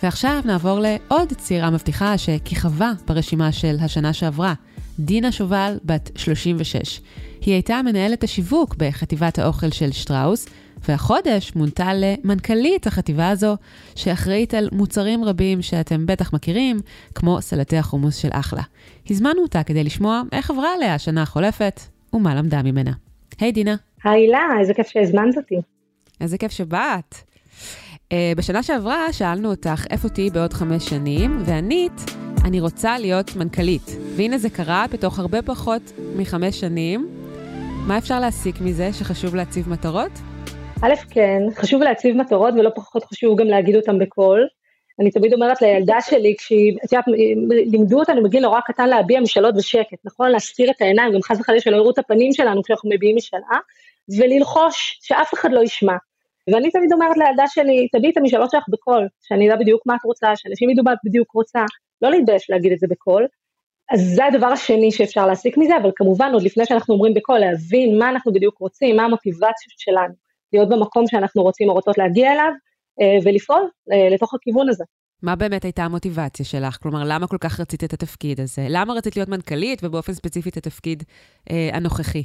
ועכשיו 0.04 0.42
נעבור 0.46 0.80
לעוד 0.80 1.34
צעירה 1.34 1.70
מבטיחה 1.70 2.18
שכיכבה 2.18 2.92
ברשימה 3.08 3.52
של 3.52 3.76
השנה 3.82 4.14
שעברה, 4.14 4.54
דינה 5.00 5.32
שובל, 5.32 5.78
בת 5.84 6.12
36. 6.16 7.02
היא 7.42 7.54
הייתה 7.54 7.82
מנהלת 7.82 8.24
השיווק 8.24 8.76
בחטיבת 8.76 9.40
האוכל 9.40 9.72
של 9.72 9.92
שטראוס, 9.92 10.48
והחודש 10.90 11.52
מונתה 11.56 11.92
למנכ"לית 11.94 12.88
החטיבה 12.88 13.30
הזו, 13.30 13.56
שאחראית 13.96 14.54
על 14.54 14.70
מוצרים 14.72 15.24
רבים 15.24 15.62
שאתם 15.62 16.06
בטח 16.06 16.34
מכירים, 16.34 16.80
כמו 17.16 17.42
סלטי 17.42 17.78
החומוס 17.78 18.16
של 18.16 18.30
אחלה. 18.32 18.62
הזמנו 19.10 19.42
אותה 19.42 19.64
כדי 19.64 19.84
לשמוע 19.84 20.22
איך 20.32 20.52
עברה 20.52 20.74
עליה 20.74 20.96
השנה 20.96 21.22
החולפת, 21.22 21.82
ומה 22.14 22.36
למדה 22.36 22.64
ממנה. 22.64 22.92
היי 23.40 23.50
hey, 23.50 23.54
דינה. 23.54 23.76
היי 24.04 24.22
הילה, 24.22 24.48
איזה 24.60 24.74
כיף 24.74 24.88
שהזמנת 24.88 25.38
אותי. 25.38 25.56
איזה 26.22 26.38
כיף 26.38 26.52
שבאת. 26.52 27.16
Uh, 28.14 28.38
בשנה 28.38 28.64
שעברה 28.64 29.14
שאלנו 29.14 29.50
אותך 29.50 29.86
איפה 29.90 30.10
תהיי 30.10 30.30
בעוד 30.30 30.54
חמש 30.54 30.90
שנים, 30.90 31.38
וענית, 31.46 31.92
אני 32.46 32.60
רוצה 32.60 33.00
להיות 33.00 33.36
מנכ"לית. 33.36 33.92
והנה 34.16 34.38
זה 34.38 34.50
קרה 34.50 34.86
בתוך 34.92 35.20
הרבה 35.20 35.42
פחות 35.42 35.82
מחמש 36.16 36.60
שנים. 36.60 37.08
מה 37.88 37.98
אפשר 37.98 38.20
להסיק 38.20 38.56
מזה 38.62 38.94
שחשוב 38.94 39.36
להציב 39.36 39.70
מטרות? 39.70 40.12
א', 40.82 40.94
כן, 41.10 41.42
חשוב 41.56 41.82
להציב 41.82 42.18
מטרות 42.18 42.54
ולא 42.54 42.70
פחות 42.76 43.04
חשוב 43.04 43.40
גם 43.40 43.48
להגיד 43.48 43.76
אותן 43.76 44.00
בקול. 44.00 44.48
אני 45.00 45.12
תמיד 45.12 45.34
אומרת 45.34 45.62
לילדה 45.62 45.98
שלי, 46.02 46.36
כשהיא, 46.38 46.78
את 46.86 46.92
יודעת, 46.92 47.06
לימדו 47.72 48.00
אותנו 48.00 48.24
בגיל 48.24 48.42
נורא 48.42 48.60
קטן 48.66 48.90
להביע 48.90 49.20
משאלות 49.20 49.56
בשקט, 49.56 49.98
נכון? 50.04 50.32
להסתיר 50.32 50.72
את 50.72 50.82
העיניים, 50.82 51.14
גם 51.14 51.22
חס 51.22 51.40
וחלילה 51.40 51.62
שלא 51.62 51.76
יראו 51.76 51.92
את 51.92 51.98
הפנים 51.98 52.34
שלנו 52.34 52.64
כשאנחנו 52.64 52.90
מביעים 52.94 53.16
משאלה, 53.16 53.58
וללחוש, 54.18 55.00
שאף 55.02 55.34
אחד 55.34 55.52
לא 55.52 55.64
ישמע. 55.64 55.96
ואני 56.54 56.72
תמיד 56.72 56.94
אומרת 56.94 57.18
לילדה 57.18 57.44
שלי, 57.48 57.88
תביאי 57.92 58.12
את 58.12 58.18
המשאלות 58.18 58.52
שלך 58.52 58.64
בקול, 58.70 59.08
שאני 59.22 59.48
אדע 59.48 59.56
בדיוק 59.56 59.82
מה 59.86 59.96
את 59.96 60.04
רוצה, 60.04 60.36
שאנשים 60.36 60.70
ידעו 60.70 60.84
מה 60.84 60.94
את 60.94 60.98
בדיוק 61.06 61.32
רוצה, 61.32 61.60
לא 62.02 62.10
להתבייש 62.10 62.50
להגיד 62.50 62.72
את 62.72 62.80
זה 62.80 62.88
בקול. 62.90 63.28
אז 63.92 64.02
זה 64.16 64.26
הדבר 64.26 64.48
השני 64.48 64.92
שאפשר 64.92 65.28
להסיק 65.28 65.58
מזה, 65.58 65.78
אבל 65.78 65.92
כמובן 65.96 66.32
עוד 66.34 66.44
לפני 66.44 66.66
שאנחנו 66.66 66.94
אומרים 66.94 67.14
בקול, 67.14 67.40
להבין 67.40 68.00
מה 68.00 68.10
אנחנו 68.10 68.34
בדיוק 68.34 68.58
רוצים, 68.60 68.96
מה 68.96 69.04
המוטיבציות 69.04 69.78
שלנו, 69.78 70.14
להיות 70.54 70.70
במקום 70.70 71.08
שאנחנו 71.08 71.44
רוצים 71.44 71.70
או 71.70 71.74
רוצות 71.74 71.98
להגיע 71.98 72.32
אליו, 72.32 72.52
אה, 73.02 73.18
ולפעול 73.24 73.70
אה, 73.92 74.10
לתוך 74.10 74.34
הכיוון 74.34 74.70
הזה. 74.70 74.84
מה 75.24 75.36
באמת 75.36 75.64
הייתה 75.64 75.84
המוטיבציה 75.84 76.46
שלך? 76.46 76.78
כלומר, 76.82 77.04
למה 77.08 77.28
כל 77.28 77.38
כך 77.40 77.60
רצית 77.60 77.84
את 77.84 77.94
התפקיד 77.94 78.40
הזה? 78.40 78.68
למה 78.70 78.94
רצית 78.94 79.16
להיות 79.16 79.30
מנכ"לית, 79.30 79.84
ובאופן 79.84 80.14
ספציפי 80.14 80.50
את 80.50 80.58
התפקיד 80.58 81.04
אה, 81.52 81.70
הנוכחי? 81.74 82.24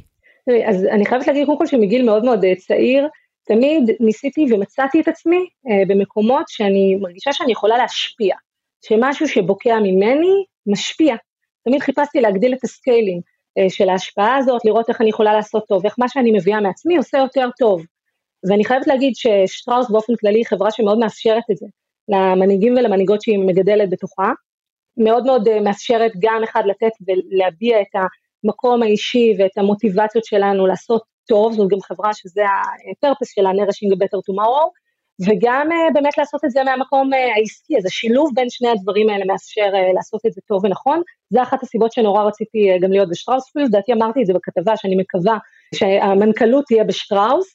אז 0.66 0.84
אני 0.84 1.06
חייבת 1.06 1.26
להגיד 1.26 1.46
קודם 1.46 1.58
כל 1.58 1.66
שמגיל 1.66 2.04
מאוד 2.04 2.24
מאוד 2.24 2.44
אה, 2.44 2.54
צעיר, 2.54 3.08
תמיד 3.50 3.90
ניסיתי 4.00 4.46
ומצאתי 4.50 5.00
את 5.00 5.08
עצמי 5.08 5.46
אה, 5.70 5.82
במקומות 5.88 6.44
שאני 6.48 6.96
מרגישה 7.00 7.32
שאני 7.32 7.52
יכולה 7.52 7.78
להשפיע, 7.78 8.36
שמשהו 8.84 9.28
שבוקע 9.28 9.78
ממני 9.82 10.44
משפיע. 10.66 11.16
תמיד 11.64 11.82
חיפשתי 11.82 12.20
להגדיל 12.20 12.54
את 12.54 12.64
הסקיילים 12.64 13.20
אה, 13.58 13.70
של 13.70 13.88
ההשפעה 13.88 14.36
הזאת, 14.36 14.64
לראות 14.64 14.88
איך 14.88 15.00
אני 15.00 15.08
יכולה 15.08 15.32
לעשות 15.34 15.64
טוב, 15.68 15.84
איך 15.84 15.94
מה 15.98 16.08
שאני 16.08 16.32
מביאה 16.32 16.60
מעצמי 16.60 16.96
עושה 16.96 17.18
יותר 17.18 17.48
טוב. 17.58 17.82
ואני 18.48 18.64
חייבת 18.64 18.86
להגיד 18.86 19.12
ששטראוס 19.14 19.90
באופן 19.90 20.12
כללי 20.20 20.38
היא 20.38 20.46
חברה 20.46 20.70
שמאוד 20.70 20.98
מאפשרת 20.98 21.44
את 21.50 21.56
זה, 21.56 21.66
למנהיגים 22.08 22.74
ולמנהיגות 22.76 23.22
שהיא 23.22 23.38
מגדלת 23.38 23.90
בתוכה. 23.90 24.30
מאוד 24.96 25.24
מאוד 25.24 25.48
אה, 25.48 25.60
מאפשרת 25.60 26.12
גם 26.18 26.42
אחד 26.44 26.62
לתת 26.66 26.92
ולהביע 27.06 27.80
את 27.80 28.02
המקום 28.44 28.82
האישי 28.82 29.34
ואת 29.38 29.58
המוטיבציות 29.58 30.24
שלנו 30.24 30.66
לעשות 30.66 31.02
טוב, 31.30 31.52
זאת 31.52 31.68
גם 31.70 31.80
חברה 31.80 32.14
שזה 32.14 32.44
הפרפס 32.92 33.28
שלה, 33.34 33.50
a 33.50 33.96
Better 34.02 34.20
Tomorrow, 34.28 34.66
וגם 35.26 35.68
uh, 35.72 35.92
באמת 35.94 36.18
לעשות 36.18 36.44
את 36.44 36.50
זה 36.50 36.64
מהמקום 36.64 37.12
uh, 37.12 37.16
העסקי, 37.36 37.76
אז 37.78 37.86
השילוב 37.86 38.30
בין 38.34 38.50
שני 38.50 38.68
הדברים 38.68 39.10
האלה 39.10 39.24
מאפשר 39.24 39.70
uh, 39.72 39.94
לעשות 39.94 40.20
את 40.26 40.32
זה 40.32 40.40
טוב 40.48 40.64
ונכון. 40.64 41.02
זה 41.30 41.42
אחת 41.42 41.62
הסיבות 41.62 41.92
שנורא 41.92 42.22
רציתי 42.22 42.78
גם 42.82 42.90
להיות 42.92 43.08
בשטראוספילד, 43.08 43.68
לדעתי 43.68 43.92
אמרתי 43.92 44.20
את 44.20 44.26
זה 44.26 44.32
בכתבה, 44.34 44.76
שאני 44.76 44.96
מקווה 44.96 45.38
שהמנכ"לות 45.74 46.64
תהיה 46.66 46.84
בשטראוס, 46.84 47.46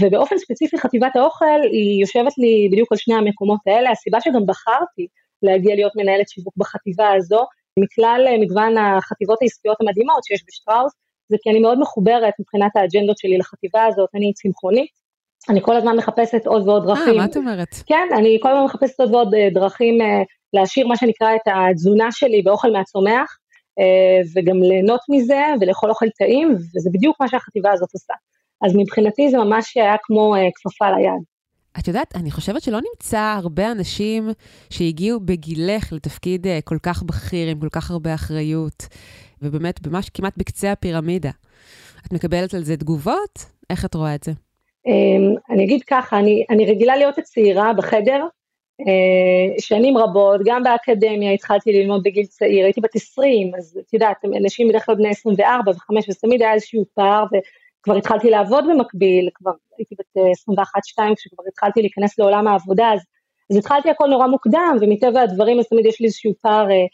ובאופן 0.00 0.38
ספציפי 0.38 0.78
חטיבת 0.78 1.16
האוכל 1.16 1.60
היא 1.72 2.00
יושבת 2.00 2.38
לי 2.38 2.68
בדיוק 2.72 2.92
על 2.92 2.98
שני 2.98 3.14
המקומות 3.14 3.60
האלה, 3.66 3.90
הסיבה 3.90 4.20
שגם 4.20 4.46
בחרתי 4.46 5.06
להגיע 5.42 5.74
להיות 5.74 5.92
מנהלת 5.96 6.28
שיווק 6.28 6.54
בחטיבה 6.56 7.08
הזו, 7.16 7.44
מכלל 7.82 8.26
מגוון 8.40 8.78
החטיבות 8.78 9.38
העסקיות 9.42 9.76
המדהימות 9.80 10.24
שיש 10.24 10.44
בשטראוס, 10.48 10.92
זה 11.30 11.36
כי 11.42 11.50
אני 11.50 11.60
מאוד 11.60 11.78
מחוברת 11.78 12.34
מבחינת 12.40 12.76
האג'נדות 12.76 13.18
שלי 13.18 13.38
לחטיבה 13.38 13.84
הזאת, 13.84 14.08
אני 14.14 14.32
צמחונית, 14.32 15.00
אני 15.48 15.60
כל 15.62 15.76
הזמן 15.76 15.96
מחפשת 15.96 16.46
עוד 16.46 16.68
ועוד 16.68 16.86
דרכים. 16.86 17.12
אה, 17.14 17.18
מה 17.18 17.24
את 17.24 17.36
אומרת? 17.36 17.74
כן, 17.86 18.08
אני 18.18 18.38
כל 18.42 18.48
הזמן 18.48 18.64
מחפשת 18.64 19.00
עוד 19.00 19.14
ועוד 19.14 19.34
אה, 19.34 19.48
דרכים 19.54 20.00
אה, 20.00 20.22
להשאיר 20.52 20.86
מה 20.86 20.96
שנקרא 20.96 21.34
את 21.34 21.40
התזונה 21.46 22.08
שלי 22.12 22.42
באוכל 22.42 22.72
מהצומח, 22.72 23.38
אה, 23.78 24.20
וגם 24.34 24.62
ליהנות 24.62 25.00
מזה 25.08 25.42
ולאכול 25.60 25.90
אוכל 25.90 26.06
טעים, 26.18 26.54
וזה 26.54 26.90
בדיוק 26.92 27.16
מה 27.20 27.28
שהחטיבה 27.28 27.72
הזאת 27.72 27.88
עושה. 27.92 28.14
אז 28.62 28.72
מבחינתי 28.76 29.30
זה 29.30 29.38
ממש 29.38 29.76
היה 29.76 29.96
כמו 30.02 30.34
כפפה 30.54 30.90
ליד. 30.90 31.22
את 31.78 31.88
יודעת, 31.88 32.16
אני 32.16 32.30
חושבת 32.30 32.62
שלא 32.62 32.78
נמצא 32.92 33.34
הרבה 33.42 33.72
אנשים 33.72 34.30
שהגיעו 34.70 35.20
בגילך 35.20 35.92
לתפקיד 35.92 36.46
כל 36.64 36.78
כך 36.82 37.02
בכיר, 37.02 37.48
עם 37.48 37.60
כל 37.60 37.68
כך 37.72 37.90
הרבה 37.90 38.14
אחריות, 38.14 38.86
ובאמת, 39.42 39.86
ממש 39.86 40.10
כמעט 40.10 40.32
בקצה 40.36 40.72
הפירמידה. 40.72 41.30
את 42.06 42.12
מקבלת 42.12 42.54
על 42.54 42.62
זה 42.62 42.76
תגובות? 42.76 43.46
איך 43.70 43.84
את 43.84 43.94
רואה 43.94 44.14
את 44.14 44.22
זה? 44.22 44.32
אמ, 44.86 45.34
אני 45.50 45.64
אגיד 45.64 45.82
ככה, 45.82 46.18
אני, 46.18 46.44
אני 46.50 46.66
רגילה 46.66 46.96
להיות 46.96 47.18
הצעירה 47.18 47.72
בחדר, 47.72 48.24
אה, 48.80 49.60
שנים 49.60 49.96
רבות, 49.96 50.40
גם 50.44 50.62
באקדמיה 50.62 51.32
התחלתי 51.32 51.72
ללמוד 51.72 52.02
בגיל 52.04 52.26
צעיר, 52.26 52.64
הייתי 52.64 52.80
בת 52.80 52.96
20, 52.96 53.54
אז 53.58 53.78
את 53.86 53.94
יודעת, 53.94 54.16
אנשים 54.40 54.68
בדרך 54.68 54.86
כלל 54.86 54.94
בני 54.94 55.08
24 55.08 55.70
ו-5, 55.70 56.08
וזה 56.08 56.18
תמיד 56.20 56.42
היה 56.42 56.54
איזשהו 56.54 56.84
פער, 56.94 57.24
וכבר 57.80 57.96
התחלתי 57.96 58.30
לעבוד 58.30 58.64
במקביל, 58.70 59.28
כבר 59.34 59.50
הייתי 59.78 59.94
בת 59.98 60.22
21-2 60.48 60.58
אה, 61.00 61.14
כשכבר 61.16 61.44
התחלתי 61.48 61.80
להיכנס 61.80 62.18
לעולם 62.18 62.48
העבודה, 62.48 62.92
אז, 62.94 63.00
אז 63.50 63.56
התחלתי 63.56 63.90
הכל 63.90 64.06
נורא 64.06 64.26
מוקדם, 64.26 64.76
ומטבע 64.80 65.20
הדברים 65.20 65.58
אז 65.58 65.68
תמיד 65.68 65.86
יש 65.86 66.00
לי 66.00 66.06
איזשהו 66.06 66.32
פער 66.42 66.70
אה, 66.70 66.86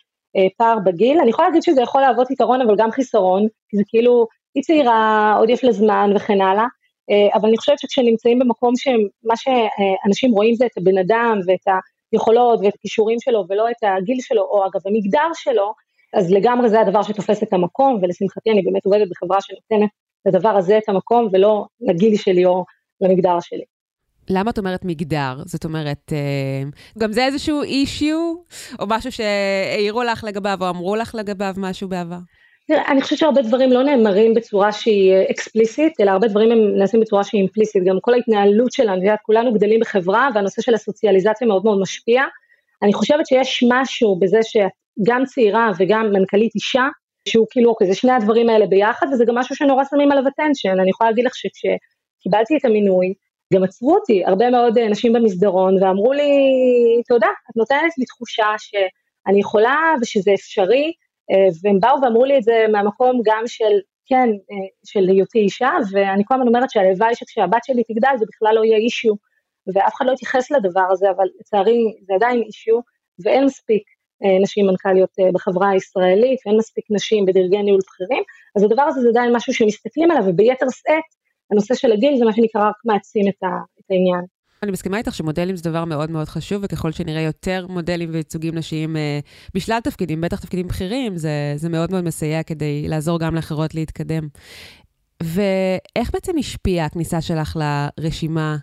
פער 0.57 0.79
בגיל. 0.85 1.21
אני 1.21 1.31
יכולה 1.31 1.49
להגיד 1.49 1.63
שזה 1.63 1.83
יכול 1.83 2.01
להוות 2.01 2.31
יתרון 2.31 2.61
אבל 2.61 2.75
גם 2.79 2.91
חיסרון, 2.91 3.47
כי 3.69 3.77
זה 3.77 3.83
כאילו, 3.87 4.27
היא 4.55 4.63
צעירה, 4.63 5.35
עוד 5.39 5.51
יש 5.51 5.65
לה 5.65 5.73
זמן 5.73 6.11
וכן 6.17 6.41
הלאה, 6.41 6.67
אה, 7.11 7.37
אבל 7.37 7.49
אני 7.49 7.57
חושבת 7.57 7.79
שכשנמצאים 7.79 8.39
במקום 8.39 8.73
שמה 8.77 9.35
שאנשים 9.37 10.33
רואים 10.33 10.55
זה 10.55 10.67
את 10.67 10.79
הבן 10.79 10.99
אדם 10.99 11.41
ואת 11.47 11.75
היכולות 12.13 12.61
ואת 12.63 12.75
הכישורים 12.75 13.21
שלו 13.21 13.45
ולא 13.49 13.71
את 13.71 13.77
הגיל 13.83 14.17
שלו, 14.21 14.43
או 14.43 14.67
אגב 14.67 14.81
המגדר 14.87 15.31
שלו, 15.35 15.73
אז 16.15 16.33
לגמרי 16.33 16.69
זה 16.69 16.81
הדבר 16.81 17.03
שתופס 17.03 17.43
את 17.43 17.53
המקום, 17.53 17.99
ולשמחתי 18.03 18.51
אני 18.51 18.63
באמת 18.63 18.85
עובדת 18.85 19.09
בחברה 19.11 19.39
שנותנת 19.41 19.91
לדבר 20.27 20.57
הזה 20.57 20.79
את 20.79 20.89
המקום 20.89 21.29
ולא 21.33 21.65
לגיל 21.81 22.17
שלי 22.17 22.45
או 22.45 22.65
למגדר 23.01 23.41
שלי. 23.41 23.65
למה 24.31 24.51
את 24.51 24.59
אומרת 24.59 24.85
מגדר? 24.85 25.43
זאת 25.45 25.65
אומרת, 25.65 26.13
אה, 26.13 26.63
גם 26.99 27.13
זה 27.13 27.25
איזשהו 27.25 27.63
אישיו, 27.63 28.35
או 28.81 28.87
משהו 28.89 29.13
שהעירו 29.13 30.03
לך 30.03 30.25
לגביו, 30.25 30.59
או 30.61 30.69
אמרו 30.69 30.97
לך 30.97 31.15
לגביו 31.15 31.55
משהו 31.57 31.89
בעבר? 31.89 32.19
תראה, 32.69 32.83
אני 32.89 33.03
חושבת 33.03 33.19
שהרבה 33.19 33.43
דברים 33.43 33.73
לא 33.73 33.83
נאמרים 33.83 34.35
בצורה 34.35 34.73
שהיא 34.73 35.15
אקספליסית, 35.31 35.93
אלא 36.01 36.11
הרבה 36.11 36.29
דברים 36.29 36.53
הם 36.53 36.79
נעשים 36.79 37.01
בצורה 37.01 37.25
שהיא 37.25 37.41
אימפליסית, 37.41 37.85
גם 37.85 37.97
כל 38.01 38.15
ההתנהלות 38.15 38.73
שלנו, 38.73 39.03
יודעת, 39.03 39.19
כולנו 39.23 39.55
גדלים 39.55 39.81
בחברה 39.81 40.29
והנושא 40.35 40.63
של 40.63 40.75
הסוציאליזציה 40.75 41.47
מאוד 41.47 41.65
מאוד 41.65 41.81
משפיע. 41.81 42.23
אני 42.83 42.93
חושבת 42.93 43.27
שיש 43.27 43.65
משהו 43.73 44.19
בזה 44.19 44.39
שגם 44.43 45.25
צעירה 45.25 45.71
וגם 45.79 46.13
מנכ"לית 46.13 46.55
אישה, 46.55 46.87
שהוא 47.29 47.47
כאילו, 47.51 47.71
אוקיי, 47.71 47.87
זה 47.87 47.95
שני 47.95 48.13
הדברים 48.13 48.51
האלה 48.51 48.67
ביחד, 48.67 49.07
וזה 49.13 49.25
גם 49.25 49.35
משהו 49.35 49.57
שנורא 49.57 49.85
שמים 49.91 50.13
עליו 50.13 50.25
attention, 50.27 50.81
אני 50.83 50.91
יכולה 50.91 51.11
להגיד 51.11 51.25
לך 51.25 51.33
שכשקיבלתי 51.35 52.57
את 52.57 52.65
המינוי, 52.65 53.15
גם 53.55 53.65
עצרו 53.65 53.95
אותי 53.95 54.25
הרבה 54.25 54.51
מאוד 54.51 54.79
נשים 54.79 55.13
במסדרון 55.13 55.83
ואמרו 55.83 56.13
לי, 56.13 56.31
תודה, 57.09 57.29
את 57.51 57.57
נותנת 57.57 57.99
לי 57.99 58.05
תחושה 58.05 58.47
שאני 58.59 59.41
יכולה 59.41 59.95
ושזה 60.01 60.31
אפשרי, 60.35 60.93
אה, 61.31 61.49
והם 61.63 61.81
באו 61.81 62.03
ואמרו 62.03 62.25
לי 62.25 62.39
את 62.39 62.43
זה 62.43 62.65
מהמקום 62.73 63.21
גם 63.25 63.43
של, 63.47 63.75
כן, 64.07 64.29
אה, 64.51 64.67
של 64.85 65.09
היותי 65.09 65.39
אישה, 65.39 65.71
ואני 65.93 66.23
כל 66.27 66.35
הזמן 66.35 66.49
אומרת 66.49 66.71
שהלוואי 66.71 67.15
שכשהבת 67.15 67.65
שלי 67.65 67.83
תגדל 67.85 68.15
זה 68.19 68.25
בכלל 68.29 68.55
לא 68.55 68.65
יהיה 68.65 68.79
אישיו, 68.79 69.15
ואף 69.75 69.95
אחד 69.95 70.07
לא 70.07 70.13
יתייחס 70.13 70.51
לדבר 70.51 70.87
הזה, 70.91 71.11
אבל 71.11 71.27
לצערי 71.41 71.95
זה 72.03 72.15
עדיין 72.15 72.43
אישיו, 72.43 72.81
ואין 73.25 73.45
מספיק 73.45 73.83
אה, 74.25 74.39
נשים 74.43 74.67
מנכ"ליות 74.67 75.11
בחברה 75.35 75.71
הישראלית, 75.71 76.39
ואין 76.47 76.59
מספיק 76.59 76.85
נשים 76.91 77.25
בדרגי 77.27 77.63
ניהול 77.63 77.81
בכירים, 77.87 78.23
אז 78.57 78.63
הדבר 78.63 78.83
הזה 78.83 79.01
זה 79.01 79.09
עדיין 79.09 79.37
משהו 79.37 79.55
שמסתכלים 79.55 80.11
עליו, 80.11 80.25
וביתר 80.27 80.67
שאת, 80.71 81.26
הנושא 81.51 81.75
של 81.75 81.93
הגיל 81.93 82.19
זה 82.19 82.25
מה 82.25 82.33
שנקרא 82.33 82.69
רק 82.69 82.75
מעצים 82.85 83.29
את, 83.29 83.43
העניין. 83.91 84.25
אני 84.63 84.71
מסכימה 84.71 84.99
איתך 84.99 85.15
שמודלים 85.15 85.57
זה 85.57 85.71
דבר 85.71 85.85
מאוד 85.85 86.11
מאוד 86.11 86.29
חשוב, 86.29 86.63
וככל 86.65 86.93
שנראה 86.93 87.21
יותר 87.21 87.67
מודלים 87.69 88.09
וייצוגים 88.13 88.55
נשיים 88.55 88.97
אה, 88.97 89.19
בשלל 89.55 89.81
תפקידים, 89.81 90.21
בטח 90.21 90.41
תפקידים 90.41 90.69
בכירים, 90.69 91.17
זה, 91.17 91.31
זה 91.57 91.69
מאוד 91.69 91.91
מאוד 91.91 92.05
מסייע 92.05 92.43
כדי 92.43 92.89
לעזור 92.89 93.19
גם 93.19 93.35
לאחרות 93.35 93.75
להתקדם. 93.75 94.29
ואיך 95.23 96.11
בעצם 96.13 96.39
השפיעה 96.39 96.87
הכניסה 96.87 97.21
שלך 97.21 97.57
לרשימה 97.57 98.57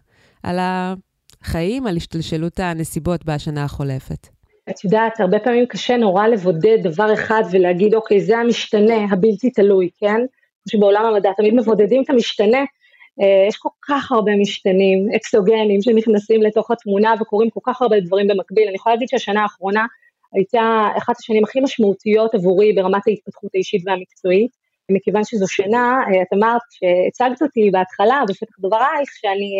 על 0.43 0.59
החיים, 0.61 1.88
על 1.88 1.97
השתלשלות 1.97 2.59
הנסיבות 2.59 3.25
בשנה 3.25 3.63
החולפת? 3.63 4.27
את 4.69 4.84
יודעת, 4.84 5.19
הרבה 5.19 5.39
פעמים 5.39 5.65
קשה 5.65 5.97
נורא 5.97 6.27
לבודד 6.27 6.77
דבר 6.84 7.13
אחד 7.13 7.43
ולהגיד, 7.51 7.93
אוקיי, 7.95 8.21
זה 8.21 8.38
המשתנה 8.38 9.05
הבלתי 9.11 9.49
תלוי, 9.49 9.89
כן? 9.99 10.21
שבעולם 10.70 11.05
המדע 11.05 11.32
תמיד 11.38 11.53
מבודדים 11.53 12.03
את 12.03 12.09
המשתנה, 12.09 12.64
אה, 13.22 13.47
יש 13.47 13.57
כל 13.57 13.70
כך 13.88 14.11
הרבה 14.11 14.32
משתנים 14.36 15.07
אקסוגנים 15.16 15.82
שנכנסים 15.82 16.41
לתוך 16.41 16.72
התמונה 16.72 17.14
וקורים 17.22 17.49
כל 17.49 17.59
כך 17.64 17.82
הרבה 17.82 17.99
דברים 17.99 18.28
במקביל. 18.28 18.68
אני 18.68 18.76
יכולה 18.76 18.95
להגיד 18.95 19.09
שהשנה 19.09 19.41
האחרונה 19.43 19.86
הייתה 20.34 20.88
אחת 20.97 21.16
השנים 21.20 21.43
הכי 21.43 21.59
משמעותיות 21.59 22.36
עבורי 22.36 22.74
ברמת 22.74 23.01
ההתפתחות 23.07 23.51
האישית 23.53 23.82
והמקצועית, 23.86 24.51
מכיוון 24.91 25.24
שזו 25.24 25.45
שנה, 25.47 25.99
אה, 26.07 26.22
את 26.22 26.28
אמרת 26.34 26.61
שהצגת 26.70 27.41
אותי 27.41 27.70
בהתחלה, 27.72 28.22
בפתח 28.30 28.55
דברייך, 28.59 29.09
שאני 29.22 29.51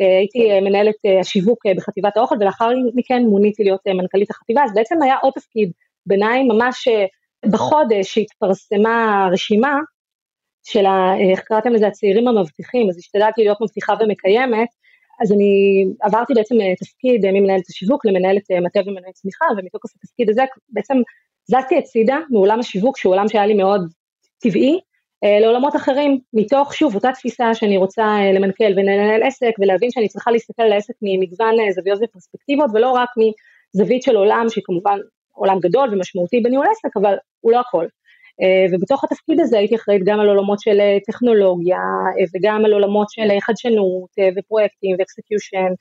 אה, 0.00 0.18
הייתי 0.18 0.60
מנהלת 0.60 0.94
השיווק 1.20 1.66
בחטיבת 1.76 2.16
האוכל, 2.16 2.34
ולאחר 2.40 2.68
מכן 2.94 3.22
מוניתי 3.22 3.64
להיות 3.64 3.80
מנכ"לית 3.86 4.30
החטיבה, 4.30 4.64
אז 4.64 4.74
בעצם 4.74 5.02
היה 5.02 5.16
עוד 5.22 5.32
תפקיד 5.32 5.70
ביניים, 6.06 6.48
ממש 6.48 6.88
בחודש 7.50 8.14
שהתפרסמה 8.14 9.24
הרשימה, 9.26 9.78
של, 10.70 10.86
ה, 10.86 11.14
איך 11.30 11.40
קראתם 11.40 11.72
לזה, 11.72 11.86
הצעירים 11.86 12.28
המבטיחים, 12.28 12.88
אז 12.88 12.98
השתדלתי 12.98 13.40
להיות 13.40 13.60
מבטיחה 13.60 13.94
ומקיימת, 14.00 14.68
אז 15.20 15.32
אני 15.32 15.84
עברתי 16.02 16.34
בעצם 16.34 16.60
אה, 16.60 16.74
תפקיד 16.76 17.24
אה, 17.24 17.32
ממנהלת 17.32 17.68
השיווק 17.68 18.06
למנהלת 18.06 18.50
אה, 18.50 18.60
מטה 18.60 18.80
ומנהלת 18.86 19.14
צמיחה, 19.14 19.44
ומתוקף 19.56 19.88
התפקיד 19.96 20.30
הזה 20.30 20.42
בעצם 20.68 20.94
זזתי 21.46 21.78
הצידה 21.78 22.18
מעולם 22.30 22.60
השיווק, 22.60 22.98
שהוא 22.98 23.12
עולם 23.12 23.28
שהיה 23.28 23.46
לי 23.46 23.54
מאוד 23.54 23.80
טבעי, 24.38 24.78
לעולמות 25.40 25.76
אחרים, 25.76 26.18
מתוך, 26.32 26.74
שוב, 26.74 26.94
אותה 26.94 27.12
תפיסה 27.12 27.54
שאני 27.54 27.76
רוצה 27.76 28.02
למנכ"ל 28.34 28.72
ולנהל 28.76 29.22
עסק, 29.22 29.50
ולהבין 29.58 29.90
שאני 29.90 30.08
צריכה 30.08 30.30
להסתכל 30.30 30.62
על 30.62 30.72
העסק 30.72 30.94
ממגוון 31.02 31.54
זוויות 31.74 32.00
ופרספקטיבות, 32.02 32.70
ולא 32.74 32.90
רק 32.90 33.08
מזווית 33.74 34.02
של 34.02 34.16
עולם, 34.16 34.46
שהיא 34.48 34.64
כמובן 34.66 34.98
עולם 35.32 35.58
גדול 35.60 35.88
ומשמעותי 35.92 36.40
בניהול 36.40 36.66
עסק, 36.70 36.96
אבל 36.96 37.14
הוא 37.40 37.52
לא 37.52 37.60
הכל. 37.60 37.86
אה, 38.42 38.66
ובתוך 38.72 39.04
התפקיד 39.04 39.40
הזה 39.40 39.58
הייתי 39.58 39.76
אחראית 39.76 40.02
גם 40.04 40.20
על 40.20 40.28
עולמות 40.28 40.60
של 40.60 40.80
אה, 40.80 40.96
טכנולוגיה 41.06 41.76
אה, 41.76 42.24
וגם 42.34 42.64
על 42.64 42.72
עולמות 42.72 43.10
של 43.10 43.28
חדשנות 43.40 44.10
ופרויקטים 44.38 44.96
ואקסקיושן 44.98 45.72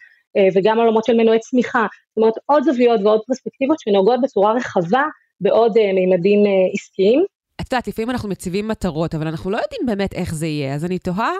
וגם 0.55 0.77
עולמות 0.79 1.05
של 1.05 1.13
מנועי 1.13 1.39
צמיחה, 1.39 1.85
זאת 2.09 2.17
אומרת 2.17 2.33
עוד 2.45 2.63
זוויות 2.63 3.01
ועוד 3.03 3.21
פרספקטיבות 3.27 3.79
שנוגעות 3.79 4.19
בצורה 4.23 4.53
רחבה 4.53 5.03
בעוד 5.41 5.71
מימדים 5.93 6.39
עסקיים. 6.73 7.25
את 7.61 7.73
יודעת, 7.73 7.87
לפעמים 7.87 8.09
אנחנו 8.09 8.29
מציבים 8.29 8.67
מטרות, 8.67 9.15
אבל 9.15 9.27
אנחנו 9.27 9.51
לא 9.51 9.57
יודעים 9.57 9.81
באמת 9.85 10.13
איך 10.13 10.33
זה 10.33 10.47
יהיה, 10.47 10.75
אז 10.75 10.85
אני 10.85 10.99
תוהה 10.99 11.31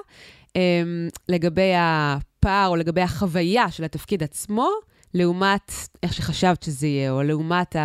אמ, 0.56 1.08
לגבי 1.30 1.72
הפער 1.78 2.68
או 2.70 2.76
לגבי 2.76 3.02
החוויה 3.02 3.72
של 3.72 3.84
התפקיד 3.84 4.24
עצמו, 4.24 4.70
לעומת 5.14 5.72
איך 6.04 6.14
שחשבת 6.14 6.64
שזה 6.64 6.88
יהיה, 6.88 7.12
או 7.12 7.24
לעומת. 7.24 7.76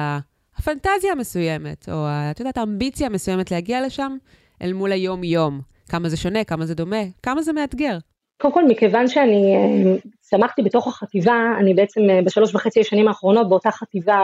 הפנטזיה 0.62 1.12
המסוימת, 1.12 1.88
או 1.88 2.06
את 2.30 2.40
יודעת, 2.40 2.58
האמביציה 2.58 3.06
המסוימת 3.06 3.50
להגיע 3.50 3.86
לשם 3.86 4.16
אל 4.62 4.72
מול 4.72 4.92
היום-יום. 4.92 5.60
כמה 5.88 6.08
זה 6.08 6.16
שונה, 6.16 6.44
כמה 6.44 6.66
זה 6.66 6.74
דומה, 6.74 7.02
כמה 7.22 7.42
זה 7.42 7.52
מאתגר. 7.52 7.98
קודם 8.42 8.54
כל, 8.54 8.64
מכיוון 8.68 9.08
שאני 9.08 9.56
אה, 9.56 9.96
צמחתי 10.20 10.62
בתוך 10.62 10.88
החטיבה, 10.88 11.34
אני 11.58 11.74
בעצם 11.74 12.00
אה, 12.10 12.22
בשלוש 12.24 12.54
וחצי 12.54 12.80
השנים 12.80 13.08
האחרונות 13.08 13.48
באותה 13.48 13.70
חטיבה, 13.70 14.20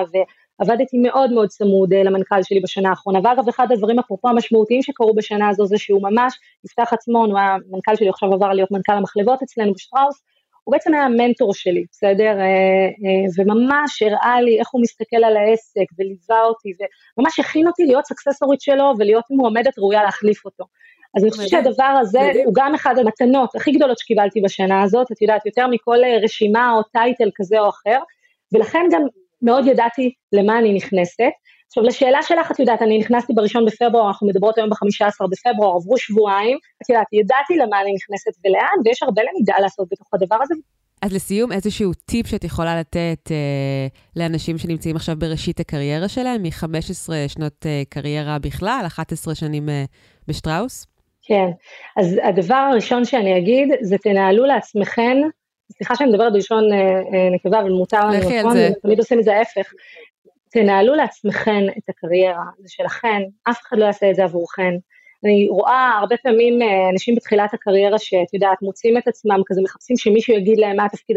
ועבדתי 0.60 0.98
מאוד 0.98 1.32
מאוד 1.32 1.48
צמוד 1.48 1.92
אה, 1.92 2.02
למנכ"ל 2.02 2.42
שלי 2.42 2.60
בשנה 2.60 2.90
האחרונה. 2.90 3.18
ואגב, 3.24 3.48
אחד 3.48 3.66
הדברים 3.72 3.98
אפרופו 3.98 4.28
המשמעותיים 4.28 4.82
שקרו 4.82 5.14
בשנה 5.14 5.48
הזו, 5.48 5.66
זה 5.66 5.78
שהוא 5.78 6.02
ממש, 6.02 6.34
יפתח 6.64 6.92
עצמון, 6.92 7.30
המנכ"ל 7.36 7.96
שלי 7.96 8.08
עכשיו 8.08 8.34
עבר 8.34 8.48
להיות 8.48 8.70
מנכ"ל 8.70 8.92
המחלבות 8.92 9.42
אצלנו 9.42 9.72
בשטראוס, 9.72 10.22
הוא 10.68 10.72
בעצם 10.72 10.94
היה 10.94 11.02
המנטור 11.02 11.54
שלי, 11.54 11.84
בסדר? 11.90 12.40
אה, 12.40 12.88
אה, 13.04 13.24
וממש 13.36 14.02
הראה 14.02 14.40
לי 14.40 14.58
איך 14.58 14.68
הוא 14.72 14.82
מסתכל 14.82 15.16
על 15.24 15.36
העסק 15.36 15.88
וליווה 15.98 16.44
אותי, 16.44 16.72
וממש 17.18 17.40
הכין 17.40 17.66
אותי 17.66 17.82
להיות 17.86 18.04
סקססורית 18.04 18.60
שלו 18.60 18.92
ולהיות 18.98 19.24
מועמדת 19.30 19.78
ראויה 19.78 20.02
להחליף 20.02 20.44
אותו. 20.44 20.64
אז 21.16 21.22
אני 21.22 21.30
חושבת 21.30 21.48
שהדבר 21.48 21.92
הזה 22.00 22.20
מדהים. 22.28 22.44
הוא 22.44 22.54
גם 22.56 22.74
אחד 22.74 22.94
המתנות 22.98 23.54
הכי 23.54 23.72
גדולות 23.72 23.98
שקיבלתי 23.98 24.40
בשנה 24.40 24.82
הזאת, 24.82 25.12
את 25.12 25.22
יודעת, 25.22 25.46
יותר 25.46 25.66
מכל 25.66 26.04
אה, 26.04 26.18
רשימה 26.22 26.72
או 26.72 26.82
טייטל 26.82 27.30
כזה 27.34 27.60
או 27.60 27.68
אחר, 27.68 27.98
ולכן 28.54 28.84
גם 28.92 29.02
מאוד 29.42 29.66
ידעתי 29.66 30.12
למה 30.32 30.58
אני 30.58 30.72
נכנסת. 30.72 31.34
עכשיו, 31.68 31.82
לשאלה 31.82 32.22
שלך, 32.22 32.50
את 32.50 32.58
יודעת, 32.58 32.82
אני 32.82 32.98
נכנסתי 32.98 33.32
בראשון 33.32 33.64
בפברואר, 33.64 34.08
אנחנו 34.08 34.26
מדברות 34.26 34.58
היום 34.58 34.70
ב-15 34.70 35.26
בפברואר, 35.30 35.76
עברו 35.76 35.98
שבועיים, 35.98 36.58
את 36.82 36.88
יודעת, 36.90 37.06
ידעתי 37.12 37.56
למה 37.56 37.80
אני 37.80 37.92
נכנסת 37.94 38.40
ולאן, 38.44 38.84
ויש 38.84 39.02
הרבה 39.02 39.22
למידה 39.22 39.54
לעשות 39.60 39.88
בתוך 39.90 40.06
הדבר 40.14 40.36
הזה. 40.42 40.54
אז 41.02 41.12
לסיום, 41.12 41.52
איזשהו 41.52 41.92
טיפ 41.94 42.26
שאת 42.26 42.44
יכולה 42.44 42.80
לתת 42.80 43.30
אה, 43.30 43.86
לאנשים 44.16 44.58
שנמצאים 44.58 44.96
עכשיו 44.96 45.16
בראשית 45.18 45.60
הקריירה 45.60 46.08
שלהם, 46.08 46.42
מ-15 46.42 47.28
שנות 47.28 47.66
אה, 47.66 47.82
קריירה 47.88 48.38
בכלל, 48.38 48.82
11 48.86 49.34
שנים 49.34 49.68
אה, 49.68 49.84
בשטראוס? 50.28 50.86
כן, 51.22 51.48
אז 51.96 52.16
הדבר 52.22 52.54
הראשון 52.54 53.04
שאני 53.04 53.38
אגיד, 53.38 53.68
זה 53.80 53.98
תנהלו 53.98 54.44
לעצמכם, 54.44 55.16
סליחה 55.72 55.96
שאני 55.96 56.10
מדברת 56.10 56.32
בלשון 56.32 56.72
אה, 56.72 56.78
אה, 56.78 57.30
נקבה, 57.34 57.60
אבל 57.60 57.70
מותר 57.70 58.00
לנו, 58.00 58.18
נכון? 58.18 58.56
תמיד 58.82 58.98
עושים 58.98 59.18
את 59.18 59.24
זה 59.24 59.36
ההפך. 59.36 59.72
תנהלו 60.50 60.94
לעצמכם 60.94 61.62
את 61.78 61.88
הקריירה, 61.88 62.44
זה 62.58 62.68
שלכם, 62.68 63.22
אף 63.50 63.60
אחד 63.60 63.78
לא 63.78 63.84
יעשה 63.84 64.10
את 64.10 64.14
זה 64.14 64.24
עבורכם. 64.24 64.72
אני 65.24 65.48
רואה 65.48 65.90
הרבה 65.98 66.16
פעמים 66.22 66.62
אה, 66.62 66.90
אנשים 66.92 67.14
בתחילת 67.14 67.54
הקריירה 67.54 67.98
שאת 67.98 68.34
יודעת, 68.34 68.62
מוצאים 68.62 68.98
את 68.98 69.08
עצמם 69.08 69.40
כזה, 69.46 69.60
מחפשים 69.64 69.96
שמישהו 69.96 70.34
יגיד 70.34 70.58
להם 70.58 70.76
מה 70.76 70.84
התפקיד, 70.84 71.16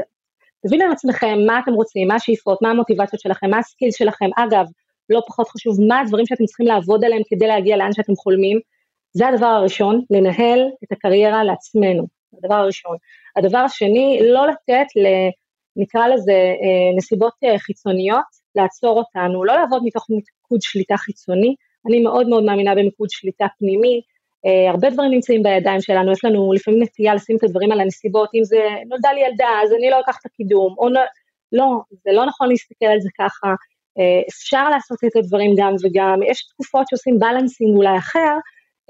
תבינו 0.67 0.85
עם 0.85 0.91
עצמכם 0.91 1.37
מה 1.47 1.59
אתם 1.59 1.73
רוצים, 1.73 2.07
מה 2.07 2.15
השאיפות, 2.15 2.61
מה 2.61 2.69
המוטיבציות 2.69 3.21
שלכם, 3.21 3.49
מה 3.49 3.57
הסקילס 3.57 3.95
שלכם, 3.95 4.29
אגב, 4.37 4.65
לא 5.09 5.21
פחות 5.27 5.49
חשוב, 5.49 5.77
מה 5.87 5.99
הדברים 5.99 6.25
שאתם 6.25 6.45
צריכים 6.45 6.65
לעבוד 6.65 7.05
עליהם 7.05 7.21
כדי 7.29 7.47
להגיע 7.47 7.77
לאן 7.77 7.93
שאתם 7.93 8.15
חולמים, 8.15 8.59
זה 9.13 9.27
הדבר 9.27 9.45
הראשון, 9.45 10.01
לנהל 10.09 10.59
את 10.83 10.91
הקריירה 10.91 11.43
לעצמנו, 11.43 12.07
הדבר 12.37 12.55
הראשון. 12.55 12.97
הדבר 13.37 13.57
השני, 13.57 14.19
לא 14.21 14.47
לתת. 14.47 14.87
נקרא 15.75 16.07
לזה 16.07 16.31
אה, 16.31 16.97
נסיבות 16.97 17.33
אה, 17.43 17.59
חיצוניות, 17.59 18.40
לעצור 18.55 18.97
אותנו, 18.97 19.43
לא 19.43 19.53
לעבוד 19.55 19.81
מתוך 19.85 20.05
מיקוד 20.09 20.61
שליטה 20.61 20.97
חיצוני, 20.97 21.55
אני 21.87 22.01
מאוד 22.01 22.29
מאוד 22.29 22.43
מאמינה 22.43 22.75
במיקוד 22.75 23.09
שליטה 23.09 23.45
פנימי, 23.59 24.01
Uh, 24.47 24.71
הרבה 24.71 24.89
דברים 24.89 25.11
נמצאים 25.11 25.43
בידיים 25.43 25.81
שלנו, 25.81 26.11
יש 26.11 26.25
לנו 26.25 26.53
לפעמים 26.53 26.83
נטייה 26.83 27.15
לשים 27.15 27.35
את 27.37 27.43
הדברים 27.43 27.71
על 27.71 27.81
הנסיבות, 27.81 28.29
אם 28.33 28.43
זה 28.43 28.61
נולדה 28.89 29.11
לי 29.11 29.21
ילדה, 29.21 29.47
אז 29.63 29.73
אני 29.73 29.89
לא 29.89 29.99
אקח 29.99 30.17
את 30.21 30.25
הקידום, 30.25 30.75
או 30.77 30.89
לא, 30.89 31.01
לא, 31.51 31.65
זה 32.03 32.11
לא 32.11 32.25
נכון 32.25 32.49
להסתכל 32.49 32.85
על 32.85 32.99
זה 32.99 33.09
ככה, 33.19 33.47
uh, 33.47 34.27
אפשר 34.29 34.69
לעשות 34.69 34.97
את 35.07 35.15
הדברים 35.15 35.51
גם 35.57 35.73
וגם, 35.83 36.19
יש 36.31 36.47
תקופות 36.49 36.87
שעושים 36.89 37.19
בלנסינג 37.19 37.75
אולי 37.77 37.97
אחר, 37.97 38.35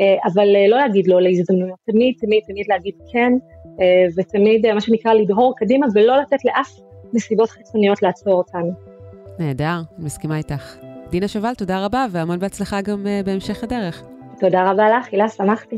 uh, 0.01 0.31
אבל 0.33 0.55
uh, 0.55 0.69
לא 0.71 0.77
להגיד 0.77 1.07
לא 1.07 1.21
להזדמנויות, 1.21 1.79
תמיד, 1.91 2.15
תמיד, 2.19 2.43
תמיד 2.47 2.65
להגיד 2.69 2.95
כן, 3.13 3.31
uh, 3.65 4.13
ותמיד, 4.17 4.65
uh, 4.65 4.73
מה 4.73 4.81
שנקרא, 4.81 5.13
לדהור 5.13 5.53
קדימה, 5.57 5.87
ולא 5.95 6.17
לתת 6.17 6.45
לאף 6.45 6.69
נסיבות 7.13 7.49
חיצוניות 7.49 8.01
לעצור 8.01 8.33
אותנו. 8.33 8.90
נהדר, 9.39 9.81
מסכימה 9.97 10.37
איתך. 10.37 10.75
דינה 11.09 11.27
שובל, 11.27 11.53
תודה 11.53 11.85
רבה, 11.85 12.05
והמון 12.11 12.39
בהצלחה 12.39 12.81
גם 12.81 13.05
uh, 13.05 13.25
בהמשך 13.25 13.63
הדרך. 13.63 14.03
תודה 14.39 14.71
רבה 14.71 14.83
לך, 14.89 15.07
הילה, 15.11 15.29
שמחתי. 15.29 15.77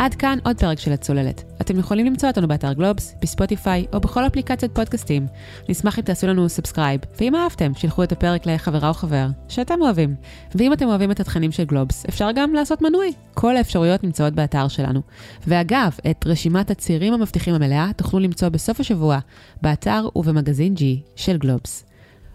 עד 0.00 0.14
כאן 0.14 0.38
עוד 0.44 0.60
פרק 0.60 0.78
של 0.78 0.92
הצוללת. 0.92 1.44
אתם 1.60 1.78
יכולים 1.78 2.06
למצוא 2.06 2.28
אותנו 2.28 2.48
באתר 2.48 2.72
גלובס, 2.72 3.14
בספוטיפיי 3.22 3.86
או 3.92 4.00
בכל 4.00 4.26
אפליקציות 4.26 4.74
פודקאסטים. 4.74 5.26
נשמח 5.68 5.98
אם 5.98 6.04
תעשו 6.04 6.26
לנו 6.26 6.48
subscribe, 6.48 7.00
ואם 7.18 7.34
אהבתם, 7.34 7.74
שילחו 7.74 8.02
את 8.02 8.12
הפרק 8.12 8.46
לחברה 8.46 8.88
או 8.88 8.94
חבר 8.94 9.26
שאתם 9.48 9.82
אוהבים. 9.82 10.14
ואם 10.54 10.72
אתם 10.72 10.86
אוהבים 10.86 11.10
את 11.10 11.20
התכנים 11.20 11.52
של 11.52 11.64
גלובס, 11.64 12.06
אפשר 12.08 12.28
גם 12.34 12.54
לעשות 12.54 12.82
מנוי. 12.82 13.12
כל 13.34 13.56
האפשרויות 13.56 14.04
נמצאות 14.04 14.34
באתר 14.34 14.68
שלנו. 14.68 15.00
ואגב, 15.46 15.96
את 16.10 16.26
רשימת 16.26 16.70
הצעירים 16.70 17.12
המבטיחים 17.12 17.54
המלאה 17.54 17.90
תוכלו 17.96 18.20
למצוא 18.20 18.48
בסוף 18.48 18.80
השבוע, 18.80 19.18
באתר 19.62 20.08
ובמגזין 20.16 20.74
G 20.74 20.80
של 21.16 21.36
גלובס. 21.36 21.84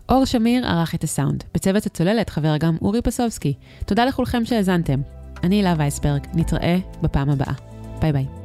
אור 0.10 0.26
שמיר 0.26 0.68
ערך 0.68 0.96
את 0.96 1.04
הסאונד. 1.04 1.44
בצוות 1.54 1.86
הצוללת 1.86 2.30
חבר 2.30 2.58
גם 2.58 2.78
אורי 2.82 3.02
פסובסקי. 3.02 3.54
תודה 3.86 4.06
לכולכם 4.06 4.46
שהאזנתם. 4.46 5.02
אני 5.44 5.56
הילה 5.56 5.74
וייסברג, 5.78 6.22
נתראה 6.34 6.78
בפעם 7.02 7.30
הבאה. 7.30 7.54
ביי 8.02 8.14
ביי. 8.14 8.45